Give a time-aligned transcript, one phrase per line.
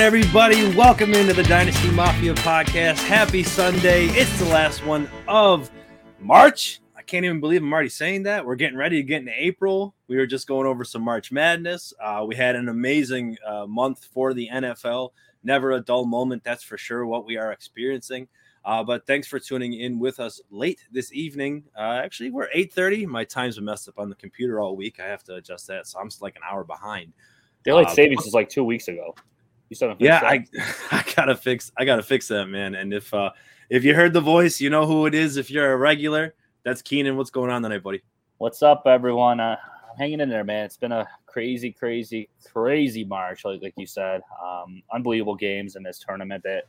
[0.00, 0.78] What's going on, everybody?
[0.78, 3.06] Welcome into the Dynasty Mafia podcast.
[3.06, 4.06] Happy Sunday.
[4.06, 5.70] It's the last one of
[6.18, 6.80] March.
[6.96, 8.46] I can't even believe I'm already saying that.
[8.46, 9.94] We're getting ready to get into April.
[10.08, 11.92] We were just going over some March Madness.
[12.02, 15.10] Uh, we had an amazing uh, month for the NFL.
[15.44, 18.26] Never a dull moment, that's for sure, what we are experiencing.
[18.64, 21.64] Uh, but thanks for tuning in with us late this evening.
[21.76, 23.06] Uh, actually, we're 8:30.
[23.06, 24.98] My time's been messed up on the computer all week.
[24.98, 27.12] I have to adjust that, so I'm like an hour behind.
[27.64, 29.14] Daylight uh, savings is like two weeks ago.
[29.70, 30.44] You still yeah, I,
[30.90, 32.74] I gotta fix I gotta fix that, man.
[32.74, 33.30] And if uh
[33.70, 35.36] if you heard the voice, you know who it is.
[35.36, 36.34] If you're a regular,
[36.64, 37.16] that's Keenan.
[37.16, 38.02] What's going on tonight, buddy?
[38.38, 39.38] What's up, everyone?
[39.38, 39.56] Uh,
[39.88, 40.64] I'm hanging in there, man.
[40.64, 44.22] It's been a crazy, crazy, crazy March, like, like you said.
[44.44, 46.64] Um, unbelievable games in this tournament that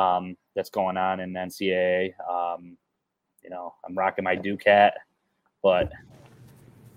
[0.00, 2.12] um, that's going on in NCAA.
[2.28, 2.76] Um,
[3.44, 4.94] you know, I'm rocking my Duke hat,
[5.62, 5.92] but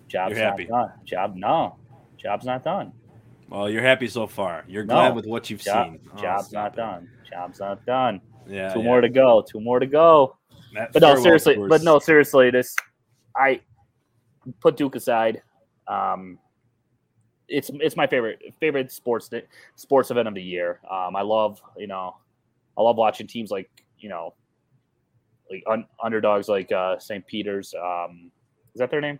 [0.07, 0.91] job's not done.
[1.03, 1.75] Job no,
[2.17, 2.93] job's not done.
[3.49, 4.63] Well, you're happy so far.
[4.67, 5.99] You're glad no, with what you've job, seen.
[6.13, 6.77] Oh, job's not it.
[6.77, 7.09] done.
[7.29, 8.21] Job's not done.
[8.47, 8.85] Yeah, two yeah.
[8.85, 9.43] more to go.
[9.47, 10.37] Two more to go.
[10.73, 11.57] That but no, seriously.
[11.57, 12.51] But no, seriously.
[12.51, 12.75] This,
[13.35, 13.61] I
[14.61, 15.41] put Duke aside.
[15.87, 16.39] Um,
[17.47, 19.29] it's it's my favorite favorite sports
[19.75, 20.79] sports event of the year.
[20.89, 22.15] Um, I love you know
[22.77, 24.33] I love watching teams like you know,
[25.49, 27.25] like un- underdogs like uh, St.
[27.25, 27.73] Peter's.
[27.73, 28.31] Um,
[28.73, 29.19] is that their name?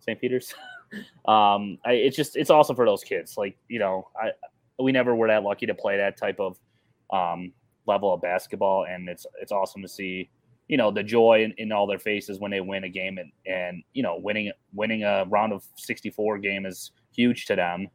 [0.00, 0.20] St.
[0.20, 0.54] Peter's.
[1.26, 3.36] um, I, it's just it's awesome for those kids.
[3.36, 4.30] Like you know, I
[4.82, 6.58] we never were that lucky to play that type of
[7.12, 7.52] um,
[7.86, 10.30] level of basketball, and it's it's awesome to see
[10.68, 13.30] you know the joy in, in all their faces when they win a game and
[13.46, 17.86] and you know winning winning a round of 64 game is huge to them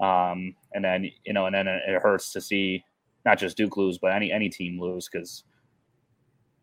[0.00, 2.84] um, and then you know and then it hurts to see
[3.24, 5.44] not just Duke lose, but any any team lose because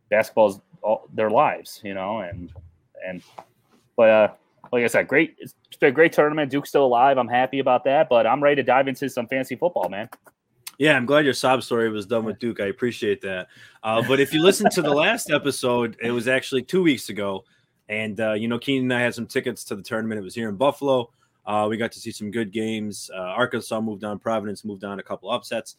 [0.10, 2.20] basketball's all their lives, you know.
[2.20, 2.52] And
[3.06, 3.22] and
[3.96, 4.28] but uh,
[4.72, 5.36] like I said, great.
[5.40, 6.52] It's been a great tournament.
[6.52, 7.18] Duke's still alive.
[7.18, 8.10] I'm happy about that.
[8.10, 10.10] But I'm ready to dive into some fancy football, man.
[10.78, 12.60] Yeah, I'm glad your sob story was done with Duke.
[12.60, 13.48] I appreciate that.
[13.84, 17.46] Uh, but if you listen to the last episode, it was actually two weeks ago.
[17.90, 20.20] And, uh, you know, Keenan and I had some tickets to the tournament.
[20.20, 21.10] It was here in Buffalo.
[21.46, 23.10] Uh, we got to see some good games.
[23.16, 25.78] Uh, Arkansas moved on, Providence moved on, a couple upsets.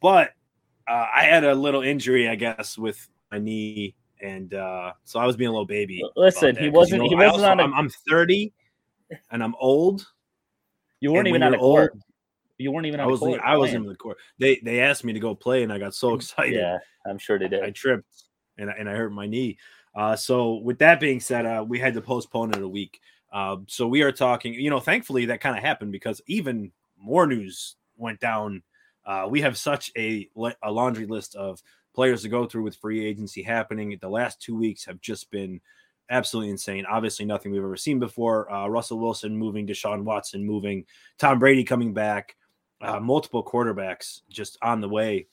[0.00, 0.30] But
[0.88, 5.26] uh, I had a little injury, I guess, with my knee, and uh, so I
[5.26, 6.02] was being a little baby.
[6.16, 7.04] Listen, he wasn't.
[7.04, 7.60] You know, he wasn't also, on.
[7.60, 7.64] A...
[7.64, 8.52] I'm, I'm 30,
[9.30, 10.06] and I'm old.
[11.00, 11.96] You weren't even on a court.
[12.58, 13.40] You weren't even on I was, court.
[13.42, 14.18] I was in the court.
[14.38, 16.54] They they asked me to go play, and I got so excited.
[16.54, 17.62] Yeah, I'm sure they did.
[17.62, 18.24] I tripped,
[18.58, 19.58] and and I hurt my knee.
[19.94, 23.00] Uh, so with that being said, uh, we had to postpone it a week.
[23.32, 24.54] Uh, so we are talking.
[24.54, 28.62] You know, thankfully that kind of happened because even more news went down
[29.10, 30.28] uh, we have such a,
[30.62, 31.62] a laundry list of
[31.94, 33.96] players to go through with free agency happening.
[34.00, 35.60] The last two weeks have just been
[36.10, 36.86] absolutely insane.
[36.86, 38.50] Obviously, nothing we've ever seen before.
[38.52, 40.84] Uh, Russell Wilson moving, Deshaun Watson moving,
[41.18, 42.36] Tom Brady coming back,
[42.80, 45.26] uh, multiple quarterbacks just on the way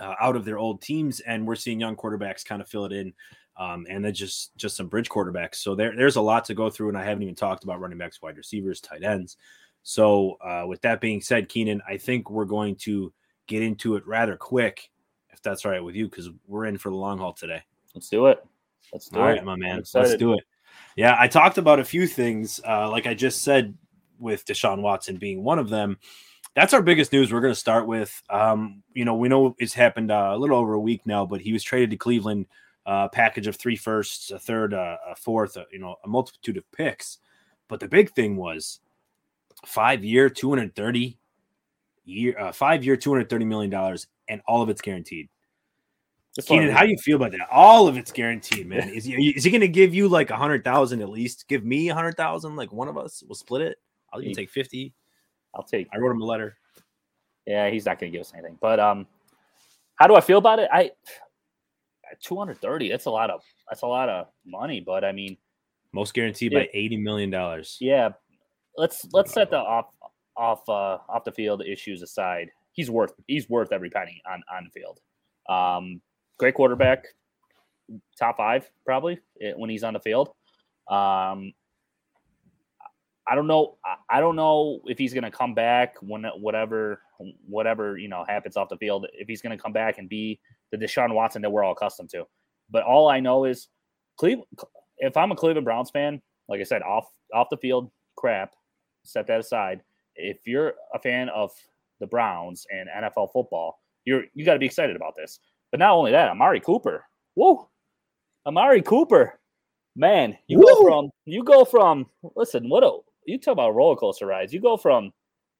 [0.00, 2.92] uh, out of their old teams, and we're seeing young quarterbacks kind of fill it
[2.92, 3.12] in.
[3.56, 5.56] Um, and then just just some bridge quarterbacks.
[5.56, 7.98] So there, there's a lot to go through, and I haven't even talked about running
[7.98, 9.36] backs, wide receivers, tight ends.
[9.82, 13.12] So, uh, with that being said, Keenan, I think we're going to
[13.48, 14.90] get into it rather quick,
[15.38, 17.62] if that's all right with you, because we're in for the long haul today.
[17.94, 18.44] Let's do it.
[18.92, 19.28] Let's do all it.
[19.28, 19.82] All right, my man.
[19.94, 20.44] Let's do it.
[20.96, 23.76] Yeah, I talked about a few things, uh, like I just said,
[24.18, 25.98] with Deshaun Watson being one of them.
[26.54, 27.32] That's our biggest news.
[27.32, 30.56] We're going to start with, um, you know, we know it's happened uh, a little
[30.56, 32.46] over a week now, but he was traded to Cleveland,
[32.84, 36.56] uh, package of three firsts, a third, uh, a fourth, uh, you know, a multitude
[36.56, 37.18] of picks.
[37.68, 38.80] But the big thing was
[39.66, 41.18] five year, 230
[42.04, 45.28] year, uh, five year, 230 million dollars, and all of it's guaranteed.
[46.46, 47.48] Keenan, how do you feel about that?
[47.50, 48.90] All of it's guaranteed, man.
[48.90, 51.48] Is he, is he going to give you like a hundred thousand at least?
[51.48, 53.24] Give me a hundred thousand, like one of us.
[53.26, 53.78] We'll split it.
[54.12, 54.94] I'll even take fifty.
[55.54, 55.88] I'll take.
[55.92, 56.56] I wrote him a letter.
[57.46, 58.56] Yeah, he's not going to give us anything.
[58.60, 59.06] But um,
[59.96, 60.68] how do I feel about it?
[60.72, 60.92] I
[62.22, 62.88] two hundred thirty.
[62.88, 64.80] That's a lot of that's a lot of money.
[64.80, 65.36] But I mean,
[65.92, 67.78] most guaranteed by eighty million dollars.
[67.80, 68.10] Yeah,
[68.76, 69.86] let's let's set the off
[70.36, 72.50] off uh, off the field issues aside.
[72.78, 75.00] He's worth he's worth every penny on on the field.
[75.48, 76.00] Um,
[76.38, 77.06] great quarterback,
[78.16, 80.28] top five probably eh, when he's on the field.
[80.88, 81.52] Um,
[83.26, 83.78] I don't know.
[84.08, 87.02] I don't know if he's going to come back when whatever
[87.48, 89.08] whatever you know happens off the field.
[89.12, 90.38] If he's going to come back and be
[90.70, 92.28] the Deshaun Watson that we're all accustomed to.
[92.70, 93.66] But all I know is.
[95.00, 98.54] If I'm a Cleveland Browns fan, like I said, off off the field crap,
[99.02, 99.82] set that aside.
[100.14, 101.50] If you're a fan of
[102.00, 105.40] the Browns and NFL football, you're you got to be excited about this.
[105.70, 107.04] But not only that, Amari Cooper.
[107.34, 107.68] Whoa,
[108.46, 109.38] Amari Cooper,
[109.96, 110.64] man, you Woo!
[110.64, 112.06] go from you go from
[112.36, 112.68] listen.
[112.68, 114.52] What a you talk about roller coaster rides.
[114.52, 115.12] You go from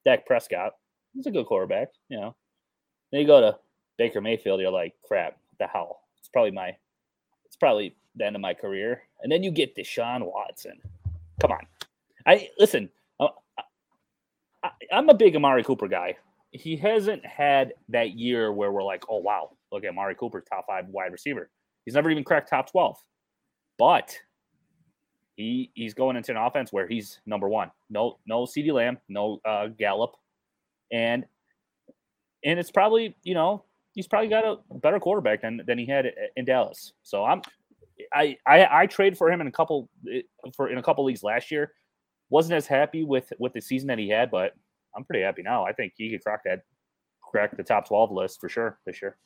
[0.04, 0.72] Dak Prescott,
[1.14, 1.88] he's a good quarterback.
[2.08, 2.36] You know,
[3.12, 3.58] then you go to
[3.98, 6.00] Baker Mayfield, you're like, crap, the hell.
[6.18, 6.74] It's probably my,
[7.44, 9.02] it's probably the end of my career.
[9.22, 10.80] And then you get Deshaun Watson.
[11.40, 11.66] Come on,
[12.26, 12.88] I listen.
[13.20, 13.28] Uh,
[14.62, 16.16] I, I'm a big Amari Cooper guy.
[16.50, 20.66] He hasn't had that year where we're like, oh wow, look at Amari Cooper, top
[20.66, 21.50] five wide receiver.
[21.84, 22.96] He's never even cracked top twelve,
[23.78, 24.16] but
[25.36, 27.70] he he's going into an offense where he's number one.
[27.90, 30.16] No no CeeDee Lamb, no uh, Gallup,
[30.90, 31.24] and
[32.44, 33.64] and it's probably you know
[33.94, 36.92] he's probably got a better quarterback than than he had in Dallas.
[37.02, 37.42] So I'm
[38.12, 39.88] I I, I traded for him in a couple
[40.54, 41.72] for in a couple leagues last year.
[42.30, 44.54] Wasn't as happy with with the season that he had, but
[44.98, 45.64] I'm pretty happy now.
[45.64, 46.64] I think he could crack that
[47.22, 49.16] crack the top 12 list for sure this year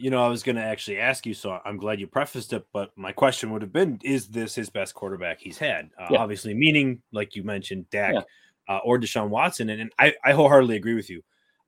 [0.00, 2.64] you know, I was going to actually ask you, so I'm glad you prefaced it.
[2.72, 5.90] But my question would have been: Is this his best quarterback he's had?
[6.00, 6.18] Uh, yeah.
[6.18, 8.22] Obviously, meaning like you mentioned, Dak yeah.
[8.68, 11.22] uh, or Deshaun Watson, and, and I, I, wholeheartedly agree with you.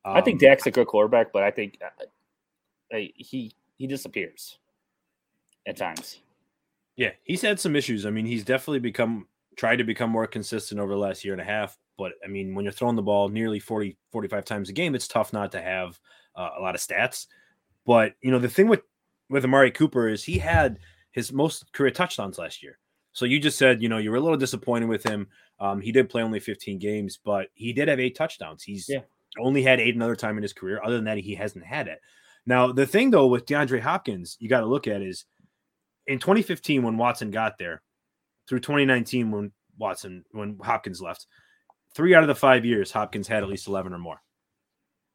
[0.04, 4.58] Um, I think um, Dak's a good quarterback, but I think uh, he he disappears
[5.66, 6.20] at times.
[6.96, 8.06] Yeah, he's had some issues.
[8.06, 9.26] I mean, he's definitely become
[9.56, 11.78] tried to become more consistent over the last year and a half.
[12.02, 15.06] But I mean, when you're throwing the ball nearly 40, 45 times a game, it's
[15.06, 16.00] tough not to have
[16.34, 17.28] uh, a lot of stats.
[17.86, 18.80] But you know, the thing with
[19.30, 20.80] with Amari Cooper is he had
[21.12, 22.78] his most career touchdowns last year.
[23.12, 25.28] So you just said, you know, you were a little disappointed with him.
[25.60, 28.64] Um, he did play only 15 games, but he did have eight touchdowns.
[28.64, 29.02] He's yeah.
[29.38, 30.80] only had eight another time in his career.
[30.82, 32.00] Other than that, he hasn't had it.
[32.46, 35.24] Now, the thing though with DeAndre Hopkins, you got to look at is
[36.08, 37.82] in 2015 when Watson got there,
[38.48, 41.26] through 2019 when Watson when Hopkins left,
[41.94, 44.22] three out of the five years Hopkins had at least 11 or more.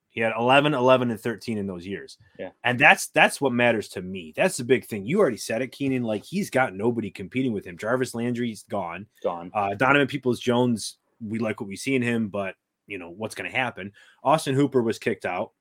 [0.09, 2.17] He had 11, 11, and 13 in those years.
[2.39, 2.49] Yeah.
[2.63, 4.33] And that's that's what matters to me.
[4.35, 5.05] That's the big thing.
[5.05, 6.01] You already said it, Keenan.
[6.01, 7.77] Like he's got nobody competing with him.
[7.77, 9.05] Jarvis Landry's gone.
[9.21, 9.51] Gone.
[9.53, 12.55] Uh, Donovan Peoples Jones, we like what we see in him, but
[12.87, 13.91] you know what's going to happen.
[14.23, 15.51] Austin Hooper was kicked out,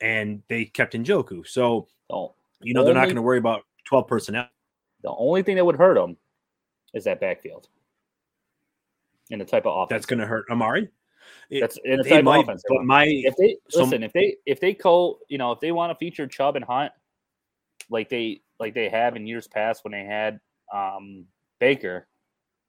[0.00, 1.46] and they kept Njoku.
[1.46, 4.48] So oh, you know only, they're not going to worry about 12 personnel.
[5.02, 6.16] The only thing that would hurt them
[6.92, 7.68] is that backfield
[9.32, 9.88] and the type of offense.
[9.90, 10.88] That's going to hurt Amari.
[11.50, 12.62] That's in a type might, offense.
[12.68, 15.90] But my if they listen, if they if they call, you know, if they want
[15.90, 16.92] to feature Chubb and Hunt,
[17.90, 20.40] like they like they have in years past when they had
[20.72, 21.26] um
[21.58, 22.06] Baker,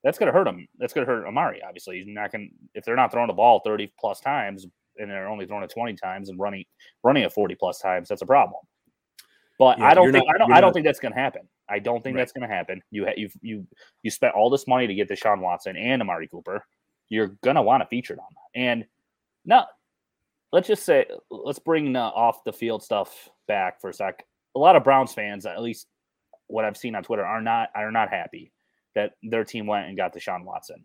[0.03, 0.67] that's gonna hurt them.
[0.77, 1.61] That's gonna hurt Amari.
[1.63, 4.65] Obviously, he's not gonna if they're not throwing the ball thirty plus times
[4.97, 6.65] and they're only throwing it twenty times and running
[7.03, 8.09] running it forty plus times.
[8.09, 8.61] That's a problem.
[9.57, 11.47] But yeah, I don't think not, I don't I don't not, think that's gonna happen.
[11.73, 12.21] I don't think right.
[12.21, 12.81] that's gonna happen.
[12.91, 13.67] You you you
[14.03, 16.63] you spent all this money to get Deshaun Watson and Amari Cooper
[17.13, 18.25] you're gonna want to feature them.
[18.55, 18.85] And
[19.45, 19.67] now,
[20.51, 24.25] let's just say, let's bring the off the field stuff back for a sec.
[24.55, 25.87] A lot of Browns fans, at least
[26.47, 28.51] what I've seen on Twitter, are not are not happy
[28.95, 30.83] that their team went and got Deshaun Watson,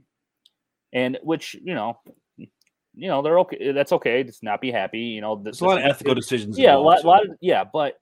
[0.93, 1.99] and which you know,
[2.37, 3.73] you know they're okay.
[3.73, 4.23] That's okay.
[4.25, 5.01] Just not be happy.
[5.01, 6.59] You know, there's a lot of ethical decisions.
[6.59, 7.65] Yeah, a lot, lot of yeah.
[7.65, 7.95] But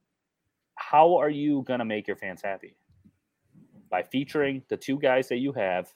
[0.76, 2.76] how are you gonna make your fans happy?
[3.90, 5.92] By featuring the two guys that you have,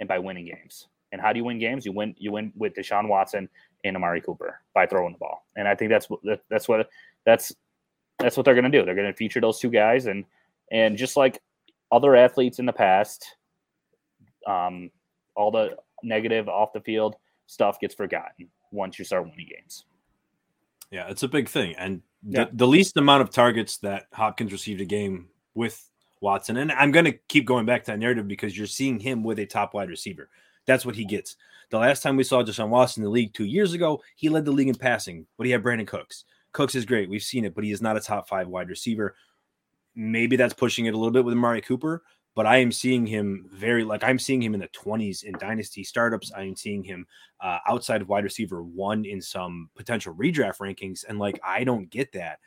[0.00, 0.88] and by winning games.
[1.12, 1.84] And how do you win games?
[1.84, 3.48] You win you win with Deshaun Watson
[3.84, 5.44] and Amari Cooper by throwing the ball.
[5.56, 6.88] And I think that's what that's what
[7.24, 7.52] that's
[8.18, 8.84] that's what they're going to do.
[8.84, 10.24] They're going to feature those two guys and
[10.70, 11.40] and just like
[11.92, 13.36] other athletes in the past,
[14.46, 14.90] um,
[15.34, 19.84] all the negative off the field stuff gets forgotten once you start winning games.
[20.92, 21.74] Yeah, it's a big thing.
[21.76, 22.46] And yeah.
[22.52, 25.88] the least amount of targets that Hopkins received a game with
[26.20, 29.22] Watson, and I'm going to keep going back to that narrative because you're seeing him
[29.22, 30.28] with a top wide receiver.
[30.66, 31.36] That's what he gets.
[31.70, 34.44] The last time we saw Deshaun Watson in the league two years ago, he led
[34.44, 36.24] the league in passing, but he had Brandin Cooks.
[36.52, 37.08] Cooks is great.
[37.08, 39.14] We've seen it, but he is not a top five wide receiver.
[39.94, 42.02] Maybe that's pushing it a little bit with Amari Cooper,
[42.40, 45.84] but I am seeing him very like I'm seeing him in the 20s in dynasty
[45.84, 46.32] startups.
[46.34, 47.06] I am seeing him
[47.38, 51.04] uh, outside of wide receiver one in some potential redraft rankings.
[51.06, 52.38] And like, I don't get that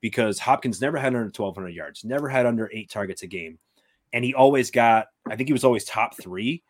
[0.00, 3.58] because Hopkins never had under 1,200 yards, never had under eight targets a game.
[4.14, 6.62] And he always got, I think he was always top three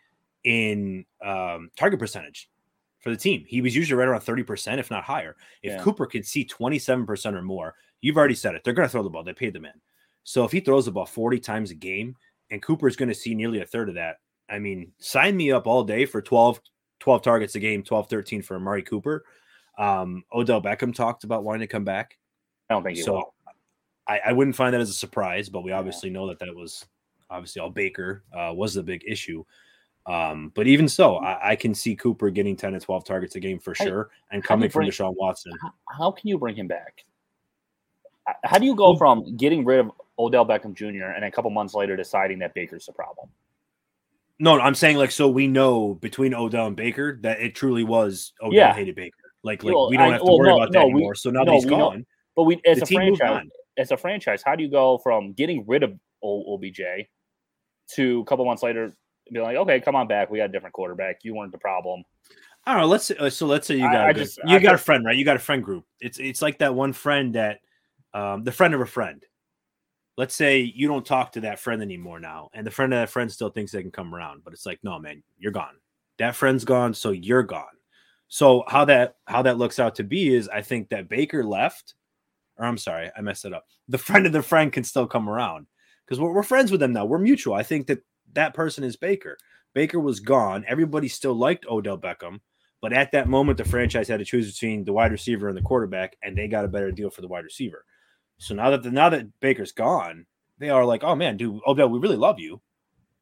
[0.42, 2.50] in um, target percentage
[2.98, 3.44] for the team.
[3.46, 5.36] He was usually right around 30%, if not higher.
[5.62, 5.82] If yeah.
[5.84, 8.64] Cooper could see 27% or more, you've already said it.
[8.64, 9.22] They're going to throw the ball.
[9.22, 9.80] They paid the man.
[10.24, 12.16] So if he throws the ball 40 times a game
[12.52, 14.18] and Cooper's going to see nearly a third of that,
[14.48, 16.60] I mean, sign me up all day for 12,
[17.00, 19.24] 12 targets a game, 12, 13 for Amari Cooper.
[19.78, 22.18] Um, Odell Beckham talked about wanting to come back.
[22.68, 23.32] I don't think so.
[24.06, 26.84] I, I, wouldn't find that as a surprise, but we obviously know that that was
[27.30, 29.44] obviously all Baker uh, was the big issue.
[30.04, 33.40] Um, but even so, I, I, can see Cooper getting 10 to 12 targets a
[33.40, 35.52] game for sure and coming from Deshaun Watson.
[35.62, 37.04] How, how, can you bring him back?
[38.44, 41.06] How do you go from getting rid of Odell Beckham Jr.
[41.06, 43.28] and a couple months later deciding that Baker's the problem?
[44.38, 48.32] No, I'm saying like so we know between Odell and Baker that it truly was
[48.40, 48.74] Odell yeah.
[48.74, 49.16] hated Baker.
[49.42, 51.10] Like, like well, we don't I, have to well, worry no, about that no, anymore.
[51.10, 51.98] We, so now no, he's gone.
[51.98, 52.04] Know,
[52.36, 55.82] but we, as a franchise, as a franchise, how do you go from getting rid
[55.82, 55.92] of
[56.24, 56.80] OBJ
[57.94, 58.92] to a couple months later
[59.32, 60.30] be like, okay, come on back.
[60.30, 61.20] We got a different quarterback.
[61.22, 62.04] You weren't the problem.
[62.64, 62.88] I don't know.
[62.88, 65.16] Let's uh, so let's say you got I, I just, you got a friend, right?
[65.16, 65.84] You got a friend group.
[66.00, 67.60] It's it's like that one friend that
[68.14, 69.24] um, the friend of a friend.
[70.18, 73.10] Let's say you don't talk to that friend anymore now, and the friend of that
[73.10, 75.76] friend still thinks they can come around, but it's like, no, man, you're gone.
[76.18, 77.64] That friend's gone, so you're gone.
[78.28, 81.94] So how that how that looks out to be is, I think that Baker left,
[82.56, 83.66] or I'm sorry, I messed it up.
[83.88, 85.66] The friend of the friend can still come around
[86.04, 87.04] because we're, we're friends with them now.
[87.04, 87.54] We're mutual.
[87.54, 88.02] I think that
[88.34, 89.38] that person is Baker.
[89.74, 90.64] Baker was gone.
[90.68, 92.40] Everybody still liked Odell Beckham,
[92.82, 95.62] but at that moment, the franchise had to choose between the wide receiver and the
[95.62, 97.84] quarterback, and they got a better deal for the wide receiver.
[98.42, 100.26] So now that the, now that Baker's gone,
[100.58, 102.60] they are like, oh man, dude, Odell, we really love you,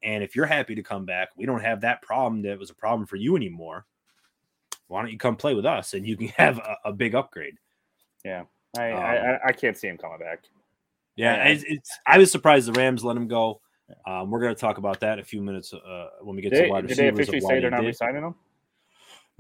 [0.03, 2.75] and if you're happy to come back, we don't have that problem that was a
[2.75, 3.85] problem for you anymore.
[4.89, 7.57] Why don't you come play with us and you can have a, a big upgrade?
[8.25, 8.45] Yeah,
[8.79, 10.45] I, um, I I can't see him coming back.
[11.17, 13.61] Yeah, it's, it's, I was surprised the Rams let him go.
[14.07, 16.53] Um, we're going to talk about that in a few minutes uh, when we get
[16.53, 16.97] did to wide receivers.
[16.97, 18.35] Did they officially say they're not resigning him?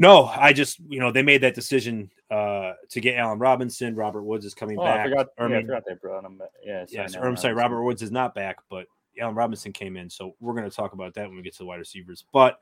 [0.00, 3.94] No, I just you know they made that decision uh, to get Allen Robinson.
[3.94, 5.00] Robert Woods is coming oh, back.
[5.00, 6.40] I forgot, yeah, I forgot they brought him.
[6.64, 8.86] Yeah, yes, or I'm sorry, Robert Woods is not back, but
[9.20, 10.08] Allen Robinson came in.
[10.08, 12.24] So we're going to talk about that when we get to the wide receivers.
[12.32, 12.58] But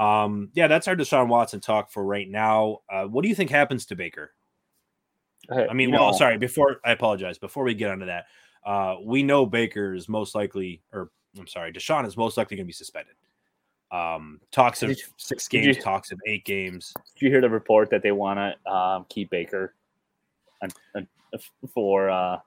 [0.00, 2.78] um, yeah, that's our Deshaun Watson talk for right now.
[2.92, 4.32] Uh, what do you think happens to Baker?
[5.48, 6.38] I mean, well, know, sorry.
[6.38, 7.38] Before I apologize.
[7.38, 8.24] Before we get onto that,
[8.66, 12.64] uh, we know Baker is most likely, or I'm sorry, Deshaun is most likely going
[12.64, 13.14] to be suspended.
[13.92, 16.94] Um, talks of you, six games, you, talks of eight games.
[17.14, 19.74] Did you hear the report that they want to um, keep Baker
[21.72, 22.38] for uh,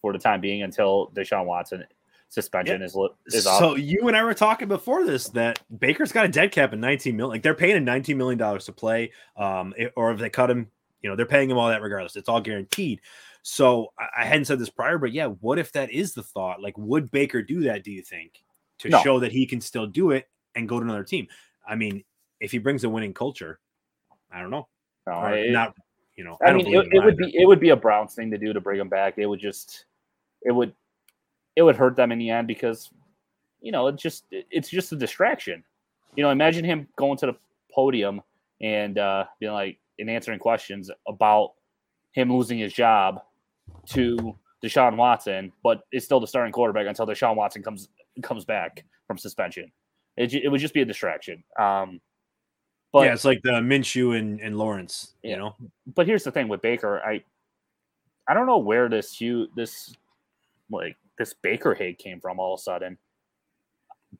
[0.00, 1.84] for the time being until Deshaun Watson
[2.28, 2.86] suspension yeah.
[2.86, 3.58] is is off?
[3.58, 6.80] So you and I were talking before this that Baker's got a dead cap in
[6.80, 7.30] 19 million.
[7.32, 9.12] Like they're paying him 19 million dollars to play.
[9.36, 10.68] Um, or if they cut him,
[11.02, 12.16] you know, they're paying him all that regardless.
[12.16, 13.00] It's all guaranteed.
[13.42, 16.60] So I hadn't said this prior, but yeah, what if that is the thought?
[16.60, 17.84] Like, would Baker do that?
[17.84, 18.42] Do you think
[18.80, 19.02] to no.
[19.02, 21.26] show that he can still do it and go to another team?
[21.66, 22.04] I mean,
[22.40, 23.60] if he brings a winning culture,
[24.32, 24.68] I don't know.
[25.06, 25.74] No, it, not,
[26.16, 26.36] you know.
[26.44, 28.52] I, I mean, it, it would be it would be a Browns thing to do
[28.52, 29.14] to bring him back.
[29.18, 29.86] It would just,
[30.42, 30.74] it would,
[31.56, 32.90] it would hurt them in the end because,
[33.60, 35.64] you know, it just it's just a distraction.
[36.16, 37.36] You know, imagine him going to the
[37.72, 38.20] podium
[38.60, 41.52] and uh, being like and answering questions about
[42.12, 43.22] him losing his job
[43.86, 47.88] to Deshaun Watson, but is still the starting quarterback until Deshaun Watson comes
[48.22, 49.70] comes back from suspension.
[50.20, 51.42] It, it would just be a distraction.
[51.58, 52.00] Um,
[52.92, 55.54] but yeah, it's like the Minshew and, and Lawrence, you know.
[55.94, 57.22] But here's the thing with Baker, I
[58.28, 59.94] I don't know where this huge this
[60.70, 62.98] like this Baker hate came from all of a sudden.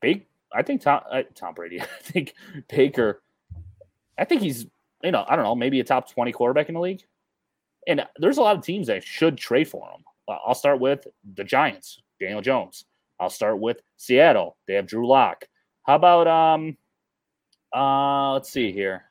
[0.01, 1.81] Big, I think Tom uh, Tom Brady.
[1.83, 2.35] I think
[2.69, 3.23] Baker.
[4.19, 4.67] I think he's
[5.03, 7.03] you know I don't know maybe a top twenty quarterback in the league.
[7.87, 10.05] And there's a lot of teams that should trade for him.
[10.29, 12.85] Uh, I'll start with the Giants, Daniel Jones.
[13.19, 14.57] I'll start with Seattle.
[14.67, 15.45] They have Drew Lock.
[15.83, 16.77] How about um
[17.75, 19.05] uh let's see here.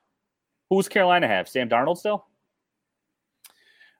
[0.70, 1.50] Who's Carolina have?
[1.50, 2.26] Sam Darnold still?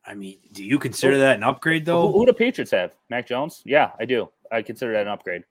[0.06, 2.08] I mean, do you consider that an upgrade though?
[2.08, 2.92] Who, who do Patriots have?
[3.10, 3.62] Mac Jones?
[3.66, 4.30] Yeah, I do.
[4.52, 5.44] I consider that an upgrade.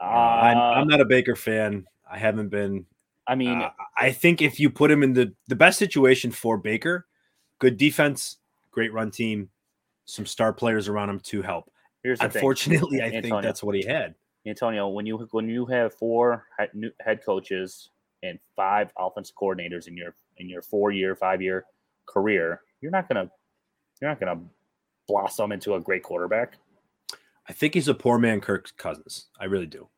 [0.00, 1.86] Uh, I'm, I'm, not a Baker fan.
[2.10, 2.86] I haven't been.
[3.26, 6.56] I mean, uh, I think if you put him in the the best situation for
[6.56, 7.06] Baker,
[7.58, 8.38] good defense,
[8.70, 9.50] great run team,
[10.06, 11.70] some star players around him to help.
[12.02, 14.14] Here's Unfortunately, I Antonio, think that's what he had.
[14.46, 16.46] Antonio, when you when you have four
[17.00, 17.90] head coaches
[18.22, 21.64] and five offensive coordinators in your in your four year, five year
[22.06, 23.30] career, you're not gonna
[24.00, 24.40] you're not gonna
[25.06, 26.54] blossom into a great quarterback.
[27.48, 29.26] I think he's a poor man, Kirk Cousins.
[29.38, 29.88] I really do.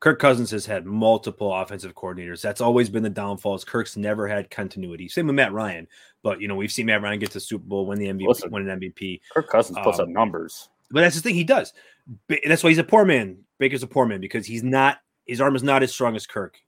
[0.00, 2.42] Kirk Cousins has had multiple offensive coordinators.
[2.42, 3.64] That's always been the downfalls.
[3.64, 5.08] Kirk's never had continuity.
[5.08, 5.88] Same with Matt Ryan,
[6.22, 8.50] but you know we've seen Matt Ryan get to Super Bowl, win the MVP, Listen,
[8.50, 9.20] win an MVP.
[9.32, 11.72] Kirk Cousins um, puts up um, numbers, but that's the thing he does.
[12.28, 13.38] That's why he's a poor man.
[13.58, 14.98] Baker's a poor man because he's not.
[15.26, 16.58] His arm is not as strong as Kirk.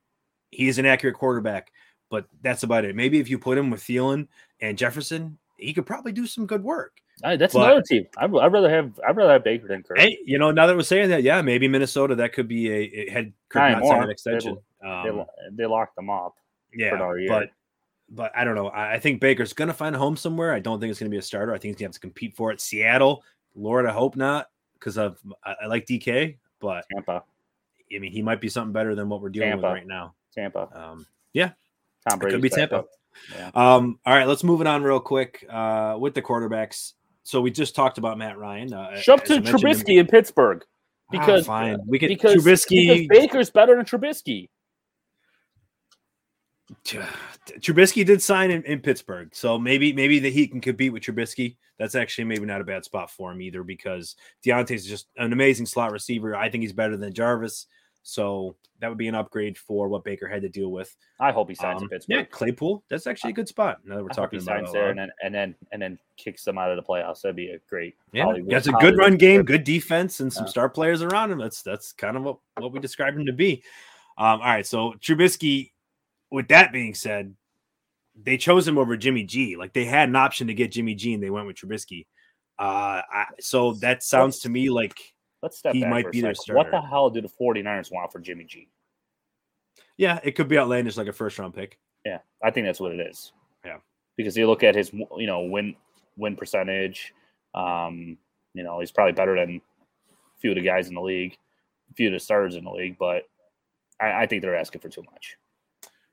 [0.51, 1.71] He is an accurate quarterback,
[2.11, 2.97] but that's about it.
[2.97, 4.29] Maybe if you put him with Thielen
[4.61, 7.01] and Jefferson, he could probably do some good work.
[7.23, 8.07] Right, that's but, another team.
[8.17, 9.99] I'd, I'd, rather have I'd rather have Baker than Kirk.
[9.99, 12.77] Hey, you know, now that we're saying that, yeah, maybe Minnesota that could be a,
[12.77, 14.57] a head Kirk not an extension.
[14.81, 15.25] They, um, they,
[15.63, 16.37] they, locked them up.
[16.73, 16.97] Yeah,
[17.29, 17.51] but
[18.11, 18.69] but I don't know.
[18.69, 20.53] I, I think Baker's going to find a home somewhere.
[20.53, 21.53] I don't think it's going to be a starter.
[21.53, 22.61] I think he's going to have to compete for it.
[22.61, 27.25] Seattle, Lord, I hope not, because of I, I, like DK, but Tampa.
[27.95, 29.67] I mean, he might be something better than what we're dealing Tampa.
[29.67, 30.15] with right now.
[30.35, 30.69] Tampa.
[30.73, 31.53] Um, yeah,
[32.09, 32.85] Tom Brady could be Tampa.
[33.35, 33.51] Yeah.
[33.55, 36.93] Um, all right, let's move it on real quick uh, with the quarterbacks
[37.29, 38.73] so we just talked about Matt Ryan.
[38.73, 41.79] Uh, to Trubisky in, in Pittsburgh ah, because ah, fine.
[41.87, 43.07] we get because, Trubisky.
[43.07, 44.49] Because Baker's better than Trubisky.
[46.85, 51.57] Trubisky did sign in, in, Pittsburgh, so maybe maybe that he can compete with Trubisky.
[51.79, 55.67] That's actually maybe not a bad spot for him either because Diontae's just an amazing
[55.67, 56.37] slot receiver.
[56.37, 57.67] I think he's better than Jarvis,
[58.03, 60.95] so that would be an upgrade for what Baker had to deal with.
[61.19, 62.17] I hope he signs um, in Pittsburgh.
[62.17, 63.79] Yeah, Claypool, that's actually a good spot.
[63.85, 66.45] Now that we're I talking about signs there and then and then and then kicks
[66.45, 67.23] them out of the playoffs.
[67.23, 67.97] That'd be a great.
[68.13, 70.51] Yeah, Hollywood, has a good run game, good defense, and some yeah.
[70.51, 71.39] star players around him.
[71.39, 73.63] That's that's kind of what what we described him to be.
[74.19, 75.73] Um, all right, so Trubisky.
[76.31, 77.35] With that being said,
[78.21, 79.57] they chose him over Jimmy G.
[79.57, 82.07] Like they had an option to get Jimmy G, and they went with Trubisky.
[82.59, 84.95] Uh, I, so that sounds let's, to me like
[85.43, 86.57] let's step he might be their starter.
[86.57, 88.69] What the hell do the 49ers want for Jimmy G?
[89.97, 91.79] Yeah, it could be outlandish, like a first round pick.
[92.05, 93.33] Yeah, I think that's what it is.
[93.65, 93.79] Yeah,
[94.17, 95.77] because you look at his, you know, win
[96.17, 97.13] win percentage.
[97.55, 98.19] Um,
[98.55, 101.37] you know, he's probably better than a few of the guys in the league,
[101.91, 103.23] a few of the starters in the league, but
[104.01, 105.37] I, I think they're asking for too much.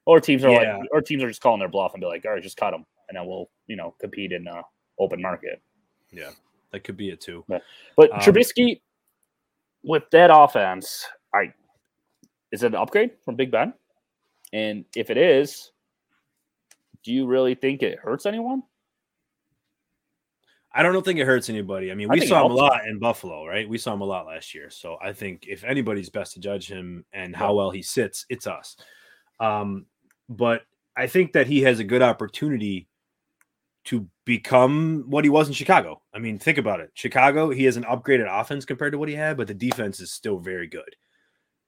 [0.05, 0.77] Or teams are yeah.
[0.77, 2.71] like, or teams are just calling their bluff and be like, all right, just cut
[2.71, 4.61] them, and then we'll, you know, compete in the
[4.99, 5.61] open market.
[6.11, 6.29] Yeah,
[6.71, 7.43] that could be it too.
[7.47, 7.63] But,
[7.97, 8.81] but um, Trubisky,
[9.83, 11.53] with that offense, I
[12.51, 13.73] is it an upgrade from Big Ben?
[14.53, 15.71] And if it is,
[17.03, 18.63] do you really think it hurts anyone?
[20.71, 21.91] I don't think it hurts anybody.
[21.91, 23.67] I mean, we I saw him a lot in Buffalo, right?
[23.67, 24.69] We saw him a lot last year.
[24.69, 28.45] So I think if anybody's best to judge him and how well he sits, it's
[28.45, 28.75] us.
[29.39, 29.85] Um,
[30.29, 30.63] but
[30.95, 32.87] I think that he has a good opportunity
[33.85, 36.01] to become what he was in Chicago.
[36.13, 36.91] I mean, think about it.
[36.95, 40.11] Chicago, he has an upgraded offense compared to what he had, but the defense is
[40.11, 40.95] still very good.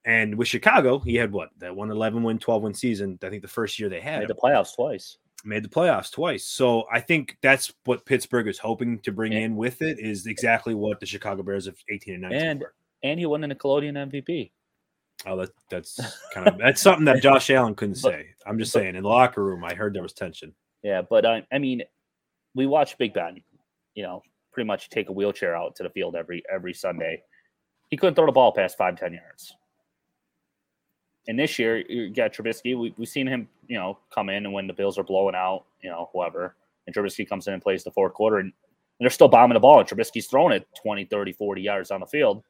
[0.04, 3.18] And with Chicago, he had what that one 11 win, 12 win season.
[3.22, 6.44] I think the first year they had made the playoffs twice made the playoffs twice.
[6.44, 10.26] So I think that's what Pittsburgh is hoping to bring and, in with it is
[10.26, 12.74] exactly what the Chicago Bears of 18 and 19 and, were.
[13.02, 14.50] And he won in the Nickelodeon MVP.
[15.26, 16.00] Oh, that, that's
[16.32, 18.26] kind of that's something that Josh Allen couldn't but, say.
[18.46, 20.54] I'm just but, saying in the locker room, I heard there was tension.
[20.82, 21.82] Yeah, but uh, I mean,
[22.54, 23.40] we watch Big Ben,
[23.94, 27.22] you know, pretty much take a wheelchair out to the field every every Sunday.
[27.90, 29.54] He couldn't throw the ball past five, ten yards.
[31.26, 32.78] And this year, you got Trubisky.
[32.78, 35.64] We, we've seen him, you know, come in and when the Bills are blowing out,
[35.82, 38.52] you know, whoever, and Trubisky comes in and plays the fourth quarter, and, and
[39.00, 42.06] they're still bombing the ball, and Trubisky's throwing it 20, 30, 40 yards on the
[42.06, 42.42] field.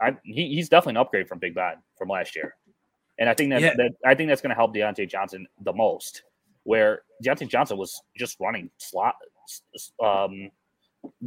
[0.00, 2.54] I, he, he's definitely an upgrade from Big Ben from last year.
[3.18, 3.74] And I think that, yeah.
[3.76, 6.22] that I think that's going to help Diontae Johnson the most,
[6.64, 9.14] where Diontae Johnson was just running slot,
[10.04, 10.50] um,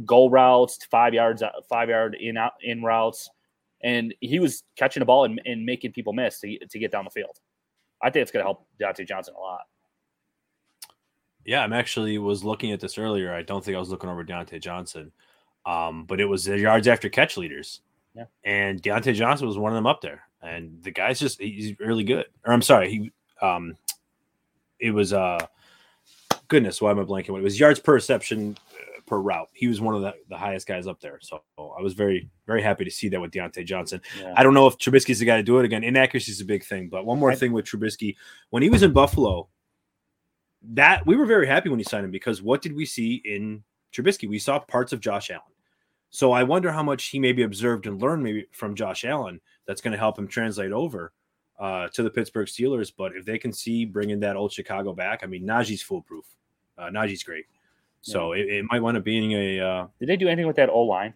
[0.04, 3.28] goal routes, five yards, five yard in out in routes
[3.82, 7.04] and he was catching the ball and, and making people miss to, to get down
[7.04, 7.38] the field.
[8.02, 9.62] I think it's going to help Diontae Johnson a lot.
[11.44, 13.32] Yeah, I'm actually was looking at this earlier.
[13.32, 15.12] I don't think I was looking over Diontae Johnson,
[15.64, 17.80] um, but it was the yards after catch leaders.
[18.14, 18.24] Yeah.
[18.44, 20.22] And Diontae Johnson was one of them up there.
[20.42, 22.26] And the guy's just he's really good.
[22.44, 23.76] Or I'm sorry, he um
[24.78, 25.46] it was uh
[26.48, 27.36] goodness, why am I blanking?
[27.38, 28.56] It was yards per reception
[29.10, 29.48] per route.
[29.52, 31.18] He was one of the, the highest guys up there.
[31.20, 34.00] So I was very, very happy to see that with Diontae Johnson.
[34.18, 34.34] Yeah.
[34.36, 35.84] I don't know if Trubisky's the guy to do it again.
[35.84, 36.88] Inaccuracy is a big thing.
[36.88, 38.16] But one more thing with Trubisky,
[38.50, 39.48] when he was in Buffalo,
[40.72, 43.64] that we were very happy when he signed him because what did we see in
[43.92, 44.28] Trubisky?
[44.28, 45.42] We saw parts of Josh Allen.
[46.10, 49.80] So I wonder how much he maybe observed and learned maybe from Josh Allen that's
[49.80, 51.12] going to help him translate over
[51.58, 52.92] uh, to the Pittsburgh Steelers.
[52.96, 56.24] But if they can see bringing that old Chicago back, I mean, Najee's foolproof.
[56.76, 57.44] Uh, Najee's great.
[58.02, 58.42] So yeah.
[58.42, 59.60] it, it, might wind up being a.
[59.60, 61.14] Uh, Did they do anything with that O line?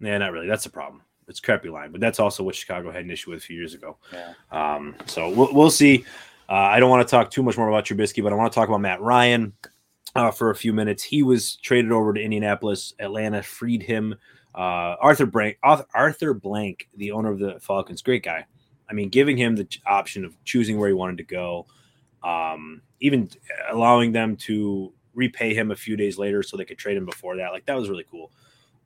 [0.00, 0.48] Yeah, not really.
[0.48, 1.02] That's a problem.
[1.28, 3.74] It's crappy line, but that's also what Chicago had an issue with a few years
[3.74, 3.96] ago.
[4.12, 4.32] Yeah.
[4.50, 6.04] Um, so we'll, we'll see.
[6.48, 8.54] Uh, I don't want to talk too much more about Trubisky, but I want to
[8.54, 9.52] talk about Matt Ryan
[10.14, 11.02] uh, for a few minutes.
[11.02, 12.94] He was traded over to Indianapolis.
[12.98, 14.14] Atlanta freed him.
[14.54, 18.44] Uh, Arthur Blank, Arthur Blank, the owner of the Falcons, great guy.
[18.90, 21.66] I mean, giving him the option of choosing where he wanted to go,
[22.22, 23.28] um, even
[23.70, 27.36] allowing them to repay him a few days later so they could trade him before
[27.36, 27.52] that.
[27.52, 28.32] Like that was really cool.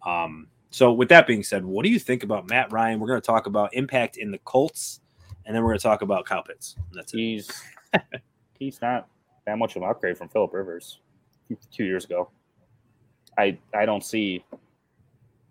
[0.04, 2.98] Um, so with that being said, what do you think about Matt Ryan?
[2.98, 5.00] We're going to talk about impact in the Colts,
[5.46, 6.76] and then we're going to talk about Kyle Pitts.
[6.92, 7.18] That's it.
[7.18, 7.50] He's
[8.58, 9.08] he's not
[9.46, 10.98] that much of an upgrade from Philip Rivers
[11.70, 12.30] two years ago.
[13.38, 14.44] I I don't see.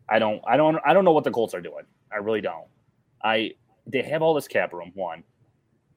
[0.09, 1.85] I don't I don't I don't know what the Colts are doing.
[2.11, 2.67] I really don't.
[3.23, 3.51] I
[3.87, 4.91] they have all this cap room.
[4.95, 5.23] One,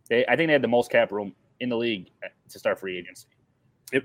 [0.09, 2.11] they I think they had the most cap room in the league
[2.49, 3.27] to start free agency.
[3.93, 4.05] Yep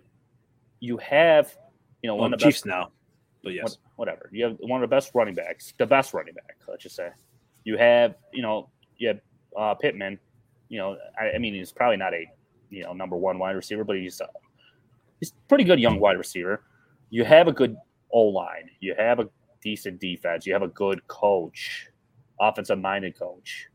[0.80, 1.56] you have,
[2.02, 2.92] you know, well, one of the Chiefs best, now,
[3.44, 4.30] but yes, whatever.
[4.32, 7.10] You have one of the best running backs, the best running back, let's just say.
[7.64, 9.20] You have, you know, you have
[9.58, 10.20] uh, Pittman.
[10.70, 12.26] You know, I, I, mean, he's probably not a,
[12.70, 14.28] you know, number one wide receiver, but he's uh,
[15.20, 16.64] he's pretty good young wide receiver.
[17.10, 17.76] You have a good
[18.12, 18.70] O line.
[18.80, 19.30] You have a
[19.62, 20.46] decent defense.
[20.46, 21.88] You have a good coach,
[22.40, 23.68] offensive minded coach.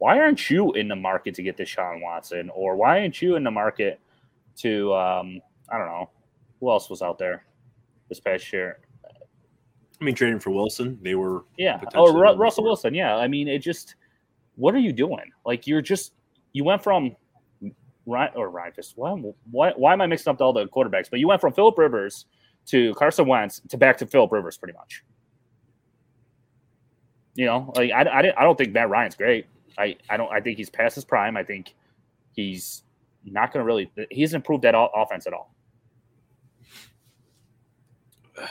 [0.00, 2.50] why aren't you in the market to get Deshaun Watson?
[2.54, 4.00] Or why aren't you in the market
[4.56, 6.08] to, um, I don't know,
[6.58, 7.44] who else was out there
[8.08, 8.78] this past year?
[10.00, 11.44] I mean, trading for Wilson, they were.
[11.58, 11.78] Yeah.
[11.94, 12.94] Oh, Ru- Russell Wilson.
[12.94, 13.16] Yeah.
[13.16, 13.96] I mean, it just,
[14.56, 15.30] what are you doing?
[15.44, 16.14] Like, you're just,
[16.54, 17.14] you went from
[18.06, 19.10] Ryan or Ryan, just why,
[19.50, 21.10] why, why am I mixing up all the quarterbacks?
[21.10, 22.26] But you went from Philip Rivers
[22.66, 25.04] to Carson Wentz to back to Philip Rivers, pretty much.
[27.34, 29.46] You know, like I, I, I don't think Matt Ryan's great.
[29.78, 30.30] I, I don't.
[30.32, 31.36] I think he's past his prime.
[31.36, 31.74] I think
[32.32, 32.82] he's
[33.24, 33.90] not going to really.
[34.10, 35.54] He hasn't improved that offense at all.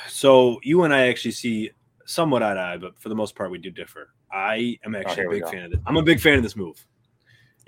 [0.07, 1.71] So you and I actually see
[2.05, 4.09] somewhat eye to eye, but for the most part, we do differ.
[4.31, 5.79] I am oh, actually oh, a big fan of this.
[5.85, 6.83] I'm a big fan of this move.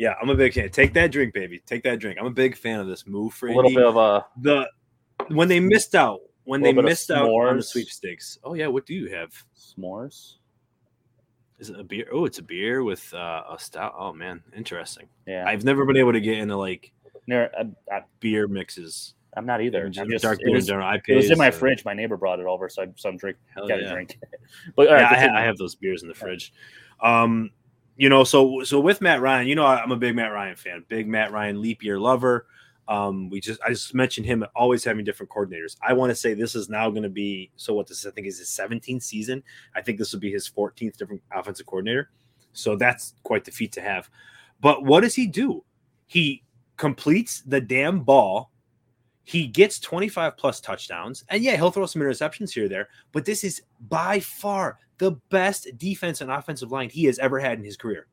[0.01, 0.67] Yeah, I'm a big fan.
[0.71, 1.61] Take that drink, baby.
[1.63, 2.17] Take that drink.
[2.19, 4.67] I'm a big fan of this move for a little bit of a the
[5.27, 8.39] when they missed out when they missed out on the sweepstakes.
[8.43, 9.31] Oh yeah, what do you have?
[9.55, 10.37] S'mores.
[11.59, 12.07] Is it a beer?
[12.11, 13.93] Oh, it's a beer with uh, a stout.
[13.95, 15.07] Oh man, interesting.
[15.27, 16.91] Yeah, I've never been able to get into like
[17.27, 19.13] Near, I, I, beer mixes.
[19.37, 19.85] I'm not either.
[19.85, 21.09] I'm just, dark beer it was, general IPAs.
[21.09, 21.51] It was in my or...
[21.51, 21.85] fridge.
[21.85, 23.37] My neighbor brought it over, so I, so I'm drink.
[23.55, 23.75] Got yeah.
[23.75, 24.17] a drink.
[24.75, 26.51] but yeah, I, ha- I, have those beers in the fridge.
[27.01, 27.51] Um,
[28.01, 30.83] you know, so so with Matt Ryan, you know, I'm a big Matt Ryan fan,
[30.87, 32.47] big Matt Ryan leap year lover.
[32.87, 35.77] Um, we just I just mentioned him always having different coordinators.
[35.87, 38.25] I want to say this is now going to be so what this I think
[38.25, 39.43] is his 17th season.
[39.75, 42.09] I think this will be his 14th different offensive coordinator.
[42.53, 44.09] So that's quite the feat to have.
[44.61, 45.63] But what does he do?
[46.07, 46.43] He
[46.77, 48.49] completes the damn ball.
[49.25, 51.23] He gets 25 plus touchdowns.
[51.29, 52.89] And yeah, he'll throw some interceptions here or there.
[53.11, 57.57] But this is by far the best defense and offensive line he has ever had
[57.57, 58.05] in his career.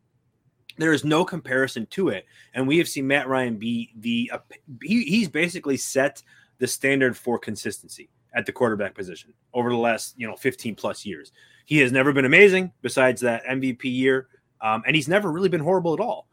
[0.79, 2.24] There is no comparison to it.
[2.55, 4.38] And we have seen Matt Ryan be the, uh,
[4.83, 6.22] he, he's basically set
[6.57, 11.05] the standard for consistency at the quarterback position over the last, you know, 15 plus
[11.05, 11.31] years.
[11.66, 14.29] He has never been amazing besides that MVP year,
[14.62, 16.27] um, and he's never really been horrible at all.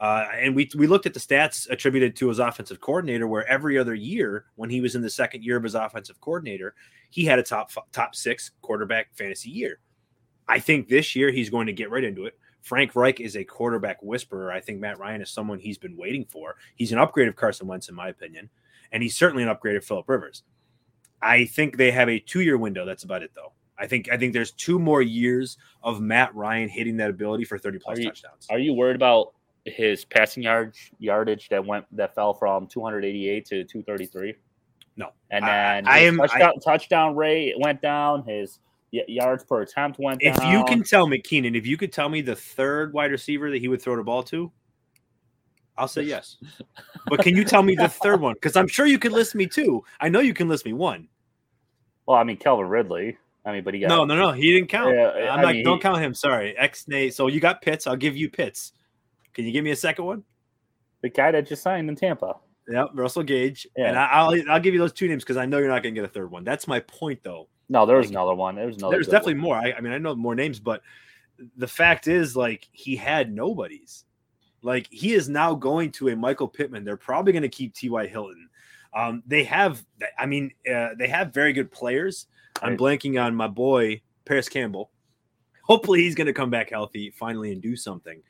[0.00, 3.76] Uh, and we we looked at the stats attributed to his offensive coordinator, where every
[3.76, 6.74] other year, when he was in the second year of his offensive coordinator,
[7.10, 9.80] he had a top top six quarterback fantasy year.
[10.48, 12.38] I think this year he's going to get right into it.
[12.62, 14.50] Frank Reich is a quarterback whisperer.
[14.50, 16.56] I think Matt Ryan is someone he's been waiting for.
[16.74, 18.50] He's an upgrade of Carson Wentz, in my opinion,
[18.92, 20.42] and he's certainly an upgrade of Philip Rivers.
[21.22, 22.84] I think they have a two year window.
[22.84, 23.52] That's about it, though.
[23.78, 27.58] I think I think there's two more years of Matt Ryan hitting that ability for
[27.58, 28.46] 30 plus are you, touchdowns.
[28.50, 29.34] Are you worried about
[29.64, 34.34] his passing yard yardage that went that fell from 288 to 233?
[34.96, 35.10] No.
[35.30, 38.24] And then I, I am touchdown, I, touchdown rate went down.
[38.24, 38.58] His
[38.90, 40.46] yards per attempt went if down.
[40.46, 43.50] If you can tell me, Keenan, if you could tell me the third wide receiver
[43.50, 44.50] that he would throw the ball to,
[45.76, 46.36] I'll say yes.
[47.06, 48.34] but can you tell me the third one?
[48.34, 49.84] Because I'm sure you can list me two.
[50.00, 51.08] I know you can list me one.
[52.06, 53.18] Well, I mean, Calvin Ridley.
[53.44, 54.32] I mean, but he got no, no, no.
[54.32, 54.94] He didn't count.
[54.94, 56.14] Yeah, I'm I like, mean, don't he, count him.
[56.14, 57.14] Sorry, X Nate.
[57.14, 57.86] So you got Pitts.
[57.86, 58.72] I'll give you Pitts.
[59.32, 60.24] Can you give me a second one?
[61.02, 62.34] The guy that just signed in Tampa.
[62.68, 63.66] Yep, Russell Gage.
[63.76, 63.88] Yeah.
[63.88, 65.94] And I, will I'll give you those two names because I know you're not going
[65.94, 66.44] to get a third one.
[66.44, 67.48] That's my point, though.
[67.68, 68.56] No, there was like, another one.
[68.56, 68.96] There was another.
[68.96, 69.42] There's definitely one.
[69.42, 69.56] more.
[69.56, 70.82] I, I mean, I know more names, but
[71.56, 74.04] the fact is, like, he had nobodies.
[74.62, 76.84] Like, he is now going to a Michael Pittman.
[76.84, 78.06] They're probably going to keep T.Y.
[78.06, 78.48] Hilton.
[78.96, 79.84] Um, they have,
[80.18, 82.26] I mean, uh, they have very good players.
[82.62, 84.90] I'm blanking on my boy Parris Campbell.
[85.62, 88.20] Hopefully, he's going to come back healthy finally and do something.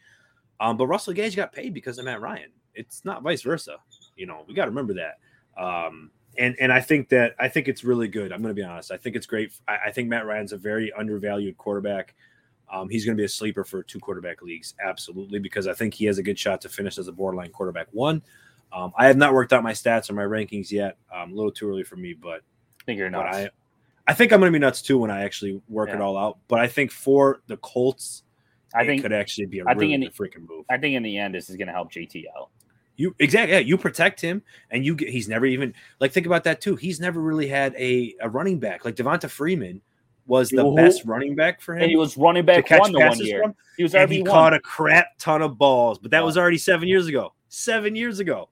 [0.61, 2.51] Um, but Russell Gage got paid because of Matt Ryan.
[2.75, 3.77] It's not vice versa.
[4.17, 5.19] You know, we got to remember that.
[5.61, 8.33] Um, and and I think that I think it's really good.
[8.33, 8.91] I'm going to be honest.
[8.91, 9.53] I think it's great.
[9.67, 12.15] I, I think Matt Ryan's a very undervalued quarterback.
[12.71, 15.95] Um, he's going to be a sleeper for two quarterback leagues, absolutely, because I think
[15.95, 18.23] he has a good shot to finish as a borderline quarterback one.
[18.73, 20.99] Um, I have not worked out my stats or my rankings yet.
[21.15, 22.43] Um, a little too early for me, but
[22.81, 23.37] I think you're nuts.
[23.37, 23.51] I,
[24.07, 25.97] I think I'm going to be nuts too when I actually work yeah.
[25.97, 26.39] it all out.
[26.47, 28.23] But I think for the Colts,
[28.75, 30.67] I think could actually be a I really think in the, freaking move.
[30.71, 32.51] I think in the end, this is going to help JT out.
[32.99, 33.61] You exactly, yeah.
[33.61, 35.09] You protect him, and you get.
[35.09, 36.77] He's never even like think about that too.
[36.77, 39.81] He's never really had a, a running back like Devonta Freeman
[40.27, 41.83] was the best running back for him.
[41.83, 43.43] And he was running back one the one year.
[43.43, 43.55] From.
[43.77, 46.87] He was and he caught a crap ton of balls, but that was already seven
[46.87, 47.33] years ago.
[47.49, 48.51] Seven years ago.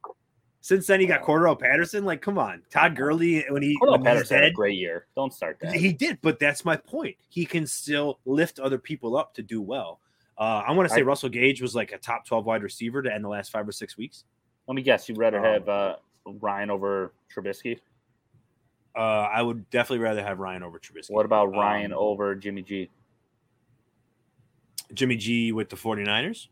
[0.63, 2.05] Since then, he got Cordarrelle Patterson.
[2.05, 5.07] Like, come on, Todd Gurley when he Cordarrelle Patterson had a great year.
[5.15, 5.75] Don't start that.
[5.75, 7.17] He did, but that's my point.
[7.29, 10.01] He can still lift other people up to do well.
[10.39, 13.03] Uh, I want to say I, Russell Gage was like a top twelve wide receiver
[13.03, 14.25] to end the last five or six weeks.
[14.67, 15.09] Let me guess.
[15.09, 17.79] You'd rather um, have uh, Ryan over Trubisky?
[18.97, 21.11] Uh, I would definitely rather have Ryan over Trubisky.
[21.11, 22.89] What about Ryan um, over Jimmy G?
[24.95, 26.49] Jimmy G with the 49ers?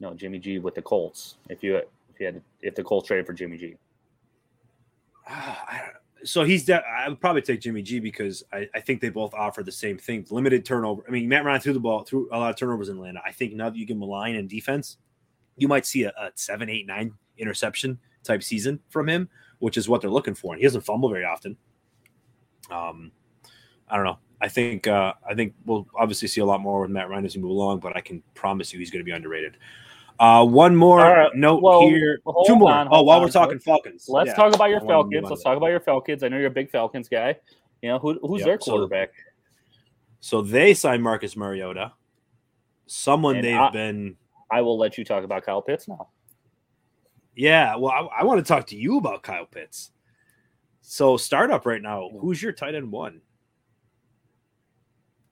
[0.00, 1.36] No, Jimmy G with the Colts.
[1.48, 3.76] If you if you had if the Colts traded for Jimmy G.
[5.28, 5.80] Uh, I,
[6.24, 9.34] so he's de- I would probably take Jimmy G because I, I think they both
[9.34, 10.26] offer the same thing.
[10.30, 11.02] Limited turnover.
[11.06, 13.20] I mean, Matt Ryan threw the ball through a lot of turnovers in Atlanta.
[13.24, 14.96] I think now that you give him a line and defense,
[15.56, 19.88] you might see a, a seven, eight, nine interception type season from him, which is
[19.88, 20.52] what they're looking for.
[20.52, 21.56] And he doesn't fumble very often.
[22.70, 23.12] Um,
[23.88, 24.18] I don't know.
[24.40, 27.36] I think uh, I think we'll obviously see a lot more with Matt Ryan as
[27.36, 29.56] we move along, but I can promise you he's going to be underrated.
[30.18, 31.34] Uh, one more right.
[31.34, 32.20] note well, here.
[32.46, 32.72] Two more.
[32.72, 33.24] On, oh, while on.
[33.24, 34.34] we're talking Falcons, let's yeah.
[34.34, 35.26] talk about your Falcons.
[35.28, 36.22] Let's talk about your Falcons.
[36.22, 37.36] I know you're a big Falcons guy.
[37.82, 38.46] You know who, who's yep.
[38.46, 39.12] their quarterback?
[40.20, 41.92] So, so, they signed Marcus Mariota.
[42.86, 44.16] Someone and they've I, been.
[44.50, 46.08] I will let you talk about Kyle Pitts now.
[47.34, 49.90] Yeah, well, I, I want to talk to you about Kyle Pitts.
[50.80, 52.10] So, startup right now.
[52.20, 53.20] Who's your tight end one?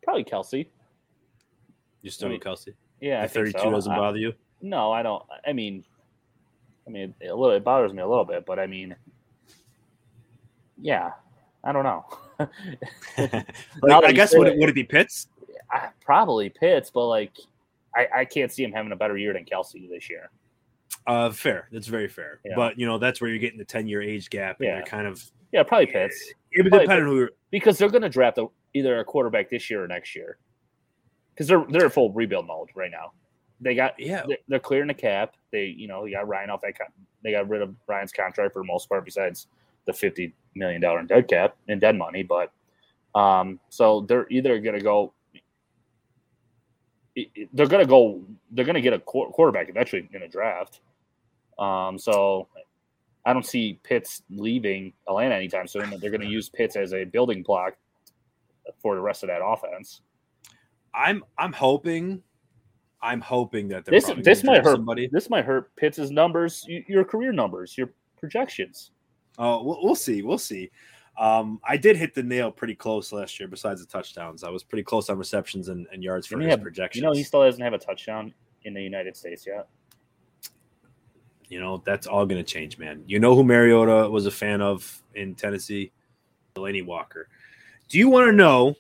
[0.03, 0.67] Probably Kelce.
[2.03, 2.75] You still need Kelce?
[3.01, 3.71] Yeah, I 32 so.
[3.71, 4.35] doesn't bother you.
[4.61, 5.23] No, I don't.
[5.47, 5.85] I mean,
[6.87, 7.53] I mean, a little.
[7.53, 8.95] It bothers me a little bit, but I mean,
[10.81, 11.13] yeah,
[11.63, 12.05] I don't know.
[13.83, 15.29] like, I guess would it, would it be Pitts?
[15.71, 17.33] I, probably Pitts, but like,
[17.97, 20.31] I, I can't see him having a better year than Kelce this year.
[21.07, 21.69] Uh, fair.
[21.71, 22.41] That's very fair.
[22.45, 22.55] Yeah.
[22.57, 24.83] But you know, that's where you're getting the ten year age gap, and yeah.
[24.83, 26.33] kind of yeah, probably Pitts.
[26.53, 29.71] It would depend on who because they're going to draft a, either a quarterback this
[29.71, 30.39] year or next year
[31.33, 33.13] because they're they're full rebuild mode right now.
[33.61, 35.37] They got yeah, they're clearing the cap.
[35.53, 36.75] They you know, you got Ryan off that.
[37.23, 39.47] They got rid of Ryan's contract for the most part, besides
[39.85, 42.23] the fifty million dollar in dead cap and dead money.
[42.23, 42.51] But
[43.15, 45.13] um, so they're either going to go.
[47.53, 48.23] They're going to go.
[48.51, 50.81] They're going to get a quarterback eventually in a draft.
[51.59, 52.49] Um, so
[53.25, 55.91] I don't see Pitts leaving Atlanta anytime soon.
[56.01, 57.75] They're going to use Pitts as a building block
[58.81, 60.01] for the rest of that offense.
[60.95, 62.23] I'm I'm hoping
[63.03, 65.09] I'm hoping that this this might hurt somebody.
[65.13, 68.93] This might hurt Pitts' numbers, your career numbers, your projections.
[69.39, 70.23] Oh, we'll, we'll see.
[70.23, 70.71] We'll see.
[71.17, 73.49] Um, I did hit the nail pretty close last year.
[73.49, 76.63] Besides the touchdowns, I was pretty close on receptions and, and yards for his have,
[76.63, 77.01] projections.
[77.01, 79.69] You know, he still doesn't have a touchdown in the United States yet.
[81.49, 83.05] You know, that's all going to change, man.
[83.07, 85.93] You know who Mariota was a fan of in Tennessee?
[86.55, 87.29] Delanie Walker.
[87.89, 88.75] Do you want to know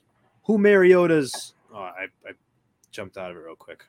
[0.44, 1.54] who Mariota's?
[1.72, 2.32] Oh, I, I
[2.90, 3.84] jumped out of it real quick.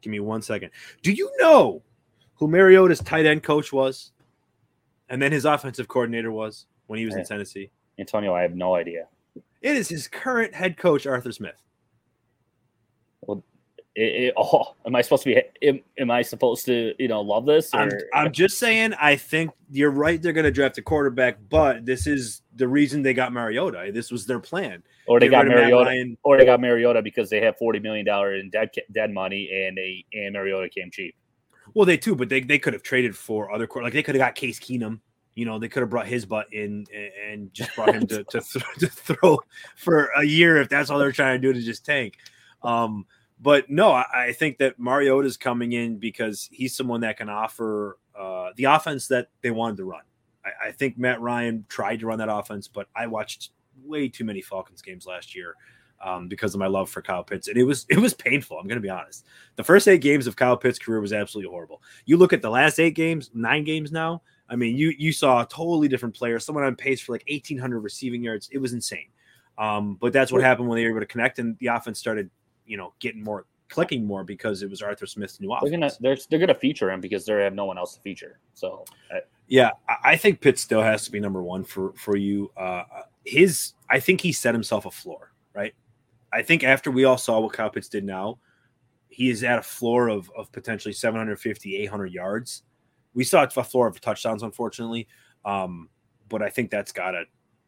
[0.00, 0.70] Give me one second.
[1.02, 1.82] Do you know
[2.34, 4.12] who Mariota's tight end coach was?
[5.08, 7.70] And then his offensive coordinator was when he was in Tennessee?
[7.98, 9.06] Antonio, I have no idea.
[9.62, 11.60] It is his current head coach, Arthur Smith.
[13.22, 13.42] Well,
[13.94, 15.66] it, it, oh, am I supposed to be?
[15.66, 17.74] Am, am, I supposed to, you know, love this?
[17.74, 17.80] Or?
[17.80, 18.94] I'm, I'm just saying.
[19.00, 20.20] I think you're right.
[20.20, 23.90] They're going to draft a quarterback, but this is the reason they got Mariota.
[23.92, 24.82] This was their plan.
[25.08, 28.50] Or they got Mariota, or they got Mariota because they have forty million dollars in
[28.50, 31.16] dead dead money, and they and Mariota came cheap.
[31.74, 34.20] Well, they too, but they, they could have traded for other like they could have
[34.20, 35.00] got Case Keenum.
[35.38, 36.86] You know, they could have brought his butt in
[37.30, 39.38] and, just brought him to to, th- to throw
[39.76, 42.16] for a year if that's all they're trying to do to just tank.
[42.62, 43.06] Um,
[43.40, 47.28] but no, I, I think that Mariota is coming in because he's someone that can
[47.28, 50.02] offer uh, the offense that they wanted to run.
[50.44, 53.50] I, I think Matt Ryan tried to run that offense, but I watched
[53.84, 55.54] way too many Falcons games last year
[56.04, 58.58] um, because of my love for Kyle Pitts, and it was it was painful.
[58.58, 59.26] I'm going to be honest.
[59.56, 61.82] The first eight games of Kyle Pitts' career was absolutely horrible.
[62.06, 64.22] You look at the last eight games, nine games now.
[64.48, 67.80] I mean, you you saw a totally different player, someone on pace for like 1,800
[67.80, 68.48] receiving yards.
[68.50, 69.08] It was insane.
[69.58, 72.30] Um, but that's what happened when they were able to connect, and the offense started,
[72.64, 75.70] you know, getting more clicking more because it was Arthur Smith's new offense.
[75.70, 78.38] They're gonna they're, they're gonna feature him because they have no one else to feature.
[78.54, 78.84] So.
[79.12, 79.70] I, yeah,
[80.04, 82.52] I think Pitt still has to be number one for for you.
[82.56, 82.84] Uh,
[83.24, 85.74] his, I think he set himself a floor, right?
[86.32, 88.38] I think after we all saw what Kyle Pitts did now,
[89.08, 92.62] he is at a floor of of potentially 750, 800 yards.
[93.18, 95.08] We saw a floor of touchdowns, unfortunately,
[95.44, 95.88] um,
[96.28, 97.24] but I think that's got to,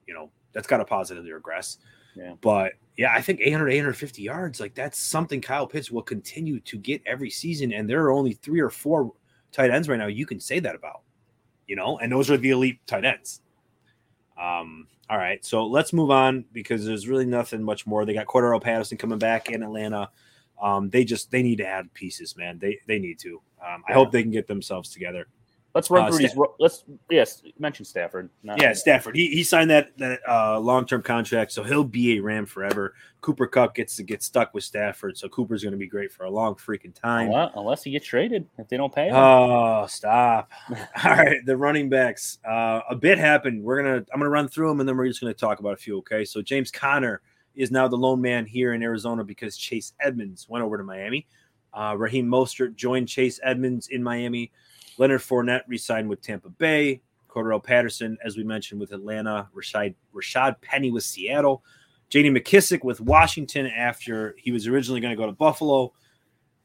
[0.06, 1.78] you know, that's got to positively regress.
[2.16, 2.34] Yeah.
[2.40, 6.78] But yeah, I think 800, 850 yards, like that's something Kyle Pitts will continue to
[6.78, 7.72] get every season.
[7.72, 9.12] And there are only three or four
[9.52, 11.02] tight ends right now you can say that about
[11.70, 13.40] you know, and those are the elite tight ends.
[14.36, 18.04] Um, all right, so let's move on because there's really nothing much more.
[18.04, 20.10] They got Cordarrelle Patterson coming back in Atlanta.
[20.60, 22.58] Um, they just they need to add pieces, man.
[22.58, 23.40] They they need to.
[23.64, 25.28] Um, I hope they can get themselves together.
[25.74, 26.36] Let's run uh, through these.
[26.58, 28.28] Let's yes, mention Stafford.
[28.42, 29.14] yeah, Stafford.
[29.14, 32.94] He, he signed that that uh, long term contract, so he'll be a Ram forever.
[33.20, 36.24] Cooper Kupp gets to get stuck with Stafford, so Cooper's going to be great for
[36.24, 37.28] a long freaking time.
[37.28, 39.14] Unless, unless he gets traded, if they don't pay him.
[39.14, 40.50] Oh, stop!
[40.70, 42.38] All right, the running backs.
[42.44, 43.62] Uh, a bit happened.
[43.62, 45.76] We're gonna I'm gonna run through them, and then we're just gonna talk about a
[45.76, 45.98] few.
[45.98, 47.20] Okay, so James Conner
[47.54, 51.26] is now the lone man here in Arizona because Chase Edmonds went over to Miami.
[51.72, 54.50] Uh, Raheem Mostert joined Chase Edmonds in Miami.
[54.98, 57.02] Leonard Fournette re-signed with Tampa Bay.
[57.28, 59.48] Cordarrelle Patterson, as we mentioned, with Atlanta.
[59.54, 61.62] Rashaad Rashaad Penny with Seattle.
[62.08, 62.30] J.D.
[62.30, 65.92] McKissic with Washington after he was originally going to go to Buffalo,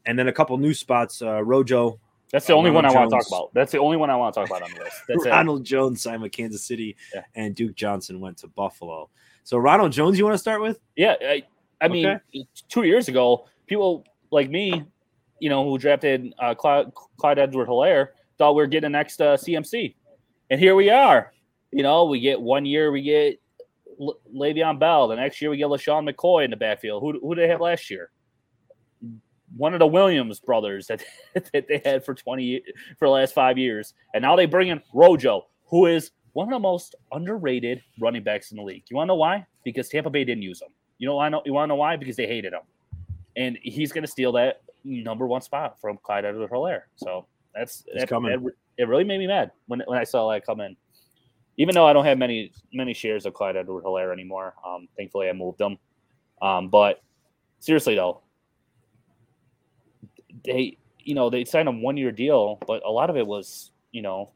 [0.05, 1.21] and then a couple new spots.
[1.21, 1.99] Uh, Rojo.
[2.31, 3.11] That's the only Ronald one I Jones.
[3.11, 3.53] want to talk about.
[3.53, 4.97] That's the only one I want to talk about on the list.
[5.07, 5.65] That's Ronald it.
[5.65, 7.21] Jones signed with Kansas City, yeah.
[7.35, 9.09] and Duke Johnson went to Buffalo.
[9.43, 10.79] So Ronald Jones, you want to start with?
[10.95, 11.43] Yeah, I,
[11.79, 12.47] I mean, okay.
[12.67, 14.83] two years ago, people like me,
[15.39, 19.95] you know, who drafted uh, Clyde, Clyde Edwards-Helaire, thought we are getting next uh, CMC,
[20.49, 21.31] and here we are.
[21.71, 23.39] You know, we get one year, we get
[23.97, 25.07] Le- Le'Veon Bell.
[25.07, 27.01] The next year, we get LeSean McCoy in the backfield.
[27.01, 28.11] Who who did they have last year?
[29.55, 32.61] One of the Williams brothers that, that they had for twenty
[32.97, 36.51] for the last five years, and now they bring in Rojo, who is one of
[36.51, 38.83] the most underrated running backs in the league.
[38.89, 39.45] You want to know why?
[39.63, 40.67] Because Tampa Bay didn't use him.
[40.97, 41.95] You know, I know you want to know why?
[41.95, 42.61] Because they hated him,
[43.35, 46.83] and he's going to steal that number one spot from Clyde Edwards-Helaire.
[46.95, 48.87] So that's that, that, it.
[48.87, 50.77] Really made me mad when when I saw that come in
[51.57, 54.53] even though I don't have many many shares of Clyde Edwards-Helaire anymore.
[54.65, 55.77] Um, thankfully, I moved them.
[56.41, 57.01] Um, but
[57.59, 58.21] seriously though,
[60.43, 63.71] they you know they signed a one year deal, but a lot of it was
[63.91, 64.31] you know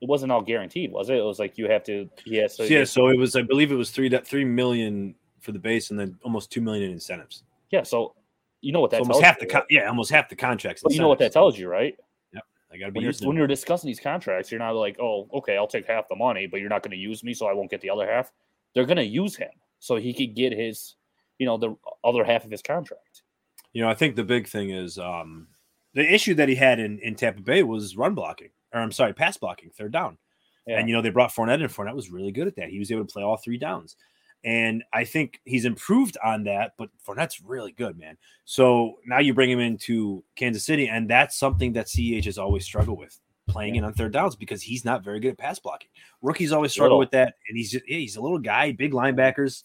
[0.00, 1.16] it wasn't all guaranteed, was it?
[1.16, 2.46] It was like you have to yeah.
[2.46, 5.90] So yeah, so it was I believe it was three three million for the base
[5.90, 7.42] and then almost two million in incentives.
[7.70, 8.14] Yeah, so
[8.60, 10.82] you know what that's so almost half the con- yeah almost half the contracts.
[10.82, 11.96] But you know what that tells you, right?
[12.32, 14.98] Yep, I got to be when you're, when you're discussing these contracts, you're not like,
[15.00, 17.46] oh, okay, I'll take half the money, but you're not going to use me, so
[17.46, 18.32] I won't get the other half.
[18.74, 20.94] They're going to use him so he could get his,
[21.38, 23.22] you know, the other half of his contract.
[23.72, 25.48] You know, I think the big thing is um,
[25.94, 29.12] the issue that he had in, in Tampa Bay was run blocking, or I'm sorry,
[29.12, 30.18] pass blocking, third down.
[30.66, 30.78] Yeah.
[30.78, 31.68] And you know, they brought Fournette in.
[31.68, 32.68] Fournette was really good at that.
[32.68, 33.96] He was able to play all three downs.
[34.42, 38.16] And I think he's improved on that, but Fournette's really good, man.
[38.46, 42.64] So now you bring him into Kansas City, and that's something that CEH has always
[42.64, 43.80] struggled with playing yeah.
[43.80, 45.90] in on third downs because he's not very good at pass blocking.
[46.22, 47.00] Rookies always struggle little.
[47.00, 49.62] with that, and he's just, yeah, he's a little guy, big linebackers.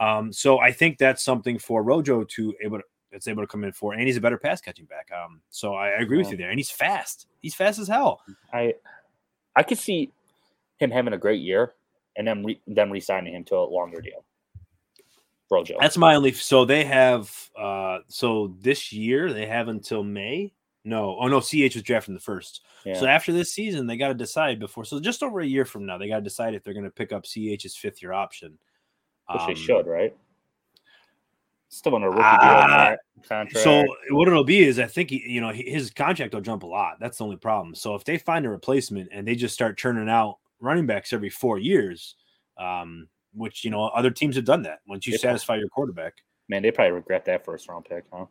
[0.00, 3.64] Um, so I think that's something for Rojo to able to that's able to come
[3.64, 5.08] in for, and he's a better pass catching back.
[5.12, 6.24] Um, so I, I agree yeah.
[6.24, 7.26] with you there, and he's fast.
[7.40, 8.20] He's fast as hell.
[8.52, 8.74] I
[9.54, 10.12] I could see
[10.78, 11.74] him having a great year
[12.18, 14.24] and then re- them re-signing him to a longer deal.
[15.50, 15.76] Rojo.
[15.80, 16.32] That's my only.
[16.32, 17.34] So they have.
[17.56, 20.52] uh So this year they have until May.
[20.84, 22.62] No, oh no, CH was drafted in the first.
[22.84, 22.98] Yeah.
[22.98, 24.84] So after this season, they got to decide before.
[24.84, 26.90] So just over a year from now, they got to decide if they're going to
[26.90, 28.58] pick up CH's fifth year option.
[29.30, 30.16] Which um, they should, right?
[31.68, 33.58] Still on a rookie uh, contract.
[33.58, 36.66] So what it'll be is, I think he, you know his contract will jump a
[36.66, 36.98] lot.
[37.00, 37.74] That's the only problem.
[37.74, 41.30] So if they find a replacement and they just start churning out running backs every
[41.30, 42.16] four years,
[42.58, 44.80] um, which you know other teams have done that.
[44.86, 45.18] Once you yeah.
[45.18, 46.14] satisfy your quarterback,
[46.48, 48.26] man, they probably regret that first round pick, huh?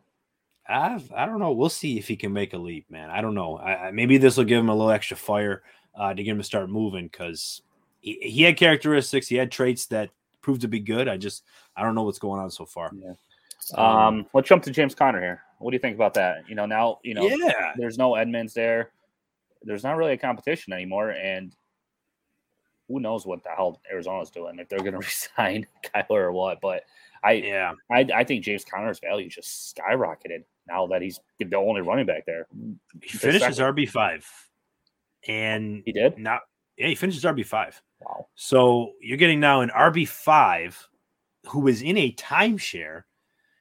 [0.68, 1.52] I I don't know.
[1.52, 3.10] We'll see if he can make a leap, man.
[3.10, 3.58] I don't know.
[3.58, 5.64] I, maybe this will give him a little extra fire
[5.96, 7.62] uh, to get him to start moving because
[8.00, 10.10] he, he had characteristics, he had traits that
[10.42, 11.08] proved to be good.
[11.08, 11.44] I just
[11.76, 12.92] I don't know what's going on so far.
[12.94, 13.14] Yeah.
[13.76, 15.42] Um, um, let's jump to James Conner here.
[15.60, 16.48] What do you think about that?
[16.48, 17.74] You know, now you know, yeah.
[17.76, 18.92] there's no Edmonds there.
[19.64, 21.54] There's not really a competition anymore, and
[22.88, 26.60] who knows what the hell Arizona's doing if they're going to resign Kyler or what.
[26.62, 26.84] But
[27.24, 31.82] I yeah, I, I think James Conner's value just skyrocketed now that he's the only
[31.82, 32.48] running back there.
[33.02, 34.26] He finishes RB five,
[35.28, 36.42] and he did not.
[36.78, 37.82] Yeah, he finishes RB five.
[38.02, 38.28] Wow.
[38.36, 40.88] So you're getting now an RB five
[41.48, 43.04] who is in a timeshare.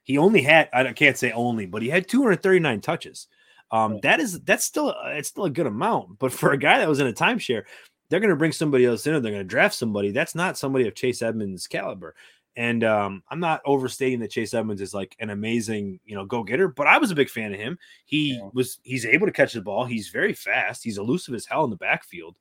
[0.03, 3.27] He only had I can't say only, but he had 239 touches.
[3.71, 6.87] Um, that is that's still it's still a good amount, but for a guy that
[6.87, 7.63] was in a timeshare,
[8.09, 10.11] they're going to bring somebody else in or they're going to draft somebody.
[10.11, 12.15] That's not somebody of Chase Edmonds' caliber.
[12.55, 16.43] And um, I'm not overstating that Chase Edmonds is like an amazing, you know, go
[16.43, 17.77] getter, but I was a big fan of him.
[18.05, 18.49] He yeah.
[18.51, 19.85] was he's able to catch the ball.
[19.85, 20.83] He's very fast.
[20.83, 22.35] He's elusive as hell in the backfield.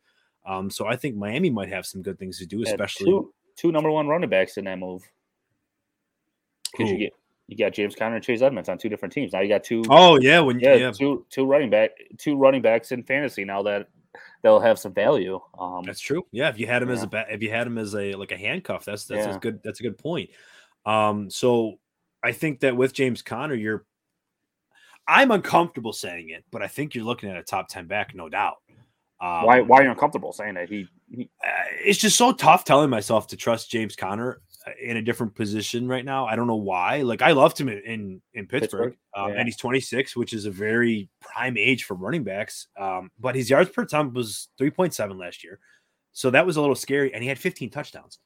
[0.47, 3.73] Um, so I think Miami might have some good things to do, especially two, two
[3.73, 5.03] number one running backs in that move.
[6.73, 7.13] Because you get
[7.49, 9.33] you got James Conner and Chase Edmonds on two different teams.
[9.33, 9.85] Now you got two.
[9.91, 10.91] Oh yeah, when yeah, yeah.
[10.93, 13.89] two two running back two running backs in fantasy now that
[14.47, 15.41] they'll have some value.
[15.59, 16.25] Um, that's true.
[16.31, 16.95] Yeah, if you had him yeah.
[16.95, 19.35] as a if you had him as a like a handcuff, that's that's yeah.
[19.35, 20.31] a good that's a good point.
[20.85, 21.81] Um, so
[22.23, 23.85] I think that with James Conner, you're
[25.09, 28.29] I'm uncomfortable saying it, but I think you're looking at a top ten back, no
[28.29, 28.59] doubt.
[29.21, 30.69] Um, why why are you uncomfortable saying that?
[30.69, 31.51] He, he uh,
[31.85, 34.43] it's just so tough telling myself to trust James Conner
[34.81, 36.27] in a different position right now.
[36.27, 37.03] I don't know why.
[37.03, 38.97] Like I loved him in in, Pittsburgh, Pittsburgh.
[39.15, 39.39] Um, yeah.
[39.39, 42.69] and he's 26, which is a very prime age for running backs.
[42.79, 45.61] Um, but his yards per attempt was 3.7 last year,
[46.13, 47.15] so that was a little scary.
[47.15, 48.19] And he had 15 touchdowns.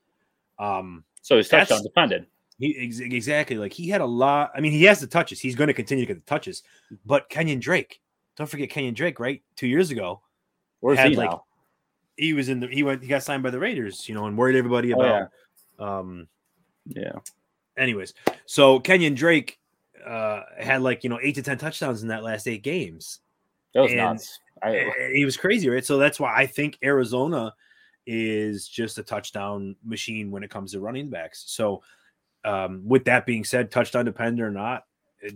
[0.58, 2.26] Um, so his touchdown depended.
[2.58, 4.50] He exactly like he had a lot.
[4.54, 5.40] I mean, he has the touches.
[5.40, 6.62] He's going to continue to get the touches.
[7.06, 8.00] But Kenyon Drake,
[8.36, 9.42] don't forget Kenyon Drake, right?
[9.56, 10.20] Two years ago,
[10.80, 11.44] where's he like, now?
[12.16, 14.36] he was in the he went he got signed by the Raiders, you know, and
[14.36, 15.04] worried everybody about.
[15.04, 15.26] Oh, yeah.
[15.80, 16.28] Um,
[16.86, 17.18] yeah.
[17.76, 18.14] Anyways,
[18.46, 19.58] so Kenyon Drake
[20.06, 23.20] uh, had like you know eight to ten touchdowns in that last eight games.
[23.74, 24.38] That was and nuts.
[24.62, 25.84] I, he was crazy, right?
[25.84, 27.54] So that's why I think Arizona
[28.06, 31.44] is just a touchdown machine when it comes to running backs.
[31.46, 31.82] So,
[32.44, 34.84] um, with that being said, touchdown dependent or not,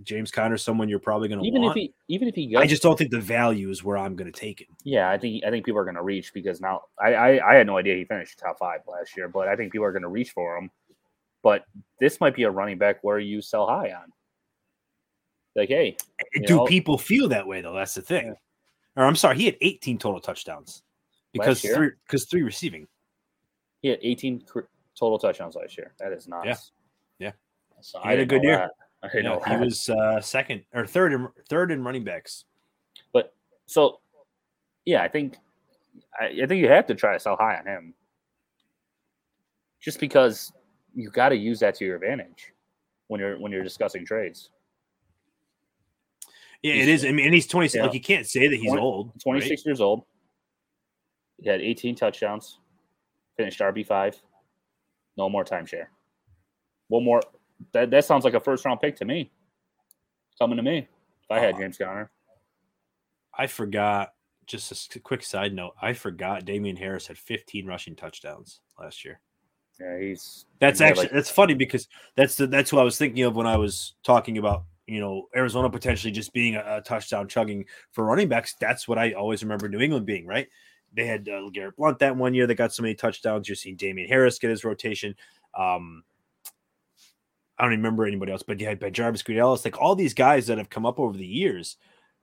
[0.03, 1.77] James Conner someone you're probably going to even want.
[1.77, 4.17] if he even if he goes, I just don't think the value is where I'm
[4.17, 4.69] going to take him.
[4.83, 7.55] Yeah, I think I think people are going to reach because now I, I I
[7.57, 10.03] had no idea he finished top five last year, but I think people are going
[10.03, 10.71] to reach for him.
[11.43, 11.65] But
[12.01, 14.13] this might be a running back where you sell high on.
[15.55, 15.97] Like, hey,
[16.47, 17.75] do know, people feel that way though?
[17.75, 18.29] That's the thing.
[18.29, 19.03] Yeah.
[19.03, 20.83] Or I'm sorry, he had 18 total touchdowns
[21.33, 22.87] because three because three receiving.
[23.83, 24.45] He had 18
[24.99, 25.93] total touchdowns last year.
[25.99, 26.71] That is nice.
[27.19, 27.33] Yeah, yeah.
[27.83, 28.57] So he had a good year.
[28.57, 28.71] That.
[29.13, 32.45] I know he was uh, second or third in third in running backs.
[33.13, 33.35] But
[33.67, 34.01] so,
[34.85, 35.37] yeah, I think
[36.19, 37.95] I, I think you have to try to sell high on him,
[39.81, 40.53] just because
[40.95, 42.53] you got to use that to your advantage
[43.09, 44.51] when you're when you're discussing trades.
[46.63, 47.05] Yeah, he's, it is.
[47.05, 47.77] I mean, and he's 26.
[47.77, 47.83] Yeah.
[47.85, 49.21] Like you can't say that he's 20, old.
[49.21, 49.67] 26 right?
[49.67, 50.05] years old.
[51.43, 52.59] He had 18 touchdowns.
[53.37, 54.17] Finished RB five.
[55.17, 55.87] No more timeshare.
[56.89, 57.21] One more.
[57.73, 59.31] That that sounds like a first round pick to me.
[60.39, 60.79] Coming to me.
[60.79, 62.11] If I had uh, James Conner.
[63.37, 64.13] I forgot.
[64.47, 65.73] Just a quick side note.
[65.81, 69.21] I forgot Damien Harris had 15 rushing touchdowns last year.
[69.81, 70.45] Yeah, he's.
[70.61, 73.47] That's actually like, that's funny because that's the that's what I was thinking of when
[73.47, 78.05] I was talking about you know Arizona potentially just being a, a touchdown chugging for
[78.05, 78.55] running backs.
[78.61, 80.49] That's what I always remember New England being right.
[80.93, 82.47] They had uh, Garrett Blount that one year.
[82.47, 83.49] They got so many touchdowns.
[83.49, 85.17] You're seeing Damien Harris get his rotation.
[85.59, 86.05] Um,
[87.59, 90.49] I don't remember anybody else, but you had Jarvis Green Ellis, like all these guys
[90.49, 91.77] that have come up over the years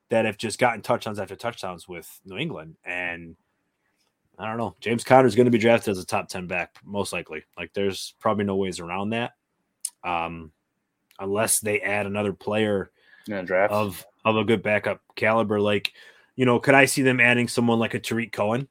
[0.10, 2.76] that have just gotten touchdowns after touchdowns with New England.
[2.84, 3.38] And
[4.38, 4.76] I don't know.
[4.82, 7.44] James Conner is going to be drafted as a top 10 back, most likely.
[7.58, 9.32] Like there's probably no ways around that.
[10.04, 10.52] Um,
[11.20, 12.92] unless they add another player
[13.46, 15.60] draft of of a good backup caliber.
[15.60, 15.94] Like,
[16.36, 18.68] you know, could I see them adding someone like a Tarik Cohen?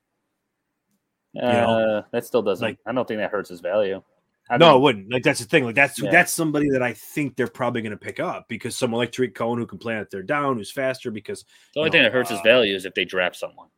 [1.40, 2.66] Uh, you know, that still doesn't.
[2.66, 4.02] Like, I don't think that hurts his value.
[4.50, 5.12] I no, it wouldn't.
[5.12, 5.64] Like that's the thing.
[5.64, 6.10] Like that's yeah.
[6.10, 9.34] that's somebody that I think they're probably going to pick up because someone like Tarik
[9.34, 11.10] Cohen who can play on third down, who's faster.
[11.10, 11.44] Because
[11.74, 13.68] the only thing that hurts uh, his value is if they draft someone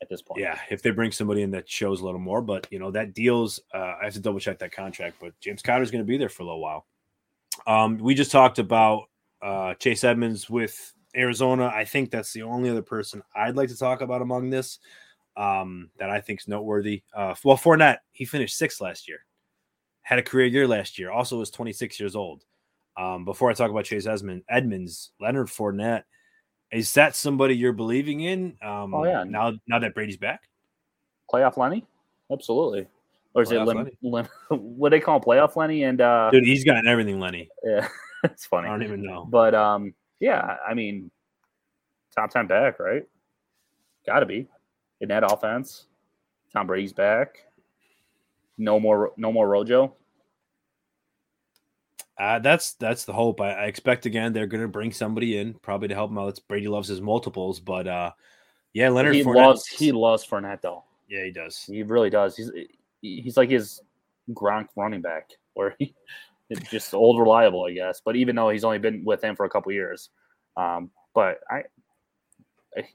[0.00, 0.40] at this point.
[0.40, 3.14] Yeah, if they bring somebody in that shows a little more, but you know that
[3.14, 3.60] deals.
[3.74, 6.28] Uh, I have to double check that contract, but James Conner's going to be there
[6.28, 6.86] for a little while.
[7.66, 9.04] Um, we just talked about
[9.42, 11.66] uh, Chase Edmonds with Arizona.
[11.66, 14.78] I think that's the only other person I'd like to talk about among this
[15.36, 17.02] um, that I think is noteworthy.
[17.14, 19.18] Uh, well, Fournette, he finished sixth last year,
[20.06, 22.44] had a career year last year, also was 26 years old.
[22.96, 26.04] Um, before I talk about Chase Edmonds, Edmonds, Leonard Fournette,
[26.70, 28.56] is that somebody you're believing in?
[28.62, 29.24] Um, oh yeah.
[29.24, 30.42] Now, now that Brady's back,
[31.28, 31.84] playoff Lenny,
[32.30, 32.86] absolutely
[33.34, 35.82] or is playoff it what they call him, playoff Lenny?
[35.82, 37.48] And uh, dude, he's gotten everything, Lenny.
[37.64, 37.88] Yeah,
[38.24, 38.68] it's funny.
[38.68, 39.26] I don't even know.
[39.28, 41.10] But um, yeah, I mean,
[42.14, 43.02] top ten back, right?
[44.06, 44.46] Got to be
[45.00, 45.86] in that offense.
[46.52, 47.45] Tom Brady's back.
[48.58, 49.94] No more, no more Rojo.
[52.18, 53.40] Uh, that's that's the hope.
[53.40, 56.28] I, I expect again they're going to bring somebody in probably to help him out.
[56.28, 58.12] It's Brady loves his multiples, but uh,
[58.72, 59.14] yeah, Leonard.
[59.14, 60.84] He Fournette, loves he loves Fournette though.
[61.08, 61.62] Yeah, he does.
[61.64, 62.36] He really does.
[62.36, 62.50] He's
[63.02, 63.82] he's like his
[64.30, 65.94] Gronk running back, where he
[66.50, 68.00] it's just old reliable, I guess.
[68.02, 70.08] But even though he's only been with him for a couple years,
[70.56, 71.64] um, but I,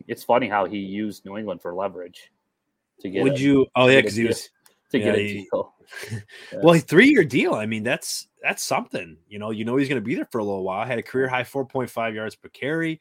[0.07, 2.31] it's funny how he used New England for leverage
[3.01, 3.23] to get.
[3.23, 3.67] Would you?
[3.75, 4.49] Oh yeah, because he was
[4.91, 5.73] to yeah, get a deal.
[6.11, 6.19] yeah.
[6.61, 7.53] Well, three year deal.
[7.53, 9.17] I mean, that's that's something.
[9.27, 10.85] You know, you know he's going to be there for a little while.
[10.85, 12.99] Had a career high four point five yards per carry,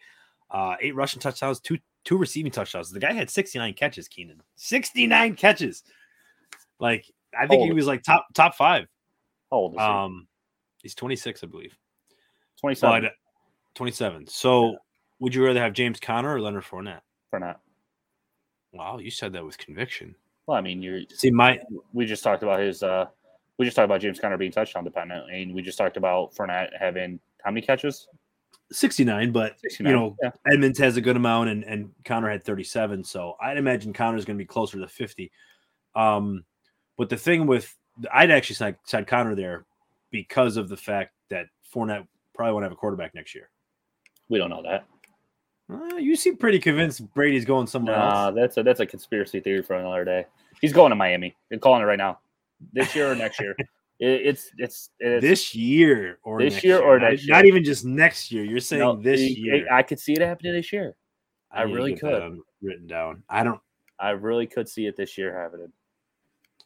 [0.51, 2.91] uh, eight rushing touchdowns, two two receiving touchdowns.
[2.91, 4.09] The guy had sixty nine catches.
[4.09, 5.83] Keenan, sixty nine catches.
[6.79, 7.05] Like
[7.39, 8.87] I think he was like top top five.
[9.51, 9.85] How old is he?
[9.85, 10.29] Um,
[10.83, 11.77] he's 26, I believe.
[12.61, 13.11] Twenty seven.
[13.75, 14.27] Twenty seven.
[14.27, 14.77] So, yeah.
[15.19, 17.01] would you rather have James Conner or Leonard Fournette?
[17.33, 17.57] Fournette.
[18.73, 20.15] Wow, you said that with conviction.
[20.51, 21.61] Well, I mean, you're see my.
[21.93, 22.83] We just talked about his.
[22.83, 23.07] uh
[23.57, 26.71] We just talked about James Conner being touchdown dependent, and we just talked about Fournette
[26.77, 28.09] having how many catches?
[28.73, 30.31] 69, but 69, you know, yeah.
[30.53, 33.05] Edmonds has a good amount and, and Conner had 37.
[33.05, 35.31] So I'd imagine Conner's going to be closer to 50.
[35.95, 36.45] Um,
[36.99, 37.73] but the thing with
[38.13, 39.67] I'd actually side, side Conner there
[40.11, 43.51] because of the fact that Fournette probably won't have a quarterback next year.
[44.29, 44.85] We don't know that.
[45.71, 48.35] Uh, you seem pretty convinced Brady's going somewhere nah, else.
[48.35, 50.27] That's a that's a conspiracy theory for another day.
[50.61, 51.37] He's going to Miami.
[51.49, 52.19] They're calling it right now.
[52.73, 53.57] This year or next year.
[54.03, 57.37] It, it's, it's, it's this year or this year, year, or next not, year.
[57.37, 58.45] Not even just next year.
[58.45, 59.67] You're saying no, this it, year.
[59.71, 60.97] I could see it happening this year.
[61.53, 62.39] I, I really could.
[62.63, 63.23] written down.
[63.29, 63.61] I don't.
[63.99, 65.71] I really could see it this year happening.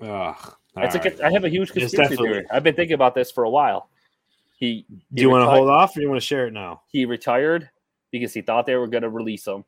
[0.00, 1.20] Ugh, That's a, right.
[1.22, 2.46] I have a huge conspiracy theory.
[2.52, 3.88] I've been thinking about this for a while.
[4.56, 6.52] He, he do you want to hold off or do you want to share it
[6.52, 6.82] now?
[6.86, 7.68] He retired
[8.18, 9.64] because he thought they were going to release him,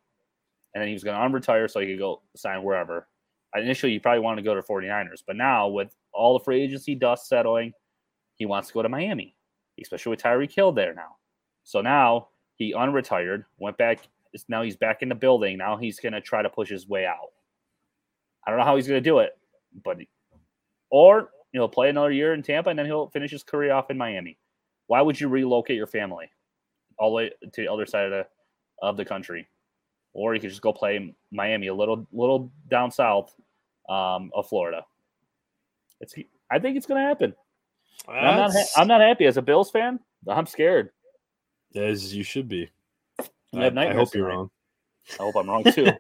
[0.75, 3.09] and then he was going to unretire so he could go sign wherever.
[3.57, 6.95] Initially, he probably wanted to go to 49ers, but now with all the free agency
[6.95, 7.73] dust settling,
[8.37, 9.35] he wants to go to Miami,
[9.81, 11.17] especially with Tyreek Hill there now.
[11.65, 14.01] So now he unretired, went back.
[14.49, 15.59] Now he's back in the building.
[15.59, 17.33] Now he's going to try to push his way out.
[18.47, 19.37] I don't know how he's going to do it,
[19.83, 19.97] but
[20.91, 23.99] or he'll play another year in Tampa and then he'll finish his career off in
[23.99, 24.39] Miami.
[24.87, 26.31] Why would you relocate your family
[26.99, 28.27] all the way to the other side of the
[28.83, 29.49] of the country?
[30.13, 33.35] Or you could just go play Miami, a little little down south
[33.89, 34.85] um, of Florida.
[36.01, 36.15] It's
[36.51, 37.35] I think it's going to happen.
[38.09, 38.53] I'm not.
[38.53, 40.01] Ha- I'm not happy as a Bills fan.
[40.29, 40.91] I'm scared.
[41.75, 42.71] As you should be.
[43.55, 44.51] I, I hope you're wrong.
[45.19, 45.87] I hope I'm wrong too.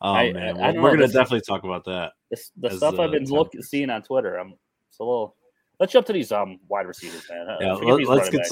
[0.00, 2.12] oh I, man, I, we're gonna definitely talk about that.
[2.30, 4.54] This, the stuff I've been looking seeing on Twitter, I'm
[4.88, 5.36] it's a little.
[5.78, 7.46] Let's jump to these um wide receivers, man.
[7.60, 8.46] Yeah, let, us get.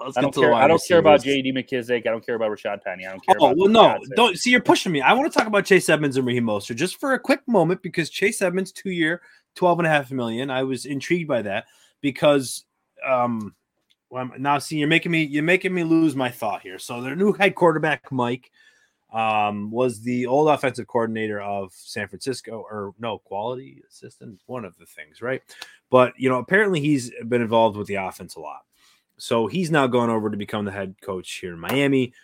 [0.00, 0.54] Let's I don't care.
[0.54, 1.52] I don't care about J.D.
[1.52, 2.06] McKissic.
[2.06, 3.06] I don't care about Rashaad Penny.
[3.06, 3.36] I don't care.
[3.40, 4.50] Oh well, no, don't see.
[4.50, 5.00] You're pushing me.
[5.00, 7.82] I want to talk about Chase Edmonds and Raheem Mostert just for a quick moment
[7.82, 9.22] because Chase Edmonds, two year,
[9.56, 10.50] 12 and a half million.
[10.50, 11.66] I was intrigued by that
[12.00, 12.64] because
[13.06, 13.54] um
[14.10, 16.78] well, now see you're making me you're making me lose my thought here.
[16.78, 18.50] So their new head quarterback Mike
[19.12, 24.76] um was the old offensive coordinator of San Francisco or no quality assistant one of
[24.78, 25.42] the things, right?
[25.90, 28.62] But you know, apparently he's been involved with the offense a lot.
[29.18, 32.14] So he's now gone over to become the head coach here in Miami.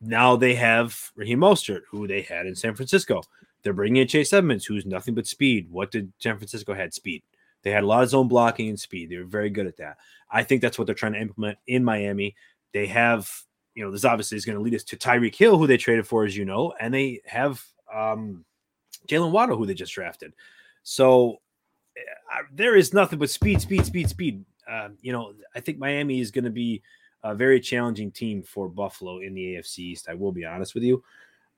[0.00, 3.22] Now they have Raheem Mostert, who they had in San Francisco.
[3.62, 5.70] They're bringing in Chase Edmonds, who's nothing but speed.
[5.70, 6.92] What did San Francisco had?
[6.92, 7.22] Speed.
[7.62, 9.08] They had a lot of zone blocking and speed.
[9.08, 9.96] They were very good at that.
[10.30, 12.34] I think that's what they're trying to implement in Miami.
[12.72, 13.30] They have,
[13.74, 16.06] you know, this obviously is going to lead us to Tyreek Hill, who they traded
[16.06, 18.44] for, as you know, and they have um,
[19.08, 20.34] Jaylen Waddle, who they just drafted.
[20.82, 21.40] So
[22.32, 24.44] uh, there is nothing but speed, speed, speed, speed.
[24.74, 26.82] Uh, you know, I think Miami is going to be
[27.22, 30.08] a very challenging team for Buffalo in the AFC East.
[30.08, 31.02] I will be honest with you.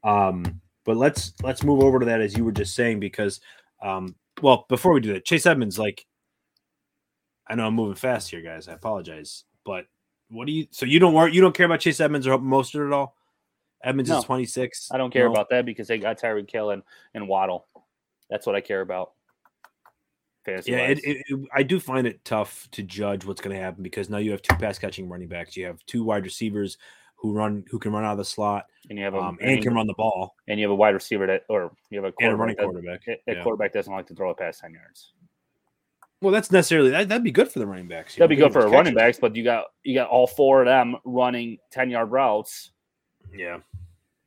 [0.04, 3.40] Um, but let's let's move over to that as you were just saying because
[3.82, 6.06] um well before we do that, Chase Edmonds, like
[7.48, 8.68] I know I'm moving fast here, guys.
[8.68, 9.44] I apologize.
[9.64, 9.86] But
[10.28, 12.86] what do you so you don't worry you don't care about Chase Edmonds or Mostert
[12.86, 13.16] at all?
[13.82, 14.90] Edmonds no, is 26.
[14.92, 15.32] I don't care no.
[15.32, 16.82] about that because they got Tyreek Hill and,
[17.14, 17.66] and Waddle.
[18.30, 19.12] That's what I care about.
[20.46, 23.62] Fantasy yeah, it, it, it, I do find it tough to judge what's going to
[23.62, 25.56] happen because now you have two pass catching running backs.
[25.56, 26.78] You have two wide receivers
[27.16, 29.62] who run who can run out of the slot and you have a um, and
[29.62, 32.12] can run the ball and you have a wide receiver that or you have a
[32.12, 33.04] quarterback, running quarterback.
[33.06, 33.42] That, a yeah.
[33.42, 35.12] quarterback doesn't like to throw it past ten yards.
[36.22, 38.14] Well, that's necessarily that, would be good for the running backs.
[38.14, 40.96] That'd be good for running backs, but you got you got all four of them
[41.04, 42.70] running ten yard routes.
[43.34, 43.58] Yeah,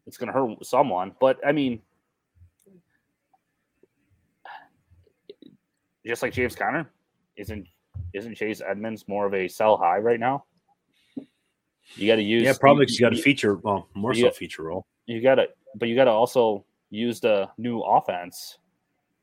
[0.05, 1.15] it's gonna hurt someone.
[1.19, 1.81] But I mean,
[6.05, 6.89] just like James Conner,
[7.35, 7.67] isn't
[8.13, 10.45] isn't Chase Edmonds more of a sell high right now?
[11.95, 12.43] You got to use.
[12.43, 13.55] Yeah, probably because you, got a feature.
[13.55, 14.85] Well, more so got, feature role.
[15.05, 18.57] You got to, but you got to also use the new offense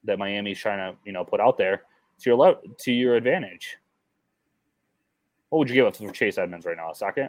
[0.05, 1.83] that Miami's trying to, you know, put out there
[2.21, 3.77] to your to your advantage.
[5.49, 6.91] What would you give up for Chase Edmonds right now?
[6.91, 7.29] A second?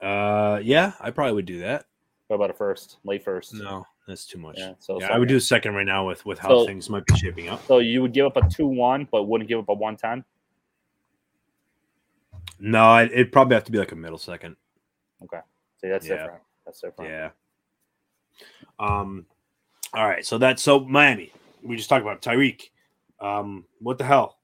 [0.00, 1.86] Uh, yeah, I probably would do that.
[2.28, 3.54] What about a first, late first?
[3.54, 4.56] No, that's too much.
[4.58, 6.90] Yeah, so yeah, I would do a second right now with with how so, things
[6.90, 7.64] might be shaping up.
[7.66, 10.24] So you would give up a two one, but wouldn't give up a one ten.
[12.58, 14.56] No, it'd probably have to be like a middle second.
[15.22, 15.40] Okay.
[15.80, 16.16] See, that's yeah.
[16.16, 16.42] different.
[16.66, 17.10] That's different.
[17.10, 17.30] Yeah.
[18.78, 19.26] Um.
[19.94, 20.24] All right.
[20.24, 21.32] So that's so Miami.
[21.62, 22.70] We just talked about Tyreek.
[23.20, 23.64] Um.
[23.78, 24.38] What the hell?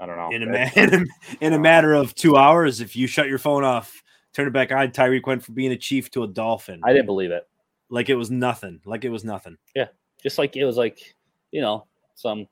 [0.00, 0.30] I don't know.
[0.30, 1.04] In a, ma- in a,
[1.40, 4.02] in a matter of two hours, if you shut your phone off,
[4.32, 6.80] turn it back on, Tyreek went from being a chief to a dolphin.
[6.84, 7.48] I didn't believe it.
[7.94, 8.80] Like it was nothing.
[8.84, 9.56] Like it was nothing.
[9.76, 9.86] Yeah.
[10.20, 11.14] Just like it was like,
[11.52, 11.86] you know,
[12.16, 12.48] some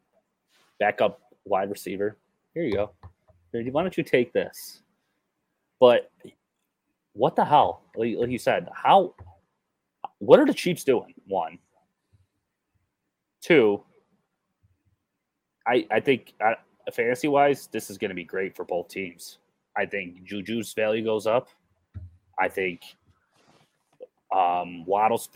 [0.78, 2.16] backup wide receiver.
[2.54, 2.92] Here you go.
[3.50, 4.82] Why don't you take this?
[5.80, 6.12] But
[7.14, 7.82] what the hell?
[7.96, 9.16] Like, like you said, how?
[10.18, 11.12] What are the Chiefs doing?
[11.26, 11.58] One,
[13.40, 13.82] two.
[15.66, 16.54] I I think uh,
[16.92, 19.38] fantasy wise, this is going to be great for both teams.
[19.76, 21.48] I think Juju's value goes up.
[22.38, 22.82] I think
[24.34, 25.28] um, Waddle's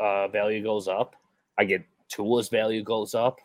[0.00, 1.16] uh, value goes up.
[1.58, 3.40] I get Tua's value goes up.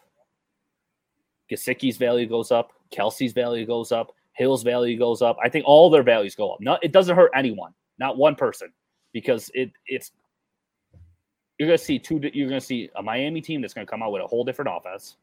[1.52, 2.72] Gesicki's value goes up.
[2.92, 4.14] Kelce's value goes up.
[4.34, 5.38] Hill's value goes up.
[5.44, 6.62] I think all their values go up.
[6.62, 8.72] Not it doesn't hurt anyone, not one person,
[9.14, 10.12] because it it's
[11.58, 12.20] you're gonna see two.
[12.34, 15.18] You're gonna see a Miami team that's gonna come out with a whole different offense,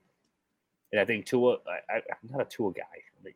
[0.92, 1.56] and I think Tua.
[1.90, 2.82] I, am not a Tua guy.
[3.22, 3.32] But,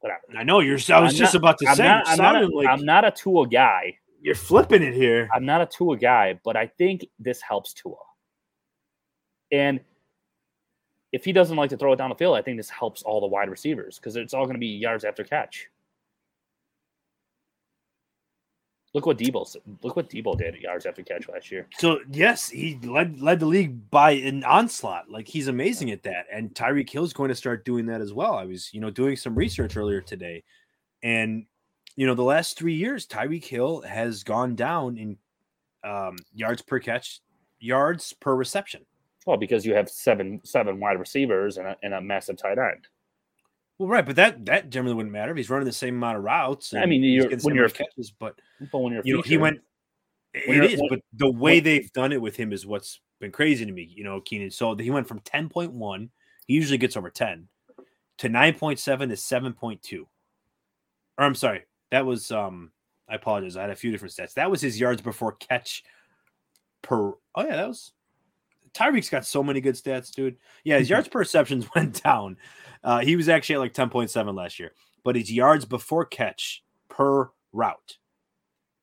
[0.00, 0.20] whatever.
[0.36, 0.78] I know you're.
[0.90, 1.84] I was I'm just not, about to I'm say.
[1.84, 2.68] Not, I'm, not a, like...
[2.68, 5.28] I'm not a Tua guy, you're flipping it here.
[5.32, 7.94] I'm not a Tua guy, but I think this helps Tua.
[9.52, 9.78] And
[11.12, 13.20] if he doesn't like to throw it down the field, I think this helps all
[13.20, 15.68] the wide receivers because it's all going to be yards after catch.
[18.94, 21.68] Look what Deebo look what Deebo did at yards after catch last year.
[21.78, 25.08] So yes, he led led the league by an onslaught.
[25.08, 26.26] Like he's amazing at that.
[26.32, 28.34] And Tyreek Hill's going to start doing that as well.
[28.34, 30.42] I was, you know, doing some research earlier today.
[31.04, 31.46] And
[31.96, 35.18] you know, the last three years, Tyreek Hill has gone down in
[35.82, 37.20] um, yards per catch,
[37.58, 38.84] yards per reception.
[39.26, 42.86] Well, because you have seven seven wide receivers and a, and a massive tight end.
[43.78, 46.24] Well, right, but that that generally wouldn't matter if he's running the same amount of
[46.24, 46.72] routes.
[46.72, 48.38] I mean, you're, when you're catches, but,
[48.70, 49.60] but when you're you know, he went.
[50.32, 53.72] It is, but the way they've done it with him is what's been crazy to
[53.72, 53.90] me.
[53.94, 54.50] You know, Keenan.
[54.50, 56.10] So he went from ten point one.
[56.46, 57.48] He usually gets over ten
[58.18, 60.06] to nine point seven to seven point two.
[61.18, 62.72] Or I'm sorry, that was um.
[63.08, 63.56] I apologize.
[63.56, 64.34] I had a few different stats.
[64.34, 65.84] That was his yards before catch
[66.82, 67.10] per.
[67.34, 67.92] Oh yeah, that was
[68.76, 70.36] Tyreek's got so many good stats, dude.
[70.62, 72.36] Yeah, his yards perceptions went down.
[72.84, 74.72] Uh, he was actually at like 10.7 last year,
[75.02, 77.96] but his yards before catch per route,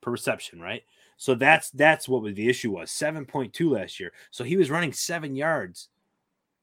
[0.02, 0.82] per reception, right?
[1.18, 4.12] So that's that's what was the issue was 7.2 last year.
[4.32, 5.90] So he was running seven yards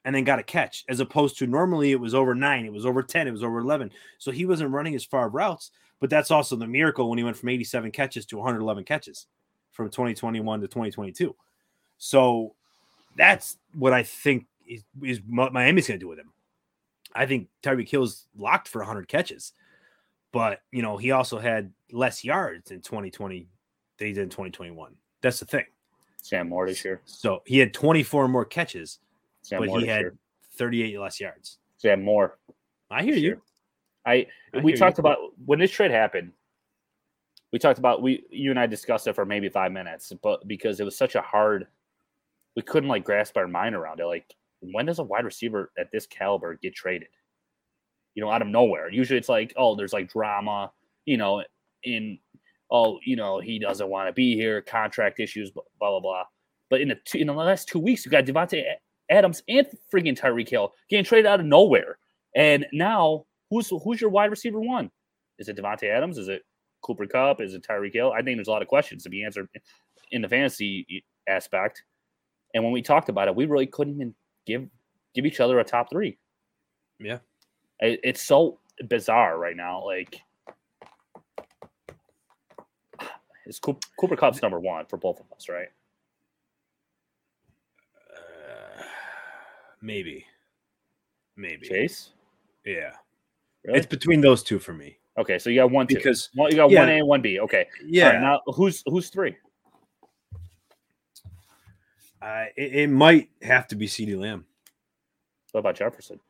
[0.05, 2.85] and then got a catch, as opposed to normally it was over nine, it was
[2.85, 3.93] over 10, it was over 11.
[4.19, 5.71] So he wasn't running as far routes,
[6.01, 9.27] but that's also the miracle when he went from 87 catches to 111 catches
[9.71, 11.35] from 2021 to 2022.
[11.99, 12.55] So
[13.17, 16.33] that's what I think is, is Miami's going to do with him.
[17.15, 19.53] I think Tyreek Hill's locked for 100 catches,
[20.33, 23.49] but you know he also had less yards in 2020
[23.99, 24.95] than he did in 2021.
[25.21, 25.65] That's the thing.
[26.23, 27.01] Sam Moore this year.
[27.05, 29.01] So he had 24 more catches,
[29.43, 30.15] Sam but Moore he had year.
[30.57, 31.59] 38 less yards.
[31.79, 32.39] Sam Moore.
[32.91, 33.43] I hear you.
[34.07, 35.03] I, I we talked you.
[35.03, 36.33] about when this trade happened.
[37.53, 40.81] We talked about we you and I discussed it for maybe five minutes, but because
[40.81, 41.67] it was such a hard,
[42.55, 44.07] we couldn't like grasp our mind around it.
[44.07, 47.09] Like when does a wide receiver at this caliber get traded?
[48.15, 48.91] You know, out of nowhere.
[48.91, 50.71] Usually it's like, oh, there's like drama,
[51.07, 51.43] you know,
[51.83, 52.19] in
[52.71, 56.25] oh, you know, he doesn't want to be here, contract issues, blah blah blah.
[56.69, 58.63] But in the two, in the last two weeks, you got Davante
[59.11, 61.99] Adams and freaking Tyreek Hill getting traded out of nowhere.
[62.37, 64.91] And now, who's who's your wide receiver one?
[65.39, 66.19] Is it Davante Adams?
[66.19, 66.43] Is it
[66.83, 67.41] Cooper Kupp?
[67.41, 68.13] Is it Tyreek Hill?
[68.13, 69.49] I think there's a lot of questions to be answered
[70.13, 71.83] in the fantasy aspect.
[72.55, 74.15] And when we talked about it, we really couldn't even
[74.47, 74.69] give
[75.15, 76.19] give each other a top three.
[76.99, 77.19] Yeah,
[77.81, 79.85] it, it's so bizarre right now.
[79.85, 80.21] Like,
[83.47, 85.69] is Cooper, Cooper Kupp's number one for both of us, right?
[88.15, 88.83] Uh,
[89.81, 90.25] maybe,
[91.37, 92.11] maybe Chase.
[92.65, 92.93] Yeah,
[93.65, 93.79] really?
[93.79, 94.99] it's between those two for me.
[95.19, 95.97] Okay, so you got one two.
[95.97, 97.41] because well, you got yeah, one A and one B.
[97.41, 98.11] Okay, yeah.
[98.11, 99.37] Right, now who's who's three?
[102.23, 104.45] Uh, it, it, might have to be CeeDee Lamb.
[105.53, 106.21] What about Jefferson?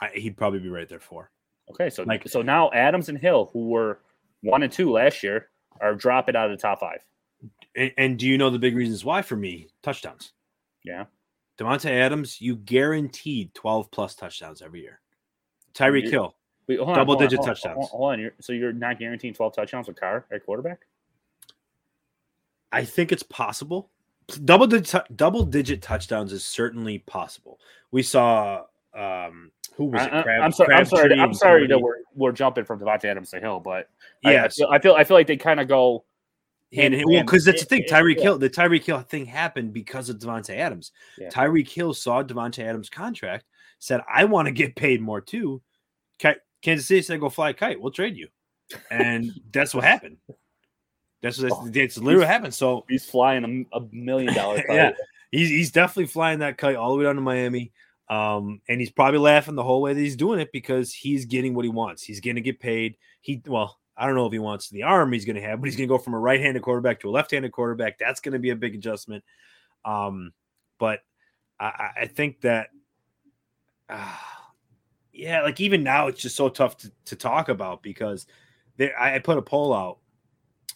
[0.00, 1.30] I, he'd probably be right there for.
[1.70, 4.00] Okay, so like so now Adams and Hill, who were
[4.42, 5.48] one and two last year,
[5.80, 7.04] are dropping out of the top five.
[7.76, 9.68] And, and do you know the big reasons why for me?
[9.82, 10.32] Touchdowns.
[10.84, 11.04] Yeah.
[11.58, 15.00] Davante Adams, you guaranteed 12 plus touchdowns every year.
[15.74, 16.34] Tyreek Hill,
[16.78, 17.74] wait, double on, digit hold touchdowns.
[17.74, 18.20] Hold on, hold on.
[18.20, 20.80] You're, so you're not guaranteeing 12 touchdowns with Carr at quarterback?
[22.72, 23.90] I think it's possible
[24.38, 27.58] double digit double digit touchdowns is certainly possible.
[27.90, 28.64] We saw
[28.94, 30.10] um who was it?
[30.10, 30.74] Crab, I'm sorry.
[30.74, 31.18] I'm sorry.
[31.18, 33.88] I'm sorry that we're we're jumping from Davante Adams to Hill, but
[34.22, 36.04] yeah, I, I, feel, I feel I feel like they kind of go.
[36.72, 38.22] And well, because that's the thing, Tyreek yeah.
[38.22, 40.92] Hill, the Tyreek Hill thing happened because of Davante Adams.
[41.18, 41.28] Yeah.
[41.28, 43.44] Tyreek Hill saw Davante Adams' contract,
[43.80, 45.62] said, "I want to get paid more too."
[46.62, 47.80] Kansas City said, "Go fly a kite.
[47.80, 48.28] We'll trade you,"
[48.90, 50.18] and that's what happened.
[51.22, 52.54] That's what oh, that's literally what happened.
[52.54, 54.76] So he's flying a, a million dollar kite.
[54.76, 54.92] yeah,
[55.30, 57.72] he's he's definitely flying that kite all the way down to Miami.
[58.08, 61.54] Um, and he's probably laughing the whole way that he's doing it because he's getting
[61.54, 62.02] what he wants.
[62.02, 62.96] He's going to get paid.
[63.20, 65.66] He well, I don't know if he wants the arm he's going to have, but
[65.66, 67.98] he's going to go from a right-handed quarterback to a left-handed quarterback.
[67.98, 69.22] That's going to be a big adjustment.
[69.84, 70.32] Um,
[70.78, 71.00] but
[71.60, 72.68] I, I think that,
[73.90, 74.16] uh,
[75.12, 78.26] yeah, like even now it's just so tough to, to talk about because
[78.76, 78.98] there.
[78.98, 79.98] I, I put a poll out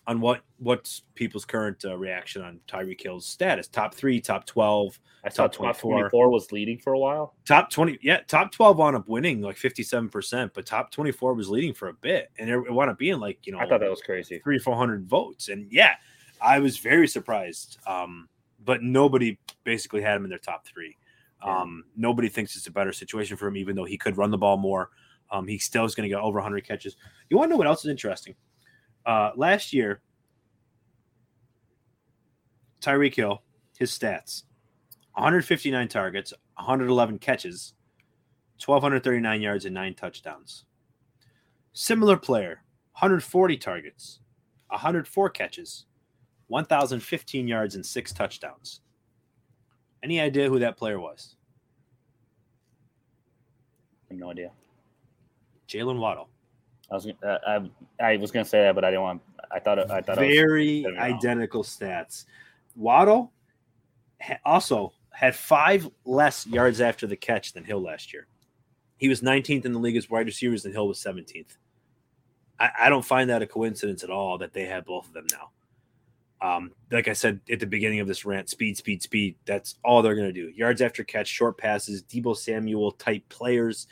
[0.06, 3.68] on what what's people's current uh, reaction on Tyreek Hill's status?
[3.68, 4.98] Top three, top twelve.
[5.24, 6.10] I saw top 24.
[6.10, 7.34] 24 was leading for a while.
[7.46, 11.12] Top twenty, yeah, top twelve wound up winning like fifty seven percent, but top twenty
[11.12, 13.68] four was leading for a bit, and it wound up being like you know I
[13.68, 15.94] thought that was crazy, three four hundred votes, and yeah,
[16.40, 17.78] I was very surprised.
[17.86, 18.28] Um,
[18.64, 20.96] but nobody basically had him in their top three.
[21.44, 24.38] Um, nobody thinks it's a better situation for him, even though he could run the
[24.38, 24.90] ball more.
[25.30, 26.96] Um, he still is going to get over 100 catches.
[27.28, 28.34] You want to know what else is interesting?
[29.04, 30.00] Uh, last year,
[32.80, 33.42] Tyreek Hill,
[33.78, 34.44] his stats
[35.14, 37.74] 159 targets, 111 catches,
[38.64, 40.64] 1,239 yards, and nine touchdowns.
[41.72, 44.20] Similar player, 140 targets,
[44.68, 45.86] 104 catches,
[46.48, 48.80] 1,015 yards, and six touchdowns.
[50.04, 51.34] Any idea who that player was?
[54.10, 54.50] I have no idea.
[55.66, 56.28] Jaylen Waddle.
[56.90, 59.22] I was uh, I, I was gonna say that, but I didn't want.
[59.50, 62.26] I thought I thought very identical stats.
[62.76, 63.32] Waddle
[64.44, 68.26] also had five less yards after the catch than Hill last year.
[68.98, 71.56] He was 19th in the league as wide receivers, and Hill was 17th.
[72.60, 75.26] I, I don't find that a coincidence at all that they have both of them
[75.32, 75.50] now.
[76.44, 79.36] Um, like I said at the beginning of this rant, speed, speed, speed.
[79.46, 80.52] That's all they're going to do.
[80.54, 83.86] Yards after catch, short passes, Deebo Samuel type players,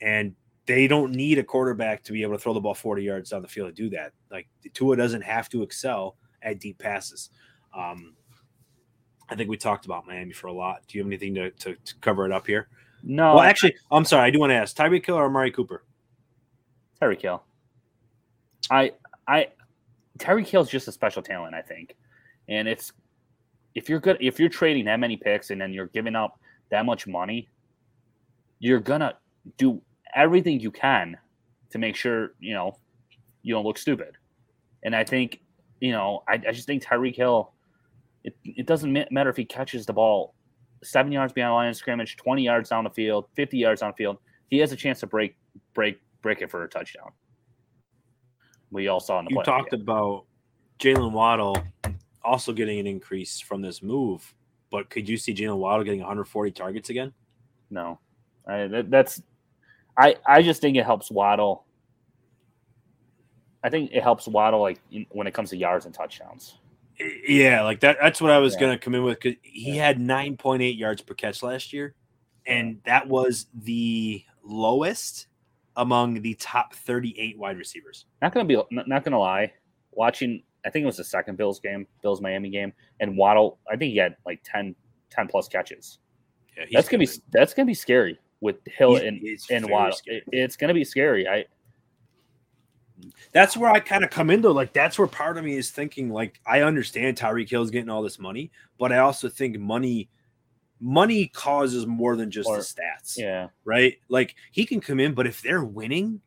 [0.00, 0.36] and
[0.66, 3.42] they don't need a quarterback to be able to throw the ball 40 yards down
[3.42, 4.12] the field to do that.
[4.30, 7.30] Like Tua doesn't have to excel at deep passes.
[7.76, 8.14] Um,
[9.28, 10.82] I think we talked about Miami for a lot.
[10.86, 12.68] Do you have anything to, to, to cover it up here?
[13.02, 13.34] No.
[13.34, 14.28] Well, actually, I, am sorry.
[14.28, 15.82] I do want to ask Tyreek Hill or Amari Cooper?
[17.02, 17.42] Tyreek Hill.
[18.70, 18.92] I
[19.26, 19.48] I
[20.18, 21.96] Tyreek Hill's just a special talent, I think.
[22.48, 22.92] And it's
[23.74, 26.38] if you're good if you're trading that many picks and then you're giving up
[26.70, 27.48] that much money,
[28.58, 29.14] you're gonna
[29.56, 29.80] do
[30.14, 31.16] everything you can
[31.70, 32.76] to make sure, you know,
[33.42, 34.16] you don't look stupid.
[34.82, 35.40] And I think,
[35.80, 37.52] you know, I, I just think Tyreek Hill,
[38.24, 40.34] it, it doesn't matter if he catches the ball
[40.82, 43.90] seven yards behind the line of scrimmage, 20 yards down the field, 50 yards down
[43.90, 44.18] the field.
[44.48, 45.36] He has a chance to break,
[45.74, 47.10] break, break it for a touchdown
[48.70, 50.24] we all saw in the You talked about
[50.78, 51.62] Jaylen Waddle
[52.22, 54.34] also getting an increase from this move,
[54.70, 57.12] but could you see Jaylen Waddle getting 140 targets again?
[57.70, 57.98] No,
[58.46, 59.22] I, that, that's
[59.96, 61.64] I I just think it helps Waddle.
[63.62, 66.58] I think it helps Waddle like when it comes to yards and touchdowns.
[67.26, 67.98] Yeah, like that.
[68.00, 68.60] That's what I was yeah.
[68.60, 69.86] gonna come in with because he yeah.
[69.86, 71.94] had 9.8 yards per catch last year,
[72.46, 75.27] and that was the lowest
[75.78, 78.04] among the top 38 wide receivers.
[78.20, 79.52] Not gonna be not gonna lie,
[79.92, 83.76] watching I think it was the second Bills game, Bills Miami game, and Waddle, I
[83.76, 84.74] think he had like 10,
[85.10, 85.98] 10 plus catches.
[86.56, 87.14] Yeah, that's gonna good.
[87.14, 89.96] be that's gonna be scary with Hill he's, and he's and Waddle.
[90.06, 91.28] It, it's gonna be scary.
[91.28, 91.44] I
[93.32, 96.10] that's where I kind of come into like that's where part of me is thinking
[96.10, 100.08] like I understand Tyreek Hill's getting all this money, but I also think money
[100.80, 103.16] money causes more than just or, the stats.
[103.16, 103.48] Yeah.
[103.64, 103.96] Right.
[104.08, 106.20] Like he can come in, but if they're winning,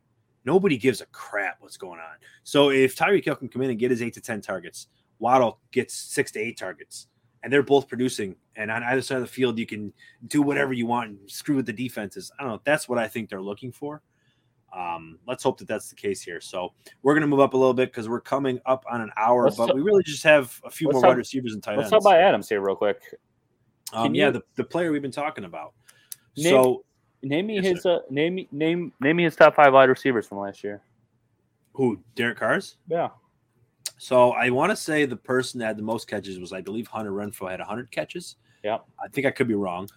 [0.44, 2.16] nobody gives a crap what's going on.
[2.44, 4.88] So if Tyreek Hill can come in and get his eight to 10 targets,
[5.18, 7.06] Waddle gets six to eight targets,
[7.42, 8.34] and they're both producing.
[8.56, 9.92] And on either side of the field, you can
[10.26, 12.32] do whatever you want and screw with the defenses.
[12.38, 12.60] I don't know.
[12.64, 14.02] That's what I think they're looking for.
[14.76, 16.40] Um, let's hope that that's the case here.
[16.40, 16.72] So
[17.02, 19.44] we're going to move up a little bit because we're coming up on an hour,
[19.44, 21.76] let's but t- we really just have a few more talk, wide receivers and tight
[21.76, 21.92] let's ends.
[21.92, 23.00] Let's talk about Adams here real quick.
[23.92, 25.74] Um, yeah, the, the player we've been talking about.
[26.36, 26.84] Name, so
[27.22, 30.38] name me yes, his uh, name name name me his top five wide receivers from
[30.38, 30.82] last year.
[31.74, 32.00] Who?
[32.14, 32.76] Derek Carr's?
[32.88, 33.08] Yeah.
[33.98, 36.86] So I want to say the person that had the most catches was I believe
[36.88, 38.36] Hunter Renfrow had 100 catches.
[38.64, 38.78] Yeah.
[39.02, 39.88] I think I could be wrong.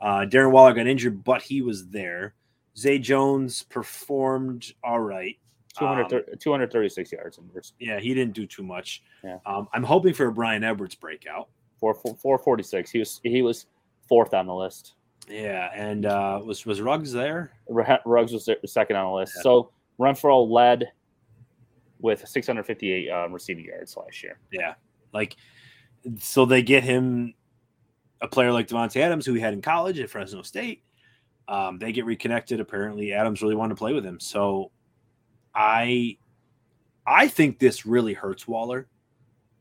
[0.00, 2.34] Uh, Darren Waller got injured, but he was there.
[2.76, 5.36] Zay Jones performed all right.
[5.78, 7.38] 200, um, 236 yards.
[7.38, 7.48] In
[7.78, 9.02] yeah, he didn't do too much.
[9.24, 9.38] Yeah.
[9.46, 11.48] Um, I'm hoping for a Bryan Edwards breakout.
[11.82, 12.92] Four four forty six.
[12.92, 13.66] He was he was
[14.08, 14.94] fourth on the list.
[15.28, 17.50] Yeah, and uh, was was Ruggs there?
[17.68, 19.32] Ruggs was second on the list.
[19.34, 19.42] Yeah.
[19.42, 20.92] So Renfrow led
[21.98, 24.38] with 658 uh, receiving yards last year.
[24.52, 24.74] Yeah,
[25.12, 25.34] like
[26.20, 27.34] so they get him
[28.20, 30.84] a player like Davante Adams, who he had in college at Fresno State.
[31.48, 32.60] Um, they get reconnected.
[32.60, 34.20] Apparently, Adams really wanted to play with him.
[34.20, 34.70] So,
[35.52, 36.16] I,
[37.04, 38.86] I think this really hurts Waller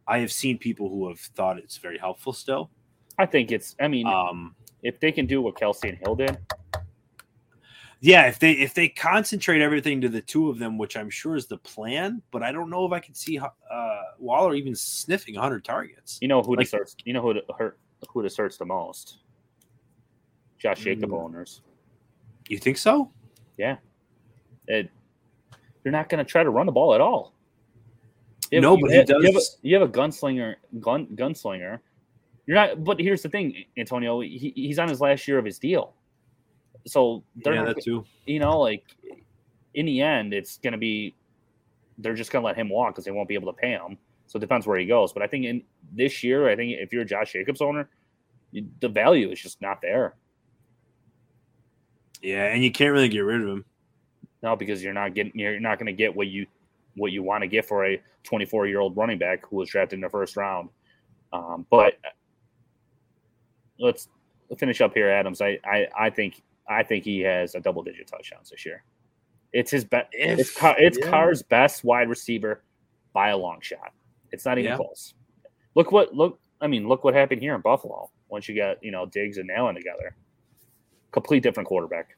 [0.08, 2.70] I have seen people who have thought it's very helpful still.
[3.18, 3.76] I think it's.
[3.80, 6.38] I mean, um, if they can do what Kelce and Hill did,
[8.00, 8.28] yeah.
[8.28, 11.46] If they if they concentrate everything to the two of them, which I'm sure is
[11.46, 13.48] the plan, but I don't know if I can see uh,
[14.18, 16.18] Waller even sniffing 100 targets.
[16.22, 16.96] You know who like, starts.
[17.06, 17.80] You know who to hurt
[18.10, 19.20] who search the most.
[20.58, 21.62] Josh Jacob mm, owners.
[22.48, 23.12] You think so?
[23.58, 23.78] Yeah.
[24.68, 24.90] It,
[25.82, 27.34] they're not going to try to run the ball at all.
[28.52, 29.24] You no, but he does.
[29.24, 31.80] You have, a, you have a gunslinger, gun gunslinger.
[32.46, 32.84] You're not.
[32.84, 34.20] But here's the thing, Antonio.
[34.20, 35.94] He, he's on his last year of his deal,
[36.86, 38.04] so they're yeah, not, that too.
[38.26, 38.84] You know, like
[39.74, 41.16] in the end, it's going to be
[41.98, 43.98] they're just going to let him walk because they won't be able to pay him.
[44.28, 45.14] So it depends where he goes.
[45.14, 47.90] But I think in this year, I think if you're a Josh Jacobs owner,
[48.80, 50.16] the value is just not there.
[52.22, 53.66] Yeah, and you can't really get rid of him.
[54.44, 56.48] No, because you're not getting you're not going to get what you
[56.96, 59.98] what you want to get for a 24 year old running back who was drafted
[59.98, 60.70] in the first round.
[61.34, 61.94] Um, but
[63.80, 64.08] let's
[64.58, 65.42] finish up here, Adams.
[65.42, 68.84] I, I, I think I think he has a double digit touchdowns this year.
[69.54, 70.08] It's his best.
[70.12, 71.10] It's Car- it's yeah.
[71.10, 72.64] Carr's best wide receiver
[73.14, 73.92] by a long shot.
[74.32, 74.78] It's not even yeah.
[74.78, 75.14] close.
[75.76, 76.40] Look what look.
[76.62, 79.50] I mean, look what happened here in Buffalo once you got you know Diggs and
[79.52, 80.16] Allen together.
[81.12, 82.16] Complete different quarterback.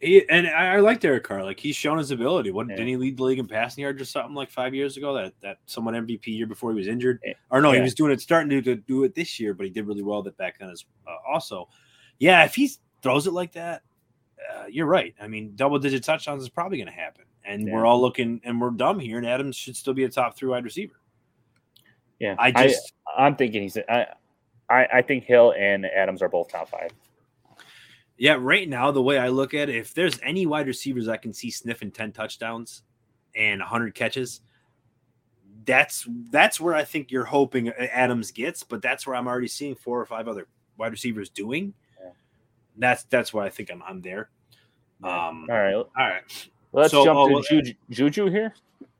[0.00, 1.42] He, and I, I like Derek Carr.
[1.42, 2.50] Like he's shown his ability.
[2.50, 2.76] What yeah.
[2.76, 5.14] didn't he lead the league in passing yards or something like five years ago?
[5.14, 7.20] That that someone MVP year before he was injured,
[7.50, 7.78] or no, yeah.
[7.78, 10.02] he was doing it starting to, to, do it this year, but he did really
[10.02, 11.68] well that back then as uh, also.
[12.18, 12.70] Yeah, if he
[13.02, 13.82] throws it like that,
[14.54, 15.14] uh, you're right.
[15.20, 18.60] I mean, double digit touchdowns is probably going to happen, and we're all looking and
[18.60, 19.16] we're dumb here.
[19.16, 21.00] And Adams should still be a top three wide receiver.
[22.18, 24.06] Yeah, I just I, am thinking he's I,
[24.68, 26.90] I I think Hill and Adams are both top five.
[28.18, 31.16] Yeah, right now the way I look at it, if there's any wide receivers I
[31.18, 32.82] can see sniffing ten touchdowns
[33.34, 34.40] and 100 catches,
[35.66, 38.62] that's that's where I think you're hoping Adams gets.
[38.62, 40.46] But that's where I'm already seeing four or five other
[40.78, 41.74] wide receivers doing.
[42.02, 42.10] Yeah.
[42.78, 44.30] That's that's why I think I'm I'm there.
[45.02, 46.22] Um, all right, all right.
[46.72, 48.54] let's so, jump to Juju, Juju here.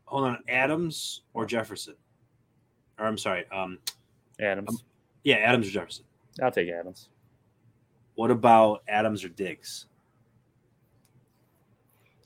[0.05, 1.95] Hold on, Adams or Jefferson?
[2.99, 3.79] Or I'm sorry, um,
[4.39, 4.69] Adams.
[4.69, 4.79] Um,
[5.25, 6.05] yeah, Adams or Jefferson.
[6.43, 7.09] I'll take Adams.
[8.17, 9.87] What about Adams or Diggs?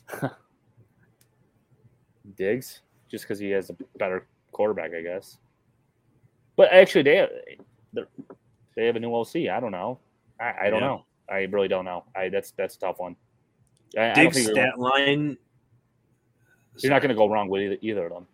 [2.37, 5.39] Diggs, just because he has a better quarterback, I guess.
[6.57, 7.29] But actually, they
[8.77, 9.49] they have a new OC.
[9.51, 9.99] I don't know.
[10.41, 10.87] I, I don't yeah.
[10.87, 11.05] know.
[11.29, 12.05] I really don't know.
[12.17, 13.17] I that's that's a tough one.
[13.99, 15.37] I, Diggs I stat line.
[16.79, 18.27] You're not going to go wrong with either, either of them.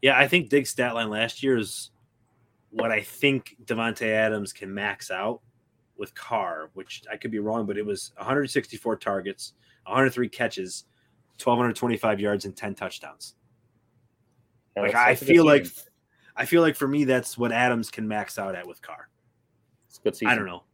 [0.00, 1.90] Yeah, I think Diggs stat line last year is
[2.70, 5.42] what I think Davante Adams can max out
[6.02, 9.52] with Carr, which I could be wrong, but it was 164 targets,
[9.84, 10.86] 103 catches,
[11.40, 13.36] 1225 yards, and 10 touchdowns.
[14.76, 15.68] Yeah, like I feel like
[16.34, 19.10] I feel like for me that's what Adams can max out at with Carr.
[19.86, 20.32] It's good season.
[20.32, 20.64] I don't know.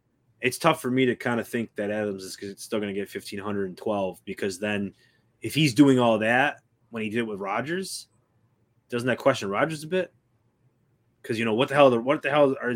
[0.40, 3.12] It's tough for me to kind of think that Adams is still going to get
[3.12, 4.94] 1512 because then
[5.42, 8.08] if he's doing all that when he did it with Rodgers,
[8.88, 10.10] doesn't that question Rodgers a bit?
[11.20, 12.00] Because you know what the hell?
[12.00, 12.74] What the hell are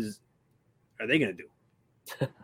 [0.99, 2.27] are they going to do?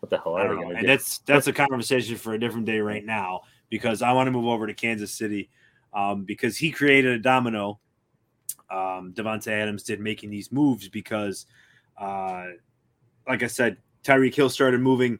[0.00, 0.80] what the hell are they going to do?
[0.80, 4.30] And that's that's a conversation for a different day right now because I want to
[4.30, 5.50] move over to Kansas City
[5.92, 7.80] um, because he created a domino.
[8.70, 11.46] Um, Davante Adams did making these moves because,
[11.98, 12.44] uh,
[13.26, 15.18] like I said, Tyreek Hill started moving.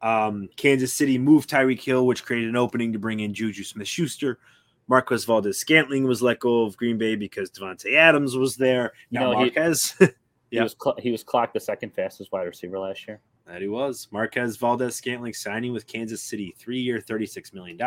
[0.00, 3.88] Um, Kansas City moved Tyreek Hill, which created an opening to bring in Juju Smith
[3.88, 4.38] Schuster.
[4.86, 8.92] Marquez Valdes Scantling was let go of Green Bay because Davante Adams was there.
[9.10, 9.94] Now you know, Marquez.
[10.50, 10.60] He, yeah.
[10.60, 13.20] he was cl- he was clocked the second fastest wide receiver last year.
[13.46, 14.08] That he was.
[14.10, 17.78] Marquez Valdes Scantling signing with Kansas City, three year, $36 million.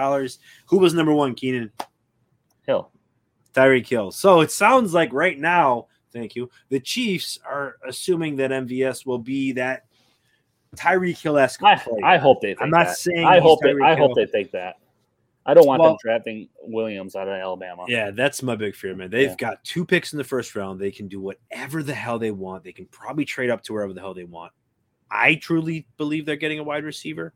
[0.67, 1.71] Who was number one, Keenan?
[2.65, 2.91] Hill.
[3.53, 4.11] Tyreek Hill.
[4.11, 9.17] So it sounds like right now, thank you, the Chiefs are assuming that MVS will
[9.17, 9.85] be that
[10.75, 11.63] Tyreek Hill esque.
[11.63, 12.97] I, I, hope they I'm not that.
[12.97, 14.75] saying I hope they, I hope they think that.
[15.47, 17.85] I don't want well, them drafting Williams out of Alabama.
[17.87, 19.09] Yeah, that's my big fear, man.
[19.09, 19.35] They've yeah.
[19.37, 20.77] got two picks in the first round.
[20.77, 22.65] They can do whatever the hell they want.
[22.65, 24.51] They can probably trade up to wherever the hell they want.
[25.09, 27.33] I truly believe they're getting a wide receiver.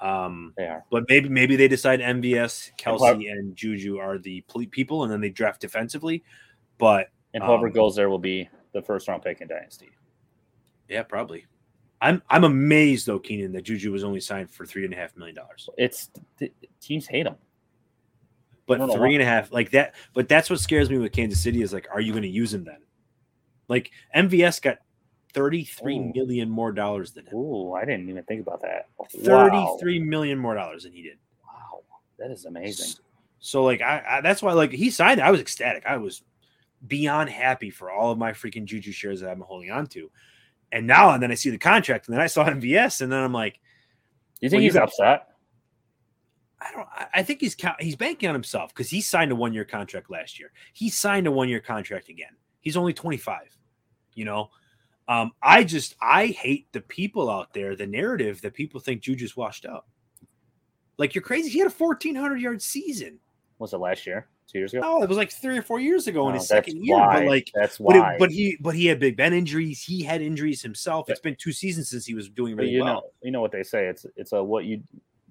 [0.00, 0.84] Um, they are.
[0.90, 5.30] But maybe maybe they decide MVS, Kelce, and Juju are the people, and then they
[5.30, 6.24] draft defensively.
[6.78, 9.90] But and whoever um, goes there will be the first round pick in Dynasty.
[10.88, 11.46] Yeah, probably.
[12.00, 15.16] I'm I'm amazed though, Keenan, that Juju was only signed for three and a half
[15.16, 15.68] million dollars.
[15.76, 16.50] It's the,
[16.80, 17.36] teams hate him.
[18.66, 19.96] But three and a half, like that.
[20.14, 22.54] But that's what scares me with Kansas City is like, are you going to use
[22.54, 22.78] him then?
[23.66, 24.78] Like MVS got
[25.34, 26.12] thirty-three Ooh.
[26.14, 27.34] million more dollars than him.
[27.34, 28.88] Ooh, I didn't even think about that.
[29.10, 30.06] Thirty-three wow.
[30.06, 31.18] million more dollars than he did.
[31.44, 31.82] Wow,
[32.18, 32.86] that is amazing.
[32.86, 33.02] So,
[33.40, 35.20] so like, I, I, that's why like he signed.
[35.20, 35.24] It.
[35.24, 35.84] I was ecstatic.
[35.86, 36.22] I was
[36.86, 40.10] beyond happy for all of my freaking Juju shares that I'm holding on to.
[40.72, 43.22] And now and then I see the contract, and then I saw MVS, and then
[43.22, 43.60] I'm like, do
[44.40, 45.26] "You think well, he's upset?"
[46.60, 46.88] I don't.
[47.14, 50.38] I think he's he's banking on himself because he signed a one year contract last
[50.38, 50.52] year.
[50.72, 52.36] He signed a one year contract again.
[52.60, 53.56] He's only 25.
[54.14, 54.50] You know,
[55.10, 59.36] um, I just I hate the people out there, the narrative that people think Juju's
[59.36, 59.88] washed up.
[60.98, 61.50] Like you're crazy.
[61.50, 63.18] He had a 1400 yard season.
[63.58, 64.28] Was it last year?
[64.46, 64.82] Two years ago?
[64.82, 66.96] No, it was like three or four years ago in his second year.
[66.96, 67.18] Why.
[67.18, 67.98] But like that's why.
[67.98, 69.82] But, it, but, he but he had Big Ben injuries.
[69.82, 71.10] He had injuries himself.
[71.10, 72.94] It's been two seasons since he was doing really you well.
[72.94, 73.86] Know, you know what they say.
[73.88, 74.80] It's it's a what you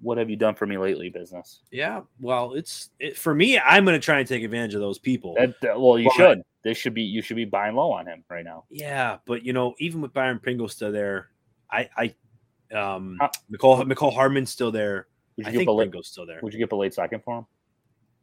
[0.02, 1.60] what have you done for me lately business.
[1.70, 3.58] Yeah, well, it's it, for me.
[3.58, 5.34] I'm going to try and take advantage of those people.
[5.38, 6.42] That, that, well, you but, should.
[6.62, 8.64] This should be you should be buying low on him right now.
[8.70, 11.30] Yeah, but you know, even with Byron Pringle still there,
[11.70, 15.08] I I um uh, Mecole Hardman's still there.
[15.36, 16.40] would I think late, Pringle's still there.
[16.42, 17.46] Would you get a late second for him?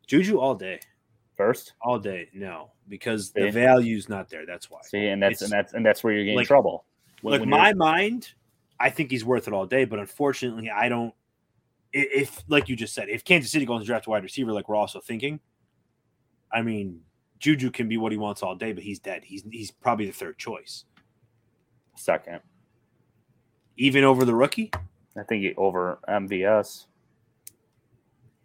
[0.06, 0.80] Juju all day.
[1.38, 2.30] first all day.
[2.34, 3.44] No, because See?
[3.44, 4.46] the value's not there.
[4.46, 4.80] That's why.
[4.84, 6.86] See, and that's it's, and that's and that's where you're getting like, trouble.
[7.22, 8.34] When, like my mind,
[8.80, 11.14] I think he's worth it all day, but unfortunately, I don't.
[11.94, 14.68] If, like you just said, if Kansas City goes to draft a wide receiver, like
[14.68, 15.40] we're also thinking,
[16.52, 17.00] I mean,
[17.40, 19.24] Juju can be what he wants all day, but he's dead.
[19.24, 20.86] He's he's probably the third choice.
[21.96, 22.40] Second.
[23.78, 24.72] Even over the rookie?
[25.18, 26.86] I think he over MVS.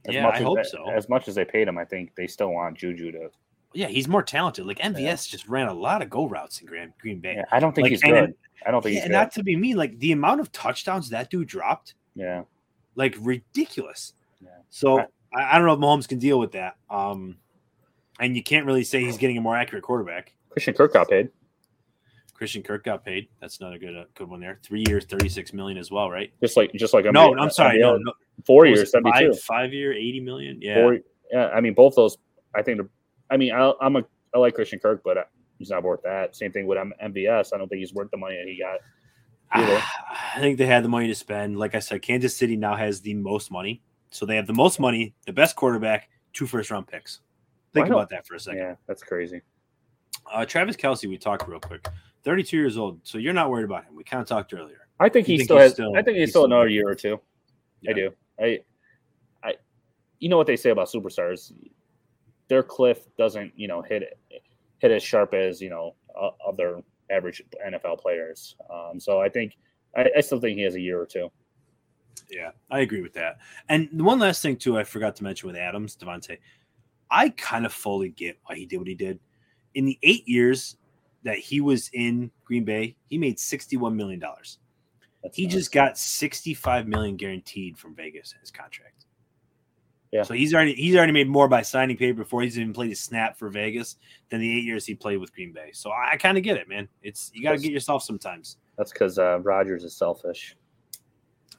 [0.09, 0.91] As yeah, I hope they, so.
[0.91, 3.31] As much as they paid him, I think they still want Juju to.
[3.73, 4.67] Yeah, he's more talented.
[4.67, 5.15] Like MVS yeah.
[5.15, 7.37] just ran a lot of go routes in Green, Green Bay.
[7.37, 8.35] Yeah, I don't think like, he's good.
[8.67, 9.13] I don't think yeah, he's good.
[9.13, 11.95] Not to be mean, like the amount of touchdowns that dude dropped.
[12.15, 12.43] Yeah.
[12.97, 14.15] Like ridiculous.
[14.43, 14.49] Yeah.
[14.71, 16.77] So I, I don't know if Mahomes can deal with that.
[16.91, 17.37] Um,
[18.23, 20.35] and you can't really say he's getting a more accurate quarterback.
[20.51, 21.31] Christian Kirk got paid.
[22.35, 23.29] Christian Kirk got paid.
[23.41, 24.59] That's another good uh, good one there.
[24.63, 26.33] Three years, thirty six million as well, right?
[26.41, 28.13] Just like just like no, I'm sorry, no, no,
[28.47, 29.33] four years, seventy two.
[29.33, 30.59] Five, five year, eighty million.
[30.61, 30.99] Yeah, Four,
[31.31, 31.49] yeah.
[31.49, 32.17] I mean, both those.
[32.55, 32.81] I think.
[33.31, 34.05] I mean, I, I'm a
[34.35, 35.25] I like Christian Kirk, but uh,
[35.59, 36.35] he's not worth that.
[36.37, 37.51] Same thing with MVS.
[37.55, 38.81] I don't think he's worth the money that he got.
[39.53, 39.83] Either.
[40.35, 41.59] I think they had the money to spend.
[41.59, 44.81] Like I said, Kansas City now has the most money, so they have the most
[44.81, 47.21] money, the best quarterback, two first round picks.
[47.75, 48.61] Think about that for a second.
[48.61, 49.41] Yeah, that's crazy.
[50.31, 51.89] Uh, Travis Kelce, we talked real quick.
[52.25, 53.97] 32 years old, so you're not worried about him.
[53.97, 54.89] We kind of talked earlier.
[55.01, 55.73] I think he still has.
[55.73, 57.21] Still, I think he's, he's still, still another year or two.
[57.81, 57.91] Yeah.
[57.91, 58.11] I do.
[58.39, 58.61] I,
[59.43, 59.55] I,
[60.21, 61.53] you know what they say about superstars?
[62.49, 64.43] Their cliff doesn't, you know, hit it,
[64.79, 65.95] hit as sharp as you know
[66.47, 68.57] other average NFL players.
[68.73, 69.57] Um, so I think
[69.97, 71.31] I, I still think he has a year or two.
[72.31, 73.39] Yeah, I agree with that.
[73.69, 76.39] And one last thing too, I forgot to mention with Adams, Davante.
[77.13, 79.21] I kind of fully get why he did what he did.
[79.75, 80.77] In the eight years
[81.23, 84.21] that he was in Green Bay, he made $61 million.
[85.33, 85.53] he nice.
[85.53, 89.05] just got 65 million guaranteed from Vegas in his contract.
[90.11, 90.25] Yeah.
[90.25, 92.95] So he's already he's already made more by signing paper before he's even played a
[92.95, 93.97] snap for Vegas
[94.29, 95.71] than the eight years he played with Green Bay.
[95.73, 96.87] So I, I kind of get it, man.
[97.03, 98.59] It's you got to get yourself sometimes.
[98.77, 100.55] That's because uh, Rodgers is selfish.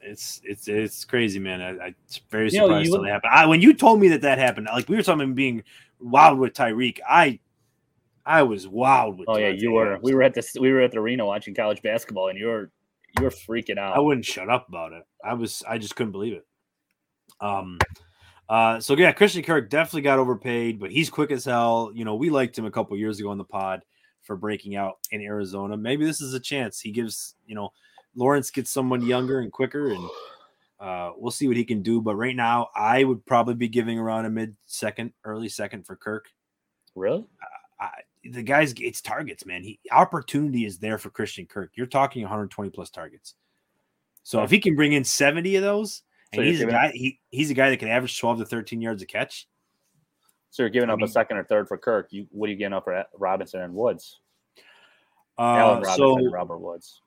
[0.06, 1.62] It's it's it's crazy, man.
[1.62, 3.34] I, I it's very surprised you know, that happened.
[3.34, 5.64] I, when you told me that that happened, like we were talking about being
[6.00, 7.40] wild with Tyreek, I
[8.26, 9.30] I was wild with.
[9.30, 10.00] Oh yeah, you were.
[10.02, 12.72] We were at the we were at the arena watching college basketball, and you were
[13.18, 13.96] you were freaking out.
[13.96, 15.04] I wouldn't shut up about it.
[15.24, 15.64] I was.
[15.68, 16.46] I just couldn't believe it.
[17.42, 17.80] Um.
[18.48, 18.80] Uh.
[18.80, 21.92] So yeah, Christian Kirk definitely got overpaid, but he's quick as hell.
[21.94, 23.84] You know, we liked him a couple years ago on the pod
[24.22, 25.76] for breaking out in Arizona.
[25.76, 26.80] Maybe this is a chance.
[26.80, 27.36] He gives.
[27.46, 27.72] You know,
[28.16, 30.10] Lawrence gets someone younger and quicker, and
[30.80, 32.02] uh, we'll see what he can do.
[32.02, 35.96] But right now, I would probably be giving around a mid second, early second for
[35.96, 36.28] Kirk.
[36.96, 37.26] Really?
[37.42, 37.90] Uh, I,
[38.24, 39.64] the guys it's targets, man.
[39.64, 41.72] He opportunity is there for Christian Kirk.
[41.76, 43.36] You're talking 120 plus targets.
[44.24, 44.46] So yeah.
[44.46, 47.52] if he can bring in 70 of those, and so he's a guy, he, he's
[47.52, 49.48] a guy that can average 12 to 13 yards a catch.
[50.50, 52.08] So you're giving I up mean, a second or third for Kirk.
[52.12, 54.20] You what are you getting up for Robinson and Woods?
[55.38, 57.02] Uh, Allen Robinson so, and Robert Woods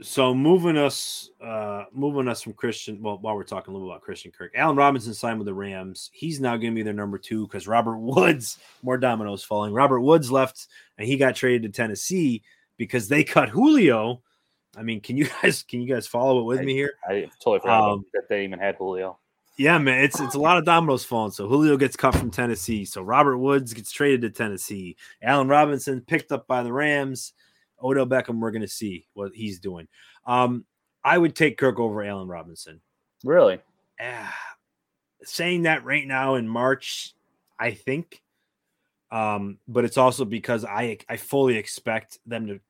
[0.00, 4.02] so moving us uh moving us from Christian well while we're talking a little about
[4.02, 6.10] Christian Kirk Allen Robinson signed with the Rams.
[6.12, 9.72] He's now going to be their number two because Robert Woods more dominoes falling.
[9.72, 10.68] Robert Woods left
[10.98, 12.42] and he got traded to Tennessee
[12.76, 14.22] because they cut Julio.
[14.76, 16.92] I mean can you guys can you guys follow it with I, me here?
[17.08, 19.18] I totally forgot um, that they even had Julio.
[19.56, 21.32] yeah man it's it's a lot of dominoes falling.
[21.32, 22.84] So Julio gets cut from Tennessee.
[22.84, 24.96] So Robert Woods gets traded to Tennessee.
[25.22, 27.32] Allen Robinson picked up by the Rams
[27.82, 29.88] Odell Beckham, we're going to see what he's doing.
[30.26, 30.64] Um,
[31.04, 32.80] I would take Kirk over Allen Robinson.
[33.24, 33.58] Really?
[34.00, 34.30] Uh,
[35.22, 37.14] saying that right now in March,
[37.58, 38.22] I think.
[39.10, 42.60] Um, but it's also because I I fully expect them to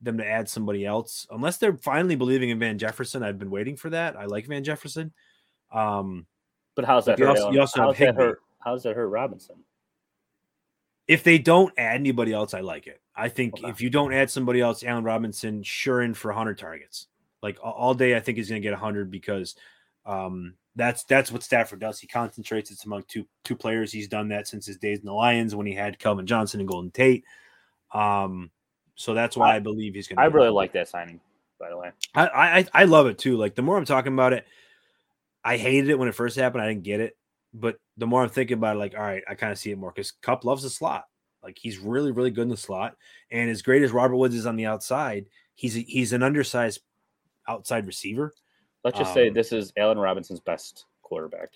[0.00, 3.22] them to add somebody else, unless they're finally believing in Van Jefferson.
[3.22, 4.16] I've been waiting for that.
[4.16, 5.12] I like Van Jefferson.
[5.72, 6.26] Um,
[6.74, 7.18] but how's that?
[7.18, 8.40] You also, you also how's that hurt?
[8.60, 9.56] How's that hurt Robinson?
[11.06, 13.00] If they don't add anybody else, I like it.
[13.16, 13.68] I think okay.
[13.68, 17.06] if you don't add somebody else, Allen Robinson, sure in for 100 targets.
[17.42, 19.54] Like all day, I think he's going to get 100 because
[20.06, 22.00] um, that's that's what Stafford does.
[22.00, 23.92] He concentrates it's among two two players.
[23.92, 26.68] He's done that since his days in the Lions when he had Calvin Johnson and
[26.68, 27.24] Golden Tate.
[27.92, 28.50] Um,
[28.96, 30.16] so that's why I, I believe he's going.
[30.16, 31.20] to I really like that signing,
[31.60, 31.90] by the way.
[32.14, 33.36] I, I I love it too.
[33.36, 34.46] Like the more I'm talking about it,
[35.44, 36.62] I hated it when it first happened.
[36.62, 37.16] I didn't get it,
[37.52, 39.78] but the more I'm thinking about it, like all right, I kind of see it
[39.78, 41.04] more because Kupp loves the slot.
[41.44, 42.96] Like he's really, really good in the slot.
[43.30, 46.80] And as great as Robert Woods is on the outside, he's a, he's an undersized
[47.46, 48.32] outside receiver.
[48.82, 51.50] Let's just um, say this is Allen Robinson's best quarterback.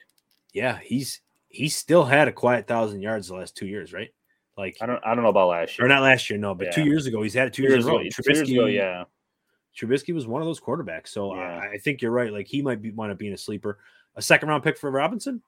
[0.53, 4.11] Yeah, he's he's still had a quiet thousand yards the last two years, right?
[4.57, 5.87] Like I don't I don't know about last year.
[5.87, 6.73] Or not last year, no, but yeah.
[6.73, 7.99] two years ago he's had it two, two years, ago.
[7.99, 9.05] Trubisky, years ago, yeah.
[9.79, 11.09] Trubisky was one of those quarterbacks.
[11.09, 11.61] So yeah.
[11.63, 12.33] I, I, think you're right.
[12.33, 13.79] Like he might be wind up being a sleeper.
[14.17, 15.41] A second round pick for Robinson?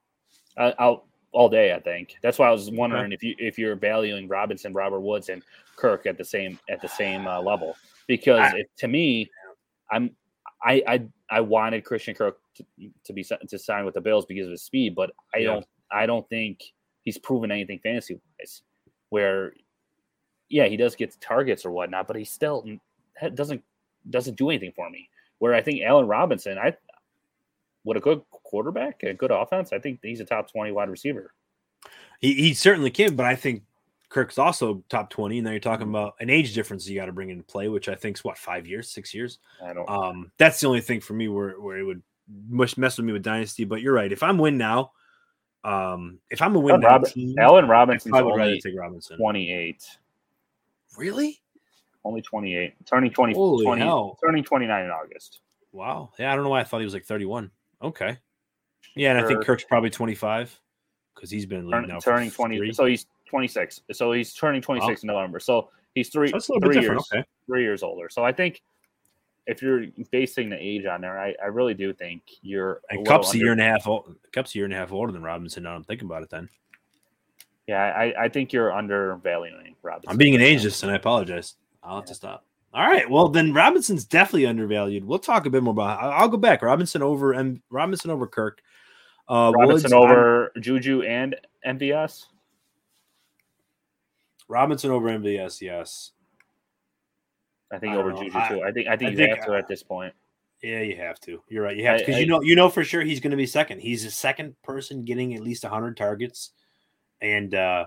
[0.57, 1.75] Uh, I'll all day.
[1.75, 5.29] I think that's why I was wondering if you if you're valuing Robinson, Robert Woods,
[5.29, 5.43] and
[5.77, 7.77] Kirk at the same at the same uh, level
[8.07, 9.31] because I, to me,
[9.91, 10.11] I'm
[10.63, 12.65] I I I wanted Christian Kirk to,
[13.05, 15.47] to be to sign with the Bills because of his speed, but I yeah.
[15.47, 16.61] don't I don't think
[17.03, 18.63] he's proven anything fantasy wise.
[19.11, 19.55] Where,
[20.49, 22.65] yeah, he does get targets or whatnot, but he still
[23.35, 23.63] doesn't
[24.09, 25.09] doesn't do anything for me.
[25.39, 26.77] Where I think Allen Robinson, I
[27.85, 31.33] with a good quarterback, a good offense, I think he's a top twenty wide receiver.
[32.21, 33.63] He, he certainly can, but I think
[34.11, 35.39] Kirk's also top 20.
[35.39, 35.95] And now you're talking mm-hmm.
[35.95, 38.37] about an age difference you got to bring into play, which I think is what,
[38.37, 39.39] five years, six years?
[39.65, 42.03] I don't um that's the only thing for me where, where it would
[42.51, 43.65] mess with me with Dynasty.
[43.65, 44.13] But you're right.
[44.13, 44.93] If I'm win now,
[45.65, 49.17] um, if I'm a win Allen, Rob- Allen Robinson's I would rather take Robinson.
[49.17, 49.83] 28.
[50.99, 51.41] Really?
[52.05, 52.75] Only 28.
[52.87, 54.19] Turning 20, Holy 20 hell.
[54.25, 55.41] turning 29 in August.
[55.73, 56.11] Wow.
[56.19, 57.51] Yeah, I don't know why I thought he was like 31.
[57.83, 58.19] Okay.
[58.95, 60.59] Yeah, and I think Kirk's probably 25
[61.15, 62.57] because he's been Turn, now turning 20.
[62.57, 62.73] Three.
[62.73, 63.83] So he's 26.
[63.93, 65.39] So he's turning 26 in November.
[65.41, 67.25] So he's three, so three years, okay.
[67.47, 68.09] three years older.
[68.09, 68.63] So I think
[69.47, 72.81] if you're basing the age on there, I, I really do think you're.
[72.91, 74.17] And Kupp's a year and a half old.
[74.33, 75.63] Kupp's a year and a half older than Robinson.
[75.65, 76.31] Now I'm thinking about it.
[76.31, 76.49] Then.
[77.67, 80.11] Yeah, I, I think you're undervaluing Robinson.
[80.11, 81.55] I'm being an ageist, and I apologize.
[81.83, 82.09] I'll have yeah.
[82.09, 82.45] to stop.
[82.73, 83.09] All right.
[83.11, 85.05] Well, then Robinson's definitely undervalued.
[85.05, 86.01] We'll talk a bit more about.
[86.01, 86.63] I'll go back.
[86.63, 88.63] Robinson over and Robinson over Kirk.
[89.29, 92.27] Uh, Robinson Woods, over I'm, Juju and MVS.
[94.49, 96.13] Robinson over MVS, yes.
[97.73, 98.63] I think I over Juju too.
[98.63, 100.13] I think I think I you think, have to at this point.
[100.63, 101.43] Yeah, you have to.
[101.49, 101.77] You're right.
[101.77, 103.81] You have to because you know you know for sure he's going to be second.
[103.81, 106.51] He's the second person getting at least 100 targets,
[107.21, 107.87] and uh,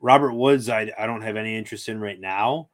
[0.00, 2.68] Robert Woods, I I don't have any interest in right now,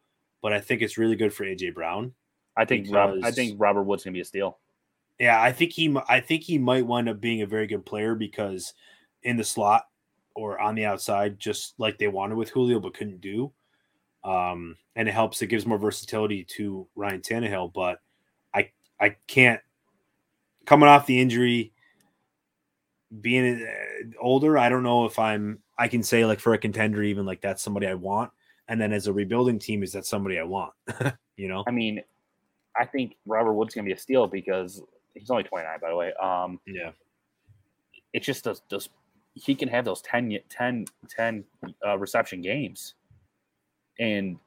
[0.44, 2.12] but I think it's really good for AJ Brown.
[2.54, 4.58] I think because, Rob, I think Robert Woods going to be a steal.
[5.18, 8.14] Yeah, I think he I think he might wind up being a very good player
[8.14, 8.74] because
[9.22, 9.84] in the slot
[10.36, 13.52] or on the outside, just like they wanted with Julio but couldn't do.
[14.22, 15.40] Um, and it helps.
[15.40, 17.72] It gives more versatility to Ryan Tannehill.
[17.72, 18.00] But
[18.52, 18.70] I
[19.00, 19.62] I can't
[20.66, 21.72] coming off the injury,
[23.18, 24.58] being uh, older.
[24.58, 25.60] I don't know if I'm.
[25.78, 28.30] I can say like for a contender, even like that's somebody I want.
[28.68, 30.72] And then as a rebuilding team, is that somebody I want?
[31.36, 31.64] you know.
[31.66, 32.00] I mean,
[32.78, 34.82] I think Robert Woods gonna be a steal because
[35.14, 36.12] he's only 29, by the way.
[36.14, 36.90] Um, yeah.
[38.12, 38.88] It's just those, those
[39.34, 41.44] he can have those 10, 10, 10
[41.84, 42.94] uh, reception games.
[43.98, 44.38] And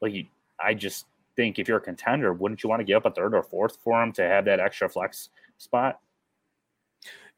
[0.00, 0.26] like,
[0.62, 3.34] I just think if you're a contender, wouldn't you want to give up a third
[3.34, 6.00] or fourth for him to have that extra flex spot?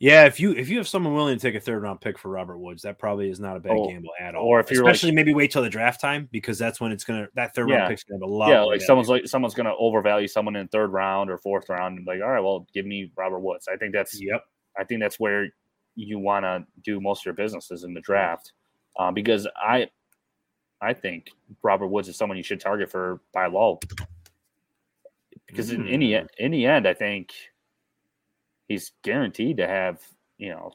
[0.02, 2.28] Yeah, if you if you have someone willing to take a third round pick for
[2.28, 4.44] Robert Woods, that probably is not a bad oh, gamble at all.
[4.44, 7.04] Or if you're especially like, maybe wait till the draft time because that's when it's
[7.04, 8.48] gonna that third yeah, round pick's gonna have a lot.
[8.48, 8.86] Yeah, like value.
[8.86, 12.30] someone's like someone's gonna overvalue someone in third round or fourth round and like, all
[12.30, 13.68] right, well, give me Robert Woods.
[13.72, 14.42] I think that's yep.
[14.76, 15.46] I think that's where
[15.94, 18.54] you want to do most of your businesses in the draft,
[18.98, 19.86] uh, because I
[20.80, 21.30] I think
[21.62, 23.78] Robert Woods is someone you should target for by law.
[25.46, 25.74] Because mm.
[25.74, 27.32] in, in the in the end, I think
[28.68, 30.00] he's guaranteed to have
[30.38, 30.72] you know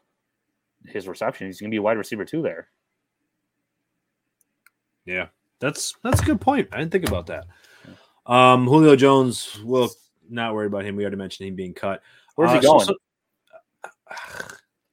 [0.85, 1.47] his reception.
[1.47, 2.69] He's going to be a wide receiver too there.
[5.05, 5.27] Yeah,
[5.59, 6.69] that's that's a good point.
[6.71, 7.45] I didn't think about that.
[8.25, 9.89] Um, Julio Jones, well,
[10.29, 10.95] not worried about him.
[10.95, 12.01] We already mentioned him being cut.
[12.35, 12.85] Where's uh, he going?
[12.85, 12.95] So,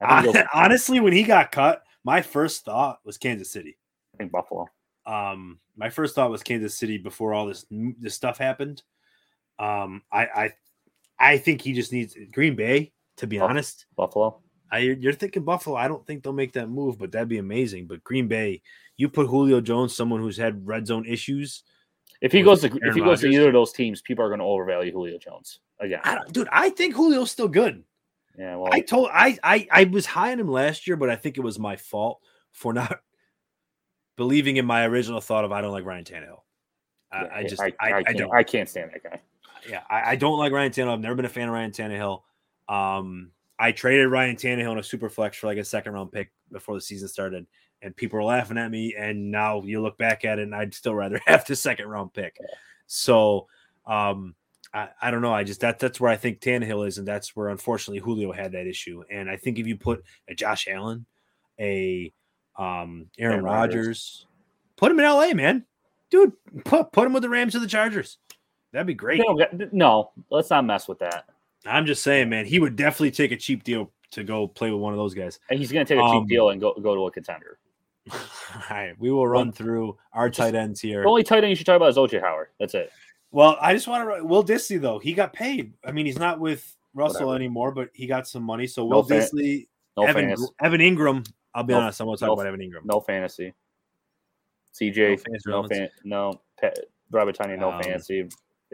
[0.00, 3.76] so, honestly, when he got cut, my first thought was Kansas City.
[4.14, 4.66] I think Buffalo.
[5.06, 8.82] Um, my first thought was Kansas City before all this this stuff happened.
[9.58, 10.52] Um, I I
[11.18, 12.92] I think he just needs Green Bay.
[13.18, 14.40] To be honest, Buffalo.
[14.72, 15.76] I, you're thinking Buffalo.
[15.76, 17.86] I don't think they'll make that move, but that'd be amazing.
[17.86, 18.60] But Green Bay,
[18.96, 21.62] you put Julio Jones, someone who's had red zone issues.
[22.20, 24.28] If he goes to Aaron if he goes to either of those teams, people are
[24.28, 26.00] going to overvalue Julio Jones again.
[26.02, 27.84] I dude, I think Julio's still good.
[28.36, 31.16] Yeah, well, I told I, I I was high on him last year, but I
[31.16, 32.20] think it was my fault
[32.52, 32.98] for not
[34.16, 36.40] believing in my original thought of I don't like Ryan Tannehill.
[37.12, 39.20] I, yeah, I just I, I, I, can't, don't I can't stand that guy.
[39.68, 40.92] Yeah, I, I, don't like Ryan Tannehill.
[40.92, 42.22] I've never been a fan of Ryan Tannehill.
[42.68, 46.32] Um, I traded Ryan Tannehill in a super flex for like a second round pick
[46.50, 47.46] before the season started,
[47.82, 48.94] and people were laughing at me.
[48.98, 52.12] And now you look back at it, and I'd still rather have the second round
[52.12, 52.36] pick.
[52.86, 53.46] So,
[53.86, 54.34] um,
[54.72, 55.32] I, I don't know.
[55.32, 58.52] I just that that's where I think Tannehill is, and that's where unfortunately Julio had
[58.52, 59.04] that issue.
[59.10, 61.06] And I think if you put a Josh Allen,
[61.60, 62.12] a
[62.58, 64.26] um, Aaron, Aaron Rodgers,
[64.76, 65.64] put him in LA, man,
[66.10, 66.32] dude,
[66.64, 68.18] put put him with the Rams or the Chargers.
[68.74, 69.22] That'd be great.
[69.24, 69.38] No,
[69.72, 71.26] no, let's not mess with that.
[71.64, 74.80] I'm just saying, man, he would definitely take a cheap deal to go play with
[74.80, 75.38] one of those guys.
[75.48, 77.58] And he's going to take a cheap um, deal and go go to a contender.
[78.12, 78.18] All
[78.68, 81.02] right, we will run through our tight ends here.
[81.02, 82.48] The only tight end you should talk about is OJ Howard.
[82.58, 82.90] That's it.
[83.30, 84.24] Well, I just want to.
[84.24, 85.72] Will Dissly though, he got paid.
[85.86, 87.36] I mean, he's not with Russell Whatever.
[87.36, 88.66] anymore, but he got some money.
[88.66, 91.24] So Will no Dissly, no Evan, Evan Engram
[91.54, 92.00] I'll be no, honest.
[92.00, 92.84] I won't talk no, about Evan Engram.
[92.84, 93.54] No fantasy.
[94.74, 96.40] CJ, no, no, fan, no
[97.12, 98.28] Robert Tonyan, no um, fantasy.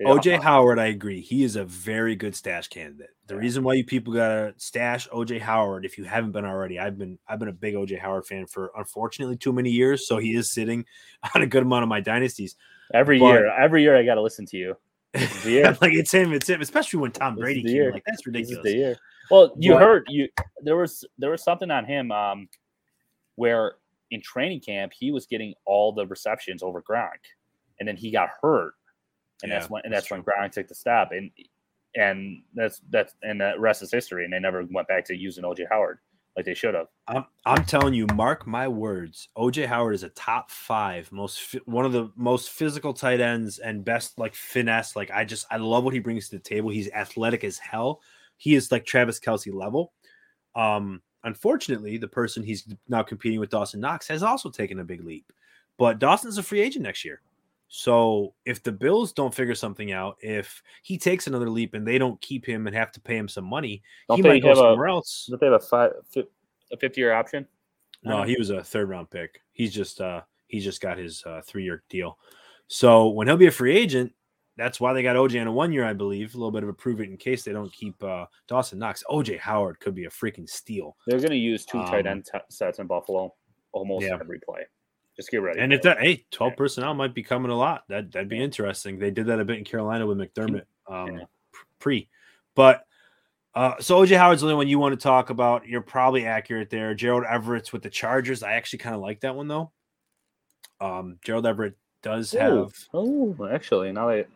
[0.06, 1.20] OJ Howard, I agree.
[1.20, 3.10] He is a very good stash candidate.
[3.26, 3.40] The yeah.
[3.40, 7.18] reason why you people gotta stash OJ Howard, if you haven't been already, I've been
[7.28, 10.06] I've been a big OJ Howard fan for unfortunately too many years.
[10.06, 10.84] So he is sitting
[11.34, 12.56] on a good amount of my dynasties.
[12.94, 14.76] Every but, year, every year I gotta listen to you.
[15.14, 17.74] like it's him, it's him, especially when Tom Brady came.
[17.74, 17.92] Year.
[17.92, 18.62] Like that's ridiculous.
[18.62, 18.96] the year.
[19.30, 20.28] Well, you but, heard you
[20.62, 22.48] there was there was something on him um
[23.36, 23.74] where
[24.10, 27.20] in training camp he was getting all the receptions over Gronk,
[27.78, 28.74] and then he got hurt
[29.42, 31.30] and yeah, that's when and that's, that's when Gronk took the stop, and
[31.94, 34.24] and that's that's and the rest is history.
[34.24, 35.98] And they never went back to using OJ Howard
[36.36, 36.86] like they should have.
[37.08, 39.28] I'm I'm telling you, mark my words.
[39.36, 43.84] OJ Howard is a top five most one of the most physical tight ends and
[43.84, 44.96] best like finesse.
[44.96, 46.70] Like I just I love what he brings to the table.
[46.70, 48.00] He's athletic as hell.
[48.36, 49.92] He is like Travis Kelce level.
[50.54, 55.04] Um, unfortunately, the person he's now competing with Dawson Knox has also taken a big
[55.04, 55.32] leap.
[55.76, 57.22] But Dawson's a free agent next year.
[57.72, 61.98] So if the Bills don't figure something out, if he takes another leap and they
[61.98, 64.88] don't keep him and have to pay him some money, don't he might go somewhere
[64.88, 65.28] a, else.
[65.30, 65.92] Don't they have a five
[66.72, 67.46] a fifty year option?
[68.02, 69.40] No, he was a third round pick.
[69.52, 72.18] He's just uh he's just got his uh, three year deal.
[72.66, 74.12] So when he'll be a free agent,
[74.56, 76.34] that's why they got OJ in a one year, I believe.
[76.34, 79.04] A little bit of a prove it in case they don't keep uh, Dawson Knox.
[79.08, 80.96] OJ Howard could be a freaking steal.
[81.06, 83.32] They're going to use two um, tight end t- sets in Buffalo
[83.72, 84.18] almost yeah.
[84.20, 84.66] every play.
[85.20, 85.60] Just get ready.
[85.60, 87.84] And if that hey, 12 personnel might be coming a lot.
[87.88, 88.98] That that'd be interesting.
[88.98, 91.24] They did that a bit in Carolina with McDermott um, yeah.
[91.78, 92.08] pre.
[92.54, 92.86] But
[93.54, 95.68] uh, so OJ Howard's the only one you want to talk about.
[95.68, 96.94] You're probably accurate there.
[96.94, 98.42] Gerald Everett's with the Chargers.
[98.42, 99.72] I actually kind of like that one though.
[100.80, 102.38] Um, Gerald Everett does Ooh.
[102.38, 102.72] have.
[102.94, 104.28] Oh, actually, now that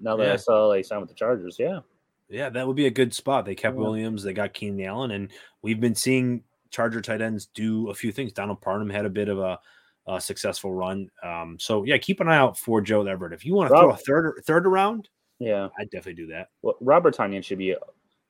[0.00, 0.32] now that yeah.
[0.32, 1.82] I saw they signed with the Chargers, yeah,
[2.28, 3.44] yeah, that would be a good spot.
[3.44, 3.82] They kept yeah.
[3.82, 5.30] Williams, they got Keenan Allen, and
[5.62, 6.42] we've been seeing
[6.72, 8.32] Charger tight ends do a few things.
[8.32, 9.60] Donald Parham had a bit of a
[10.06, 11.08] uh, successful run.
[11.22, 13.32] Um, so yeah, keep an eye out for Joe Everett.
[13.32, 15.08] If you want to throw a third third around,
[15.38, 16.48] yeah, I'd definitely do that.
[16.62, 17.76] Well, Robert Tonyan should be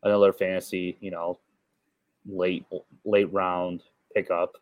[0.03, 1.39] another fantasy, you know,
[2.27, 2.65] late
[3.05, 3.83] late round
[4.15, 4.57] pickup.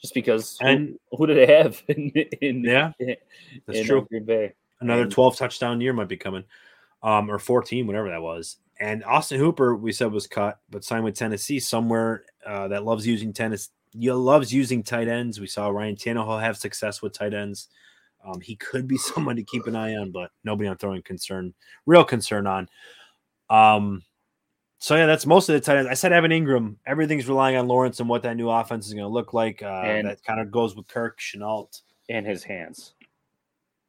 [0.00, 2.92] Just because, and who, who do they have in, in yeah,
[3.66, 4.06] that's in true.
[4.08, 4.54] Green Bay.
[4.80, 6.44] Another twelve touchdown year might be coming,
[7.02, 8.56] um, or fourteen, whatever that was.
[8.80, 13.06] And Austin Hooper, we said was cut, but signed with Tennessee somewhere uh, that loves
[13.06, 15.40] using tennis you loves using tight ends.
[15.40, 17.68] We saw Ryan Tannehill have success with tight ends.
[18.24, 21.54] Um, he could be someone to keep an eye on, but nobody I'm throwing concern,
[21.86, 22.68] real concern on.
[23.48, 24.02] Um,
[24.78, 25.90] so yeah, that's most of the tight ends.
[25.90, 26.76] I said Evan Engram.
[26.86, 29.62] Everything's relying on Lawrence and what that new offense is going to look like.
[29.62, 32.94] Uh, and that kind of goes with Kirk Shenault and his hands,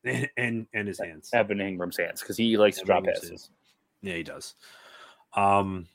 [0.04, 1.30] and and, and his hands.
[1.34, 3.30] Evan Engram's hands because he likes Evan to drop passes.
[3.30, 3.50] Hands.
[4.02, 4.56] Yeah, he does.
[5.34, 5.88] Um,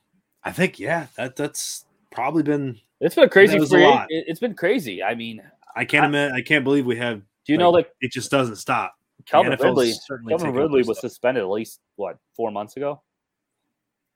[0.43, 3.59] I think yeah, that that's probably been it's been crazy.
[3.65, 5.03] Free, it, has been crazy.
[5.03, 5.43] I mean,
[5.75, 7.21] I can't I, admit, I can't believe we have.
[7.47, 8.95] Do you like, know like it just doesn't stop?
[9.27, 9.93] Calvin Ridley.
[10.29, 13.03] Calvin Ridley was suspended at least what four months ago.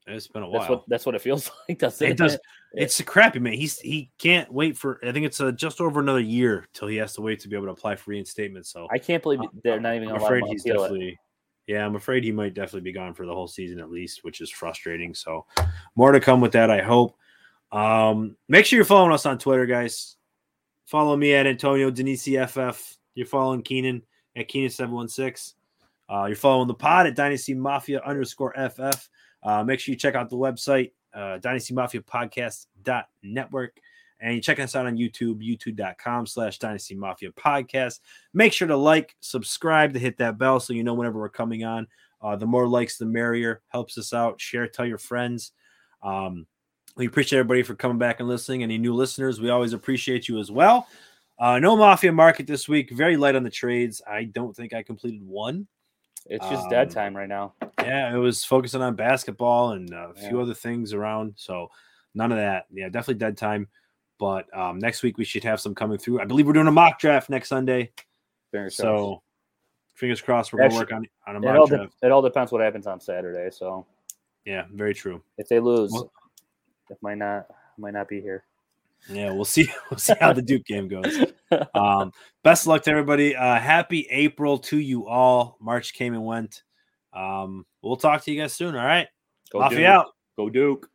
[0.07, 0.59] It's been a while.
[0.61, 1.79] That's what, that's what it feels like.
[1.79, 2.11] That's it.
[2.11, 2.37] it does.
[2.73, 3.51] It's a crappy man.
[3.51, 4.97] He's he can't wait for.
[5.05, 7.57] I think it's a, just over another year till he has to wait to be
[7.57, 8.65] able to apply for reinstatement.
[8.65, 10.07] So I can't believe they're not even.
[10.07, 11.09] I'm afraid he's definitely.
[11.09, 11.17] It.
[11.67, 14.39] Yeah, I'm afraid he might definitely be gone for the whole season at least, which
[14.39, 15.13] is frustrating.
[15.13, 15.45] So
[15.97, 16.71] more to come with that.
[16.71, 17.17] I hope.
[17.71, 20.17] Um, make sure you're following us on Twitter, guys.
[20.85, 22.97] Follow me at Antonio Denisi FF.
[23.15, 24.03] You're following Keenan
[24.35, 25.53] at Keenan716.
[26.09, 29.09] Uh, you're following the pod at Dynasty Mafia underscore FF.
[29.43, 32.67] Uh, make sure you check out the website, uh, Dynasty Mafia Podcast
[33.23, 33.77] network.
[34.19, 38.01] And you check us out on YouTube, youtube.com slash Dynasty Mafia Podcast.
[38.33, 41.63] Make sure to like, subscribe, to hit that bell so you know whenever we're coming
[41.63, 41.87] on.
[42.21, 43.61] Uh, the more likes, the merrier.
[43.69, 44.39] Helps us out.
[44.39, 45.53] Share, tell your friends.
[46.03, 46.45] Um,
[46.95, 48.63] we appreciate everybody for coming back and listening.
[48.63, 50.87] Any new listeners, we always appreciate you as well.
[51.39, 52.91] Uh, no Mafia market this week.
[52.91, 54.01] Very light on the trades.
[54.07, 55.67] I don't think I completed one.
[56.27, 57.53] It's just um, dead time right now.
[57.79, 61.33] Yeah, it was focusing on basketball and a few other things around.
[61.35, 61.69] So
[62.13, 62.65] none of that.
[62.71, 63.67] Yeah, definitely dead time.
[64.19, 66.21] But um, next week we should have some coming through.
[66.21, 67.91] I believe we're doing a mock draft next Sunday.
[68.51, 69.21] Fingers so crossed.
[69.95, 71.99] fingers crossed we're going to work on, on a mock it all draft.
[71.99, 73.49] De- it all depends what happens on Saturday.
[73.49, 73.87] So
[74.45, 75.23] yeah, very true.
[75.39, 76.11] If they lose, well,
[76.91, 77.47] it might not
[77.77, 78.43] might not be here.
[79.09, 79.67] Yeah, we'll see.
[79.89, 81.25] We'll see how the Duke game goes.
[81.75, 82.13] Um,
[82.43, 83.35] best of luck to everybody.
[83.35, 85.57] Uh, happy April to you all.
[85.59, 86.63] March came and went.
[87.11, 88.73] Um, we'll talk to you guys soon.
[88.73, 89.07] All right.
[89.51, 89.87] Go Mafia Duke.
[89.87, 90.05] out.
[90.37, 90.89] Go Duke.